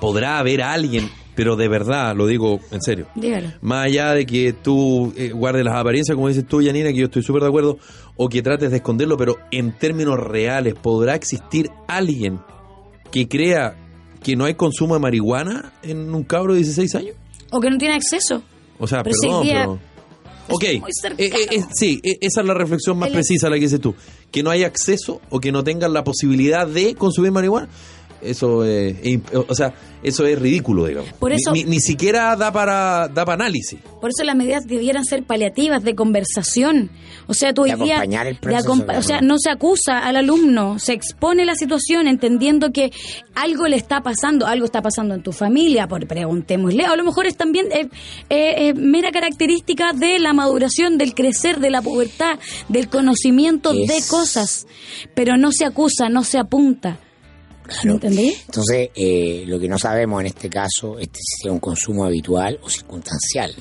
podrá 0.00 0.38
haber 0.38 0.62
alguien, 0.62 1.10
pero 1.34 1.56
de 1.56 1.68
verdad, 1.68 2.14
lo 2.16 2.26
digo 2.26 2.60
en 2.70 2.80
serio, 2.80 3.06
Dígalo. 3.14 3.48
más 3.60 3.86
allá 3.86 4.12
de 4.14 4.26
que 4.26 4.52
tú 4.52 5.12
eh, 5.16 5.30
guardes 5.30 5.64
las 5.64 5.74
apariencias, 5.74 6.14
como 6.14 6.28
dices 6.28 6.46
tú, 6.46 6.62
Yanina, 6.62 6.90
que 6.90 6.98
yo 6.98 7.04
estoy 7.06 7.22
súper 7.22 7.42
de 7.42 7.48
acuerdo, 7.48 7.78
o 8.16 8.28
que 8.28 8.42
trates 8.42 8.70
de 8.70 8.76
esconderlo, 8.78 9.16
pero 9.16 9.36
en 9.50 9.72
términos 9.72 10.18
reales, 10.18 10.74
¿podrá 10.74 11.14
existir 11.14 11.68
alguien 11.88 12.40
que 13.10 13.28
crea 13.28 13.76
que 14.22 14.36
no 14.36 14.44
hay 14.44 14.54
consumo 14.54 14.94
de 14.94 15.00
marihuana 15.00 15.72
en 15.82 16.14
un 16.14 16.22
cabro 16.24 16.52
de 16.52 16.58
16 16.60 16.94
años? 16.96 17.16
O 17.50 17.60
que 17.60 17.70
no 17.70 17.78
tiene 17.78 17.94
acceso. 17.96 18.42
O 18.78 18.86
sea, 18.86 19.02
Pero 19.02 19.16
perdón, 19.20 19.42
día 19.42 19.54
pero... 19.62 19.78
Ok, 20.48 20.64
eh, 20.64 20.82
eh, 21.18 21.30
eh, 21.50 21.64
sí, 21.74 22.00
eh, 22.02 22.18
esa 22.20 22.40
es 22.40 22.46
la 22.46 22.54
reflexión 22.54 22.98
más 22.98 23.10
precisa 23.10 23.48
la 23.48 23.56
que 23.56 23.62
dices 23.62 23.80
tú. 23.80 23.94
Que 24.30 24.42
no 24.42 24.50
hay 24.50 24.64
acceso 24.64 25.20
o 25.30 25.40
que 25.40 25.52
no 25.52 25.62
tengan 25.62 25.92
la 25.92 26.04
posibilidad 26.04 26.66
de 26.66 26.94
consumir 26.94 27.32
marihuana. 27.32 27.68
Eso 28.22 28.64
es, 28.64 29.02
imp- 29.02 29.44
o 29.48 29.54
sea, 29.54 29.72
eso 30.02 30.24
es 30.26 30.38
ridículo, 30.38 30.86
digamos. 30.86 31.12
Por 31.14 31.30
Ni- 31.30 31.36
eso- 31.36 31.52
ni, 31.52 31.64
ni 31.64 31.80
siquiera 31.80 32.36
da 32.36 32.52
para 32.52 33.08
da 33.08 33.24
para 33.24 33.44
análisis. 33.44 33.78
Por 34.00 34.10
eso 34.10 34.24
las 34.24 34.36
medidas 34.36 34.66
debieran 34.66 35.04
ser 35.04 35.22
paliativas, 35.24 35.82
de 35.84 35.94
conversación. 35.94 36.90
O 37.26 37.34
sea, 37.34 37.52
tú 37.54 37.62
hoy 37.62 37.70
De 37.72 37.76
día... 37.76 38.02
el 38.02 38.36
proceso, 38.36 38.84
o 38.96 39.02
sea, 39.02 39.20
no 39.20 39.38
se 39.38 39.50
acusa 39.50 39.98
al 39.98 40.16
alumno, 40.16 40.78
se 40.78 40.92
expone 40.94 41.44
la 41.44 41.54
situación 41.54 42.08
entendiendo 42.08 42.72
que 42.72 42.90
algo 43.34 43.68
le 43.68 43.76
está 43.76 44.02
pasando, 44.02 44.46
algo 44.46 44.64
está 44.64 44.82
pasando 44.82 45.14
en 45.14 45.22
tu 45.22 45.32
familia, 45.32 45.86
por 45.86 46.06
preguntémosle. 46.06 46.84
A 46.86 46.96
lo 46.96 47.04
mejor 47.04 47.26
es 47.26 47.36
también 47.36 47.66
eh, 47.72 47.88
eh, 48.30 48.68
eh, 48.68 48.74
mera 48.74 49.12
característica 49.12 49.92
de 49.92 50.18
la 50.18 50.32
maduración, 50.32 50.98
del 50.98 51.14
crecer, 51.14 51.60
de 51.60 51.70
la 51.70 51.82
pubertad, 51.82 52.38
del 52.68 52.88
conocimiento 52.88 53.72
de 53.72 54.00
cosas. 54.08 54.66
Pero 55.14 55.36
no 55.36 55.52
se 55.52 55.64
acusa, 55.66 56.08
no 56.08 56.24
se 56.24 56.38
apunta. 56.38 56.98
Claro. 57.70 57.92
¿Entendí? 57.94 58.36
Entonces, 58.46 58.90
eh, 58.94 59.44
lo 59.46 59.58
que 59.60 59.68
no 59.68 59.78
sabemos 59.78 60.20
en 60.20 60.26
este 60.26 60.50
caso 60.50 60.98
es 60.98 61.08
si 61.14 61.46
es 61.46 61.52
un 61.52 61.60
consumo 61.60 62.04
habitual 62.04 62.58
o 62.62 62.68
circunstancial. 62.68 63.54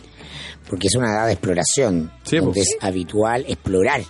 Porque 0.68 0.88
es 0.88 0.95
una 0.95 1.12
edad 1.14 1.26
de 1.28 1.34
exploración, 1.34 2.12
Sí, 2.24 2.38
donde 2.38 2.53
pues. 2.60 2.68
es 2.70 2.78
habitual 2.82 3.45
explorar 3.47 4.01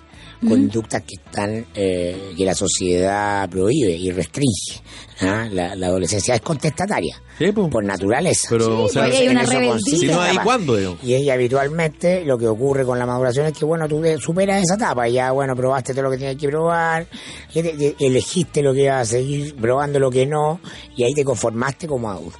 conductas 0.46 1.02
que 1.02 1.16
están 1.16 1.66
eh, 1.74 2.32
que 2.36 2.44
la 2.46 2.54
sociedad 2.54 3.46
prohíbe 3.50 3.92
y 3.92 4.10
restringe. 4.10 4.80
¿ah? 5.20 5.46
La, 5.52 5.74
la 5.76 5.86
adolescencia 5.88 6.34
es 6.34 6.40
contestataria, 6.40 7.20
Sí, 7.40 7.52
pues. 7.52 7.68
por 7.70 7.82
naturaleza. 7.82 8.48
Pero, 8.50 8.84
o 8.84 8.88
sea, 8.88 9.04
ahí 9.04 9.16
hay 9.16 9.28
una 9.28 9.46
Si 9.78 10.06
no 10.08 10.20
hay 10.20 10.36
cuándo, 10.38 10.76
digamos. 10.76 11.02
Y 11.02 11.14
ella 11.14 11.32
habitualmente 11.34 12.22
lo 12.24 12.36
que 12.36 12.46
ocurre 12.46 12.84
con 12.84 12.98
la 12.98 13.06
maduración 13.06 13.46
es 13.46 13.54
que, 13.56 13.64
bueno, 13.64 13.88
tú 13.88 14.02
superas 14.20 14.62
esa 14.62 14.74
etapa, 14.74 15.08
ya, 15.08 15.32
bueno, 15.32 15.56
probaste 15.56 15.92
todo 15.94 16.02
lo 16.02 16.10
que 16.10 16.18
tenías 16.18 16.36
que 16.36 16.48
probar, 16.48 17.06
y 17.54 17.62
te- 17.62 17.72
te- 17.72 17.96
elegiste 18.06 18.62
lo 18.62 18.74
que 18.74 18.82
ibas 18.82 19.08
a 19.08 19.10
seguir, 19.12 19.56
probando 19.56 19.98
lo 19.98 20.10
que 20.10 20.26
no, 20.26 20.60
y 20.94 21.04
ahí 21.04 21.14
te 21.14 21.24
conformaste 21.24 21.86
como 21.88 22.10
adulto. 22.10 22.38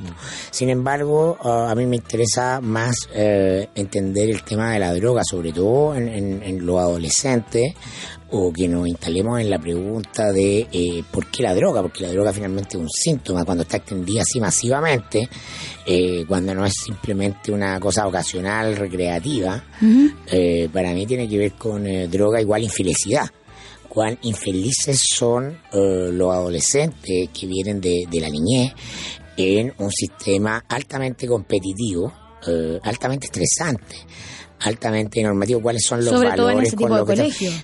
Sin 0.51 0.69
embargo, 0.69 1.39
ah, 1.43 1.69
a 1.71 1.75
mí 1.75 1.87
me 1.87 1.97
interesa 1.97 2.61
más 2.61 3.09
eh, 3.15 3.69
entender 3.75 4.29
el 4.29 4.43
tema 4.43 4.73
de 4.75 4.81
la 4.81 4.93
droga, 4.93 5.23
sobre 5.25 5.53
todo 5.53 5.95
en, 5.95 6.09
en, 6.09 6.43
en 6.43 6.67
los 6.67 6.79
adolescentes, 6.79 7.73
o 8.33 8.53
que 8.53 8.69
nos 8.69 8.87
instalemos 8.87 9.41
en 9.41 9.51
la 9.51 9.59
pregunta 9.59 10.33
de 10.33 10.69
eh, 10.73 11.03
por 11.11 11.27
qué 11.27 11.43
la 11.43 11.55
droga, 11.55 11.83
porque 11.83 12.03
la 12.03 12.13
droga 12.13 12.33
finalmente 12.33 12.77
es 12.77 12.83
un 12.83 12.89
síntoma 12.89 13.45
cuando 13.45 13.63
está 13.63 13.79
extendida 13.79 14.23
así 14.23 14.41
masivamente, 14.41 15.29
eh, 15.87 16.25
cuando 16.29 16.55
no 16.55 16.65
es 16.65 16.75
simplemente 16.85 17.51
una 17.51 17.81
cosa 17.81 18.07
ocasional, 18.07 18.77
recreativa, 18.77 19.65
eh, 20.31 20.69
para 20.73 20.93
mí 20.93 21.07
tiene 21.07 21.29
que 21.29 21.39
ver 21.39 21.53
con 21.53 21.85
droga 22.11 22.41
igual 22.41 22.63
infelicidad. 22.63 23.29
Cuán 23.89 24.17
infelices 24.23 25.01
son 25.03 25.59
los 25.73 26.33
adolescentes 26.33 27.29
que 27.37 27.47
vienen 27.49 27.81
de, 27.81 28.05
de 28.09 28.21
la 28.21 28.29
niñez 28.29 28.73
en 29.37 29.75
un 29.79 29.91
sistema 29.91 30.65
altamente 30.69 31.27
competitivo, 31.27 32.13
altamente 32.85 33.27
estresante 33.27 33.97
altamente 34.63 35.23
normativo, 35.23 35.61
cuáles 35.61 35.83
son 35.85 36.05
los 36.05 36.09
Sobre 36.15 36.31
todo 36.33 36.49
en 36.51 36.55
valores 36.57 36.75
con 36.75 36.91
de 36.91 36.97
lo 36.99 37.05
que 37.07 37.13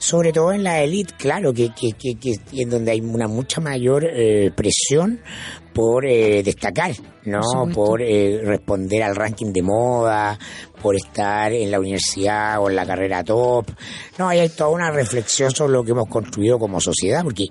sobre 0.01 0.33
todo 0.33 0.53
en 0.53 0.63
la 0.65 0.81
élite, 0.83 1.15
claro, 1.19 1.53
que, 1.53 1.71
que, 1.75 1.93
que, 1.93 2.15
que- 2.17 2.63
en 2.63 2.71
donde 2.71 2.91
hay 2.93 3.01
una 3.01 3.29
mucha 3.29 3.61
mayor 3.61 4.05
eh, 4.11 4.51
presión 4.55 5.21
por 5.75 6.07
eh, 6.07 6.43
destacar, 6.43 6.93
¿no? 7.27 7.41
Por 7.75 8.01
eh, 8.03 8.41
responder 8.43 9.03
al 9.03 9.15
ranking 9.15 9.53
de 9.53 9.63
moda, 9.63 10.39
por 10.83 10.97
estar 10.97 11.53
en 11.53 11.71
la 11.71 11.79
universidad 11.81 12.61
o 12.61 12.69
en 12.71 12.77
la 12.77 12.87
carrera 12.87 13.25
top. 13.25 13.67
No, 14.19 14.29
hay 14.29 14.49
toda 14.49 14.71
una 14.71 14.91
reflexión 14.91 15.51
sobre 15.51 15.73
lo 15.73 15.85
que 15.85 15.91
hemos 15.93 16.09
construido 16.09 16.59
como 16.59 16.81
sociedad, 16.81 17.23
porque 17.25 17.47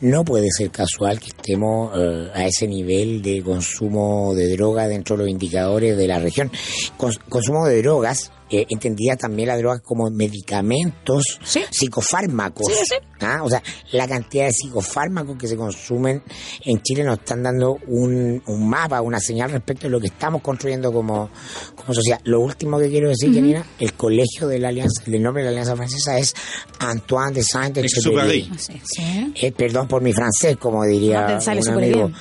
no 0.00 0.24
puede 0.24 0.48
ser 0.50 0.70
casual 0.70 1.20
que 1.20 1.28
estemos 1.28 1.92
eh, 1.96 2.30
a 2.34 2.46
ese 2.46 2.66
nivel 2.66 3.22
de 3.22 3.42
consumo 3.42 4.34
de 4.34 4.48
droga 4.56 4.86
dentro 4.88 5.16
de 5.16 5.22
los 5.24 5.30
indicadores 5.30 5.96
de 5.96 6.06
la 6.08 6.18
región. 6.18 6.50
Cons- 6.98 7.18
consumo 7.28 7.66
de 7.66 7.80
drogas, 7.82 8.32
eh, 8.52 8.66
entendida 8.68 9.16
también 9.16 9.48
la 9.48 9.56
droga 9.56 9.78
como 9.78 10.10
medicamentos, 10.10 11.38
Sí. 11.44 11.62
psicofármacos. 11.70 12.66
Sí, 12.66 12.74
sí. 12.84 12.96
¿ah? 13.20 13.40
O 13.44 13.48
sea, 13.48 13.62
la 13.92 14.08
cantidad 14.08 14.46
de 14.46 14.52
psicofármacos 14.52 15.36
que 15.38 15.46
se 15.46 15.56
consumen 15.56 16.22
en 16.64 16.82
Chile 16.82 17.04
nos 17.04 17.18
están 17.18 17.42
dando 17.42 17.78
un, 17.86 18.42
un 18.46 18.68
mapa, 18.68 19.00
una 19.00 19.20
señal 19.20 19.50
respecto 19.52 19.84
de 19.86 19.90
lo 19.90 20.00
que 20.00 20.08
estamos 20.08 20.42
construyendo 20.42 20.92
como, 20.92 21.30
como 21.76 21.94
sociedad. 21.94 22.20
Lo 22.24 22.40
último 22.40 22.69
que 22.78 22.88
quiero 22.88 23.08
decir, 23.08 23.34
Janina, 23.34 23.64
el 23.78 23.94
colegio 23.94 24.48
de 24.48 24.58
la 24.58 24.68
Alianza, 24.68 25.02
el 25.06 25.22
nombre 25.22 25.42
de 25.42 25.46
la 25.46 25.50
Alianza 25.50 25.76
Francesa 25.76 26.18
es 26.18 26.34
Antoine 26.78 27.32
de 27.32 27.42
Saint-Exupéry. 27.42 28.50
Exupéry. 28.52 28.82
Sí. 28.84 29.32
Eh, 29.34 29.52
perdón 29.52 29.88
por 29.88 30.02
mi 30.02 30.12
francés, 30.12 30.56
como 30.56 30.84
diría 30.84 31.38
un 31.38 31.68
amigo, 31.68 32.12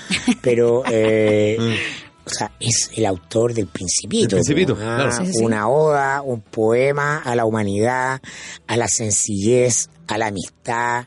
pero 0.42 0.84
eh, 0.90 1.58
o 2.26 2.30
sea, 2.30 2.52
es 2.60 2.92
el 2.96 3.06
autor 3.06 3.54
del 3.54 3.68
Principito. 3.68 4.36
Del 4.36 4.44
Principito, 4.44 4.76
¿no? 4.76 4.82
Ah, 4.82 4.96
claro. 4.96 5.12
Sí, 5.12 5.26
sí, 5.26 5.34
sí. 5.34 5.44
Una 5.44 5.68
oda, 5.68 6.22
un 6.22 6.42
poema 6.42 7.20
a 7.20 7.36
la 7.36 7.46
humanidad, 7.46 8.22
a 8.68 8.78
la 8.78 8.88
sencillez, 8.88 9.90
a 10.08 10.18
la 10.18 10.28
amistad, 10.28 11.06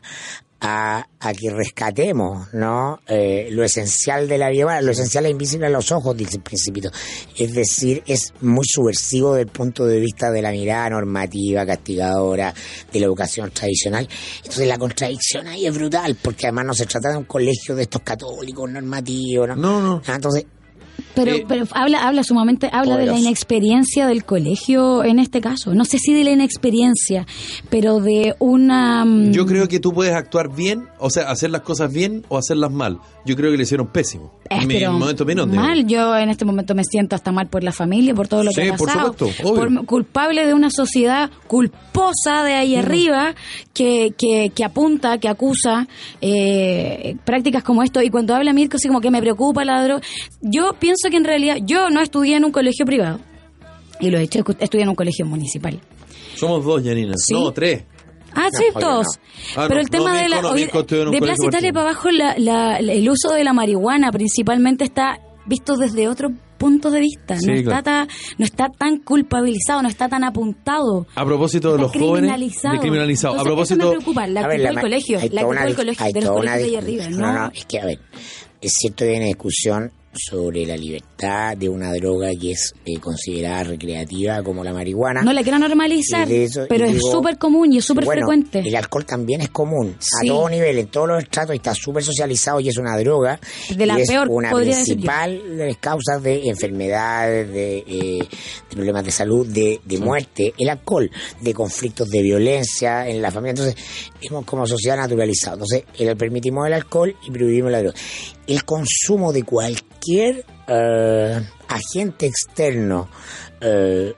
a, 0.65 1.05
a 1.19 1.33
que 1.35 1.51
rescatemos, 1.51 2.55
¿no? 2.55 3.01
Eh, 3.09 3.49
lo 3.51 3.65
esencial 3.65 4.29
de 4.29 4.39
la 4.39 4.49
vida, 4.49 4.81
lo 4.81 4.93
esencial 4.93 5.27
es 5.27 5.33
invisible 5.33 5.67
a 5.67 5.71
los 5.71 5.91
ojos, 5.91 6.17
dice 6.17 6.37
el 6.37 6.43
Principito. 6.43 6.89
Es 7.37 7.53
decir, 7.53 8.05
es 8.07 8.33
muy 8.41 8.65
subversivo 8.65 9.35
desde 9.35 9.43
el 9.43 9.49
punto 9.51 9.85
de 9.85 9.99
vista 9.99 10.31
de 10.31 10.41
la 10.41 10.53
mirada 10.53 10.91
normativa, 10.91 11.67
castigadora, 11.67 12.55
de 12.93 13.01
la 13.01 13.07
educación 13.07 13.51
tradicional. 13.51 14.09
Entonces 14.37 14.69
la 14.69 14.79
contradicción 14.79 15.49
ahí 15.49 15.67
es 15.67 15.75
brutal, 15.75 16.17
porque 16.23 16.47
además 16.47 16.67
no 16.67 16.75
se 16.75 16.87
trata 16.87 17.11
de 17.11 17.17
un 17.17 17.25
colegio 17.25 17.75
de 17.75 17.83
estos 17.83 18.03
católicos 18.03 18.71
normativos, 18.71 19.49
¿no? 19.49 19.57
No, 19.57 19.81
no. 19.83 20.03
Ah, 20.07 20.15
Entonces, 20.15 20.47
Pero, 21.15 21.33
Eh, 21.33 21.45
pero 21.47 21.65
habla, 21.73 22.07
habla 22.07 22.23
sumamente, 22.25 22.69
habla 22.73 22.97
de 22.97 23.07
la 23.07 23.19
inexperiencia 23.19 24.07
del 24.07 24.25
colegio 24.25 25.05
en 25.05 25.19
este 25.19 25.41
caso. 25.41 25.75
No 25.75 25.85
sé 25.85 25.99
si 25.99 26.15
de 26.15 26.25
la 26.25 26.31
inexperiencia, 26.31 27.27
pero 27.71 28.01
de 28.01 28.35
una... 28.39 29.05
mm, 29.05 29.33
Yo 29.33 29.47
creo 29.47 29.69
que 29.69 29.79
tú 29.81 29.93
puedes 29.93 30.15
actuar 30.15 30.55
bien, 30.55 30.85
o 30.99 31.11
sea, 31.11 31.31
hacer 31.31 31.51
las 31.51 31.63
cosas 31.63 31.93
bien 31.93 32.25
o 32.29 32.39
hacerlas 32.39 32.71
mal. 32.73 32.99
Yo 33.25 33.37
creo 33.37 33.51
que 33.51 33.57
le 33.57 33.63
hicieron 33.65 33.89
pésimo. 33.89 34.33
Eh, 34.51 34.67
mi 34.67 34.85
momento 34.87 35.25
mal, 35.47 35.87
yo 35.87 36.17
en 36.17 36.29
este 36.31 36.45
momento 36.45 36.75
me 36.75 36.83
siento 36.85 37.15
hasta 37.15 37.31
mal 37.33 37.49
por 37.49 37.63
la 37.63 37.73
familia, 37.73 38.15
por 38.15 38.29
todo 38.29 38.43
lo 38.45 38.51
que 38.51 38.63
Sí, 38.63 38.69
ha 38.69 38.77
por 38.77 38.89
pasado. 38.89 39.13
supuesto, 39.17 39.49
obvio. 39.49 39.77
Por- 39.77 39.87
culpable 39.87 40.47
de 40.47 40.55
una 40.55 40.69
sociedad 40.71 41.31
culposa 41.47 42.43
de 42.45 42.55
ahí 42.55 42.77
arriba 42.77 43.35
que, 43.73 44.13
que, 44.19 44.51
que 44.55 44.65
apunta, 44.65 45.19
que 45.19 45.29
acusa 45.29 45.87
eh, 46.21 47.17
prácticas 47.25 47.63
como 47.63 47.83
esto. 47.83 48.03
Y 48.03 48.11
cuando 48.11 48.35
habla 48.35 48.53
Mirko, 48.53 48.77
así 48.77 48.89
como 48.89 49.01
que 49.01 49.11
me 49.11 49.21
preocupa 49.21 49.65
la 49.65 49.83
droga. 49.85 50.03
Yo 50.41 50.75
pienso 50.79 51.02
pienso 51.03 51.11
que 51.11 51.17
en 51.17 51.25
realidad 51.25 51.57
yo 51.65 51.91
no 51.91 52.01
estudié 52.01 52.37
en 52.37 52.45
un 52.45 52.53
colegio 52.53 52.85
privado 52.87 53.19
y 54.01 54.11
lo 54.11 54.19
he 54.19 54.23
hecho, 54.23 54.45
estudié 54.59 54.83
en 54.85 54.89
un 54.91 54.95
colegio 54.95 55.27
municipal. 55.27 55.81
Somos 56.37 56.65
dos, 56.65 56.83
Janina. 56.83 57.15
Sí. 57.17 57.35
No, 57.35 57.53
tres. 57.53 57.85
Ah, 58.35 58.49
sí, 58.51 58.65
todos. 58.79 59.07
Ah, 59.57 59.67
Pero 59.69 59.75
no, 59.75 59.81
el 59.81 59.91
tema 59.91 60.13
no, 60.15 60.23
de 60.23 60.29
la. 60.29 60.41
No, 60.43 60.51
un 60.53 60.57
de 60.57 61.19
Plaza 61.21 61.45
Italia 61.47 61.73
para 61.73 61.91
abajo, 61.91 62.11
la, 62.11 62.35
la- 62.39 62.81
la- 62.81 62.93
el 62.93 63.09
uso 63.11 63.33
de 63.35 63.45
la 63.45 63.53
marihuana 63.53 64.11
principalmente 64.11 64.85
está 64.85 65.21
visto 65.45 65.77
desde 65.77 66.09
otro 66.09 66.31
punto 66.57 66.91
de 66.91 67.01
vista. 67.01 67.37
Sí, 67.39 67.47
no, 67.47 67.53
está 67.55 67.83
claro. 67.83 68.07
tan, 68.07 68.09
no 68.39 68.45
está 68.47 68.69
tan 68.71 68.99
culpabilizado, 69.01 69.83
no 69.83 69.89
está 69.89 70.09
tan 70.09 70.25
apuntado. 70.25 71.07
A 71.15 71.25
propósito 71.27 71.77
de 71.77 71.83
Está 71.83 71.99
los 71.99 72.09
jóvenes. 72.09 72.31
criminalizado. 72.81 73.39
A 73.39 73.43
propósito. 73.45 73.81
Eso 73.81 73.91
me 73.91 73.97
preocupa, 73.97 74.27
la 74.29 74.41
A 74.41 74.47
ver, 74.49 74.53
actitud 74.67 74.75
del 74.75 74.81
colegio. 74.81 75.19
La 75.33 75.47
una 75.47 75.65
del 75.67 75.75
colegio, 75.77 76.07
de 76.15 76.21
los 76.23 76.31
colegios 76.31 76.59
de 76.59 76.65
ahí 76.65 76.77
arriba. 76.77 77.09
No, 77.11 77.19
No, 77.19 77.33
no, 77.35 77.51
es 77.55 77.67
que, 77.67 77.79
a 77.81 77.85
ver, 77.85 77.99
es 78.63 78.73
cierto 78.81 79.05
que 79.05 79.11
hay 79.11 79.17
una 79.19 79.27
discusión 79.27 79.93
sobre 80.15 80.67
la 80.67 80.77
libertad 80.77 81.57
de 81.57 81.69
una 81.69 81.93
droga 81.95 82.31
que 82.39 82.53
es 82.53 82.75
eh, 82.85 82.99
considerada 82.99 83.65
recreativa 83.65 84.43
como 84.43 84.63
la 84.63 84.73
marihuana. 84.73 85.23
No 85.23 85.33
la 85.33 85.43
quiero 85.43 85.59
normalizar, 85.59 86.31
eso- 86.31 86.67
pero 86.69 86.85
es 86.85 86.99
súper 87.01 87.39
común 87.39 87.73
y 87.73 87.79
es 87.79 87.85
súper 87.85 88.05
Bueno, 88.05 88.21
frecuente. 88.21 88.59
El 88.61 88.77
alcohol 88.77 89.05
también 89.07 89.41
es 89.41 89.49
común 89.51 89.97
Sí. 89.99 90.29
a 90.29 90.33
todo 90.33 90.49
nivel, 90.49 90.79
en 90.79 90.87
todos 90.89 91.09
los 91.09 91.23
estratos, 91.23 91.55
está 91.57 91.75
súper 91.75 92.03
socializado 92.05 92.61
y 92.61 92.69
es 92.69 92.77
una 92.79 92.97
droga. 92.99 93.41
De 93.75 93.87
la 93.87 93.99
y 93.99 94.03
es 94.03 94.09
peor, 94.09 94.29
una 94.31 94.51
principal 94.53 95.57
de 95.57 95.67
las 95.69 95.77
causas 95.79 96.23
de 96.23 96.49
enfermedades, 96.49 97.51
de, 97.53 97.79
eh, 97.79 98.19
de 98.69 98.77
problemas 98.77 99.05
de 99.05 99.11
salud, 99.11 99.47
de, 99.47 99.81
de 99.85 99.99
muerte, 99.99 100.53
el 100.59 100.69
alcohol, 100.69 101.11
de 101.41 101.55
conflictos 101.55 102.09
de 102.11 102.23
violencia 102.23 103.09
en 103.09 103.23
la 103.23 103.31
familia. 103.31 103.51
Entonces, 103.51 103.77
hemos 104.21 104.45
como 104.45 104.67
sociedad 104.67 104.97
naturalizado. 104.97 105.55
Entonces, 105.57 105.85
el, 105.99 106.17
permitimos 106.17 106.67
el 106.67 106.75
alcohol 106.75 107.15
y 107.27 107.31
prohibimos 107.31 107.73
la 107.73 107.79
droga. 107.83 107.97
El 108.47 108.65
consumo 108.65 109.33
de 109.33 109.45
cualquier 109.45 110.45
eh, 110.67 111.41
agente 111.69 112.27
externo 112.27 113.09
eh, 113.61 114.15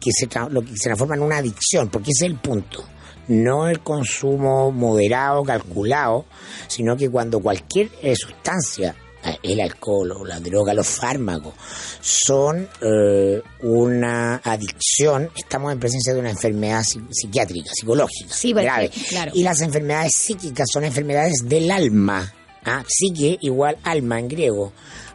que 0.00 0.10
se, 0.12 0.28
lo 0.50 0.62
que 0.62 0.68
se 0.76 0.84
transforma 0.88 1.16
en 1.16 1.22
una 1.22 1.38
adicción, 1.38 1.88
porque 1.88 2.10
ese 2.10 2.26
es 2.26 2.30
el 2.32 2.38
punto. 2.38 2.84
No 3.28 3.68
el 3.68 3.80
consumo 3.80 4.70
moderado, 4.72 5.42
calculado, 5.44 6.24
sino 6.66 6.96
que 6.96 7.10
cuando 7.10 7.40
cualquier 7.40 7.90
sustancia, 8.16 8.94
eh, 9.22 9.36
el 9.42 9.60
alcohol 9.60 10.12
o 10.12 10.24
la 10.24 10.40
droga, 10.40 10.72
los 10.72 10.86
fármacos, 10.86 11.52
son 12.00 12.66
eh, 12.80 13.42
una 13.62 14.36
adicción, 14.36 15.30
estamos 15.36 15.72
en 15.72 15.78
presencia 15.78 16.14
de 16.14 16.20
una 16.20 16.30
enfermedad 16.30 16.80
psi- 16.80 17.06
psiquiátrica, 17.10 17.70
psicológica, 17.74 18.32
Sí, 18.32 18.54
porque- 18.54 18.64
grave. 18.64 18.90
claro. 19.10 19.32
Y 19.34 19.42
las 19.42 19.60
enfermedades 19.60 20.12
psíquicas 20.16 20.66
son 20.72 20.84
enfermedades 20.84 21.34
del 21.44 21.70
alma. 21.70 22.32
¿Ah? 22.64 22.84
Psique 22.86 23.38
igual 23.40 23.76
alma 23.82 24.18
en 24.18 24.28
griego. 24.28 24.72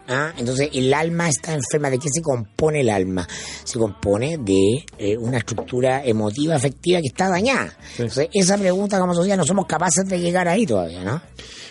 ¿ah? 0.08 0.32
Entonces, 0.38 0.70
el 0.74 0.94
alma 0.94 1.30
está 1.30 1.54
enferma. 1.54 1.90
¿De 1.90 2.00
qué 2.00 2.10
se 2.12 2.22
compone 2.22 2.82
el 2.82 2.90
alma? 2.90 3.28
Se 3.64 3.80
compone 3.80 4.38
de 4.38 4.86
eh, 4.98 5.18
una 5.18 5.38
estructura 5.38 6.04
emotiva, 6.04 6.56
afectiva 6.56 7.00
que 7.02 7.08
está 7.08 7.30
dañada. 7.30 7.76
Entonces, 7.92 8.28
esa 8.34 8.58
pregunta 8.58 9.00
como 9.00 9.14
sociedad 9.14 9.38
no 9.38 9.46
somos 9.46 9.66
capaces 9.66 10.06
de 10.06 10.20
llegar 10.20 10.48
ahí 10.48 10.66
todavía, 10.66 11.04
¿no? 11.04 11.22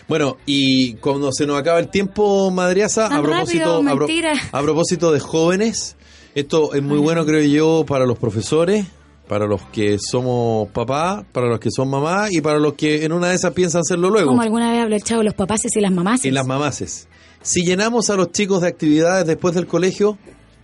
Bueno, 0.09 0.37
y 0.47 0.95
cuando 0.95 1.31
se 1.33 1.47
nos 1.47 1.59
acaba 1.59 1.79
el 1.79 1.89
tiempo, 1.89 2.51
Madriaza, 2.51 3.07
a 3.07 3.23
propósito, 3.23 3.77
rápido, 3.83 3.93
a, 3.93 3.97
pro- 3.97 4.07
mentira. 4.09 4.33
a 4.51 4.61
propósito 4.63 5.13
de 5.13 5.21
jóvenes, 5.21 5.97
esto 6.35 6.75
es 6.75 6.83
muy 6.83 6.99
bueno, 6.99 7.25
creo 7.25 7.43
yo, 7.43 7.85
para 7.87 8.05
los 8.05 8.19
profesores, 8.19 8.85
para 9.33 9.47
los 9.47 9.63
que 9.63 9.97
somos 9.99 10.69
papá, 10.73 11.25
para 11.33 11.47
los 11.47 11.59
que 11.59 11.71
son 11.71 11.89
mamá 11.89 12.27
y 12.31 12.43
para 12.43 12.59
los 12.59 12.75
que 12.75 13.03
en 13.03 13.13
una 13.13 13.31
de 13.31 13.37
esas 13.37 13.55
piensan 13.55 13.81
hacerlo 13.81 14.11
luego. 14.11 14.29
Como 14.29 14.43
alguna 14.43 14.71
vez 14.71 14.83
habló 14.83 14.95
el 14.95 15.03
chavo, 15.03 15.23
los 15.23 15.33
papás 15.33 15.63
y 15.75 15.81
las 15.81 15.91
mamás. 15.91 16.23
Y 16.27 16.31
las 16.31 16.47
mamaces. 16.47 17.09
Si 17.41 17.65
llenamos 17.65 18.11
a 18.11 18.17
los 18.17 18.31
chicos 18.31 18.61
de 18.61 18.69
actividades 18.69 19.27
después 19.27 19.55
del 19.55 19.67
colegio, 19.67 20.19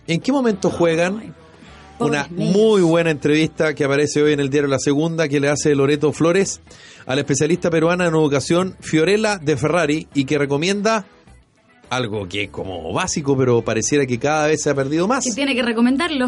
¿en 0.05 0.19
qué 0.19 0.31
momento 0.31 0.69
juegan? 0.69 1.33
Una 1.97 2.27
muy 2.29 2.83
buena 2.83 3.09
entrevista 3.09 3.73
que 3.73 3.85
aparece 3.85 4.21
hoy 4.21 4.33
en 4.33 4.39
el 4.39 4.51
diario 4.51 4.69
La 4.69 4.77
Segunda 4.77 5.27
que 5.27 5.39
le 5.39 5.49
hace 5.49 5.73
Loreto 5.73 6.13
Flores 6.13 6.61
a 7.07 7.15
la 7.15 7.21
especialista 7.21 7.71
peruana 7.71 8.05
en 8.05 8.13
educación 8.13 8.75
Fiorella 8.81 9.39
de 9.39 9.57
Ferrari 9.57 10.07
y 10.13 10.25
que 10.25 10.37
recomienda 10.37 11.07
algo 11.89 12.27
que 12.27 12.43
es 12.43 12.49
como 12.51 12.93
básico, 12.93 13.35
pero 13.35 13.63
pareciera 13.63 14.05
que 14.05 14.19
cada 14.19 14.45
vez 14.45 14.61
se 14.61 14.69
ha 14.69 14.75
perdido 14.75 15.07
más. 15.07 15.23
Tiene 15.23 15.55
que 15.55 15.63
recomendarlo. 15.63 16.27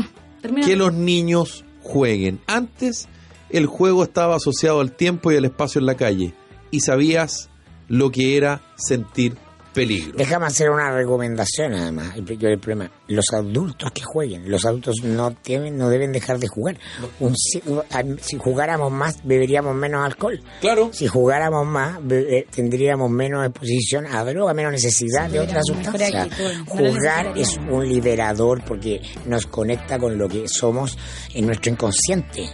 Que 0.65 0.75
los 0.75 0.91
niños 0.91 1.65
jueguen. 1.81 2.39
Antes 2.47 3.07
el 3.49 3.65
juego 3.65 4.03
estaba 4.03 4.35
asociado 4.35 4.79
al 4.79 4.93
tiempo 4.93 5.31
y 5.31 5.37
al 5.37 5.45
espacio 5.45 5.79
en 5.79 5.85
la 5.85 5.95
calle 5.95 6.33
y 6.71 6.81
sabías 6.81 7.49
lo 7.87 8.11
que 8.11 8.37
era 8.37 8.61
sentir 8.75 9.35
peligro. 9.73 10.13
Déjame 10.17 10.45
hacer 10.47 10.69
una 10.69 10.91
recomendación 10.91 11.73
además. 11.73 12.15
El, 12.15 12.45
el 12.45 12.59
problema, 12.59 12.91
los 13.07 13.25
adultos 13.33 13.91
que 13.91 14.01
jueguen, 14.03 14.49
los 14.49 14.65
adultos 14.65 14.97
no 15.03 15.35
deben, 15.43 15.77
no 15.77 15.89
deben 15.89 16.11
dejar 16.11 16.39
de 16.39 16.47
jugar. 16.47 16.77
Un 17.19 17.35
si, 17.35 17.61
si 18.21 18.37
jugáramos 18.37 18.91
más, 18.91 19.17
beberíamos 19.23 19.75
menos 19.75 20.05
alcohol. 20.05 20.41
Claro. 20.59 20.89
Si 20.93 21.07
jugáramos 21.07 21.65
más, 21.65 21.97
be- 22.05 22.39
eh, 22.39 22.47
tendríamos 22.49 23.09
menos 23.09 23.45
exposición 23.45 24.05
a 24.07 24.23
droga, 24.23 24.53
menos 24.53 24.71
necesidad 24.71 25.29
de 25.29 25.39
no 25.45 25.53
la 25.53 25.61
Jugar 26.67 27.33
es 27.37 27.57
un 27.69 27.87
liberador 27.87 28.63
porque 28.65 29.01
nos 29.25 29.45
conecta 29.47 29.97
con 29.99 30.17
lo 30.17 30.27
que 30.27 30.47
somos 30.47 30.97
en 31.33 31.45
nuestro 31.47 31.71
inconsciente. 31.71 32.49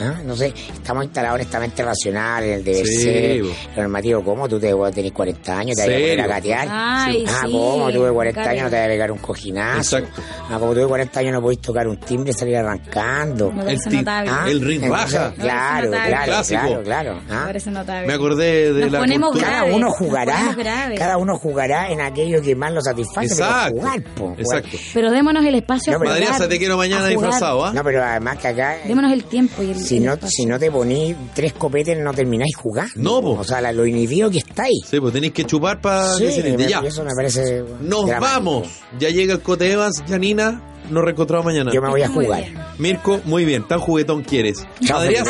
¿Ah? 0.00 0.14
Entonces, 0.20 0.54
estamos 0.72 1.04
instalados 1.04 1.40
en 1.40 1.46
esta 1.46 1.60
mente 1.60 1.82
racional, 1.82 2.44
en 2.44 2.50
el 2.52 2.64
deber 2.64 2.86
Sí, 2.86 3.02
ser, 3.02 3.36
lo 3.76 3.82
normativo. 3.82 4.24
¿Cómo 4.24 4.48
tú 4.48 4.58
te 4.58 4.72
tenés 4.94 5.12
40 5.12 5.58
años, 5.58 5.76
te 5.76 5.82
vas 5.82 5.90
a 5.90 5.92
poner 5.92 6.20
a 6.20 6.26
gatear? 6.26 6.68
Ay, 6.70 7.24
ah, 7.28 7.42
sí, 7.44 7.52
¿cómo? 7.52 7.92
Tuve 7.92 8.10
40 8.10 8.40
Karen. 8.42 8.50
años, 8.50 8.64
no 8.64 8.70
te 8.70 8.76
vas 8.76 8.84
a 8.84 8.88
pegar 8.88 9.12
un 9.12 9.18
cojinazo. 9.18 9.98
Exacto. 9.98 10.22
Ah, 10.48 10.58
como 10.58 10.72
tuve 10.72 10.86
40 10.86 11.20
años, 11.20 11.32
no 11.34 11.42
podéis 11.42 11.60
tocar 11.60 11.86
un 11.86 11.96
timbre 11.98 12.30
y 12.30 12.34
salir 12.34 12.56
arrancando. 12.56 13.52
Me 13.52 13.72
El. 13.72 13.80
Ah, 14.06 14.46
El 14.48 14.60
ring 14.60 14.82
entonces, 14.84 15.12
baja. 15.12 15.32
Claro, 15.34 15.90
claro, 15.90 16.42
claro, 16.46 16.82
claro. 16.82 17.14
Me 17.28 17.34
ah. 17.34 18.02
Me 18.06 18.12
acordé 18.12 18.72
de 18.72 18.80
Nos 18.82 18.92
la 18.92 18.98
ponemos. 19.00 19.38
Cada 19.38 19.64
uno 19.64 19.90
jugará, 19.90 20.54
cada 20.96 21.16
uno 21.18 21.38
jugará 21.38 21.90
en 21.90 22.00
aquello 22.00 22.40
que 22.42 22.54
más 22.54 22.72
lo 22.72 22.80
satisface, 22.80 23.26
Exacto. 23.26 23.74
pero 23.74 23.80
jugar, 23.80 24.02
po, 24.14 24.20
jugar. 24.28 24.40
Exacto. 24.40 24.78
Pero 24.94 25.10
démonos 25.10 25.44
el 25.44 25.54
espacio 25.54 25.92
No, 25.92 25.98
a 25.98 26.00
pero- 26.00 26.48
te 26.48 26.58
quiero 26.58 26.76
mañana 26.76 27.04
a 27.04 27.08
disfrazado, 27.08 27.64
¿ah? 27.64 27.72
No, 27.72 27.84
pero 27.84 28.02
además 28.02 28.38
que 28.38 28.48
acá 28.48 28.76
Démonos 28.86 29.12
el 29.12 29.24
tiempo 29.24 29.62
y 29.62 29.70
el, 29.70 29.78
si 29.90 30.00
no, 30.00 30.16
si 30.26 30.46
no 30.46 30.58
te 30.58 30.70
ponís 30.70 31.16
tres 31.34 31.52
copetes 31.54 31.98
no 31.98 32.12
termináis 32.14 32.54
jugando. 32.56 32.92
No, 32.96 33.20
po. 33.20 33.30
O 33.40 33.44
sea, 33.44 33.60
la- 33.60 33.72
lo 33.72 33.84
inhibido 33.86 34.30
que 34.30 34.38
estáis. 34.38 34.78
Sí, 34.88 35.00
pues 35.00 35.12
tenéis 35.12 35.32
que 35.32 35.44
chupar 35.44 35.80
para 35.80 36.14
Sí, 36.14 36.42
que 36.42 36.56
me-. 36.56 36.68
Ya. 36.68 36.80
eso 36.80 37.02
me 37.04 37.10
parece. 37.14 37.62
Nos 37.80 38.06
dramático. 38.06 38.20
vamos. 38.20 38.68
Ya 38.98 39.08
llega 39.10 39.34
el 39.34 39.40
Cote 39.40 39.70
Evans, 39.72 40.02
Janina. 40.08 40.62
Nos 40.90 41.04
reencontramos 41.04 41.44
mañana. 41.44 41.70
Yo 41.72 41.80
me 41.82 41.88
voy 41.90 42.02
a 42.02 42.08
jugar. 42.08 42.44
Mirko, 42.78 43.20
muy 43.24 43.44
bien. 43.44 43.66
Tan 43.68 43.78
juguetón 43.80 44.22
quieres. 44.22 44.66
Chao, 44.84 45.00
Felipe. 45.00 45.22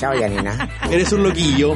Chao, 0.00 0.14
Yanina. 0.18 0.68
eres 0.90 1.12
un 1.12 1.22
loquillo. 1.22 1.74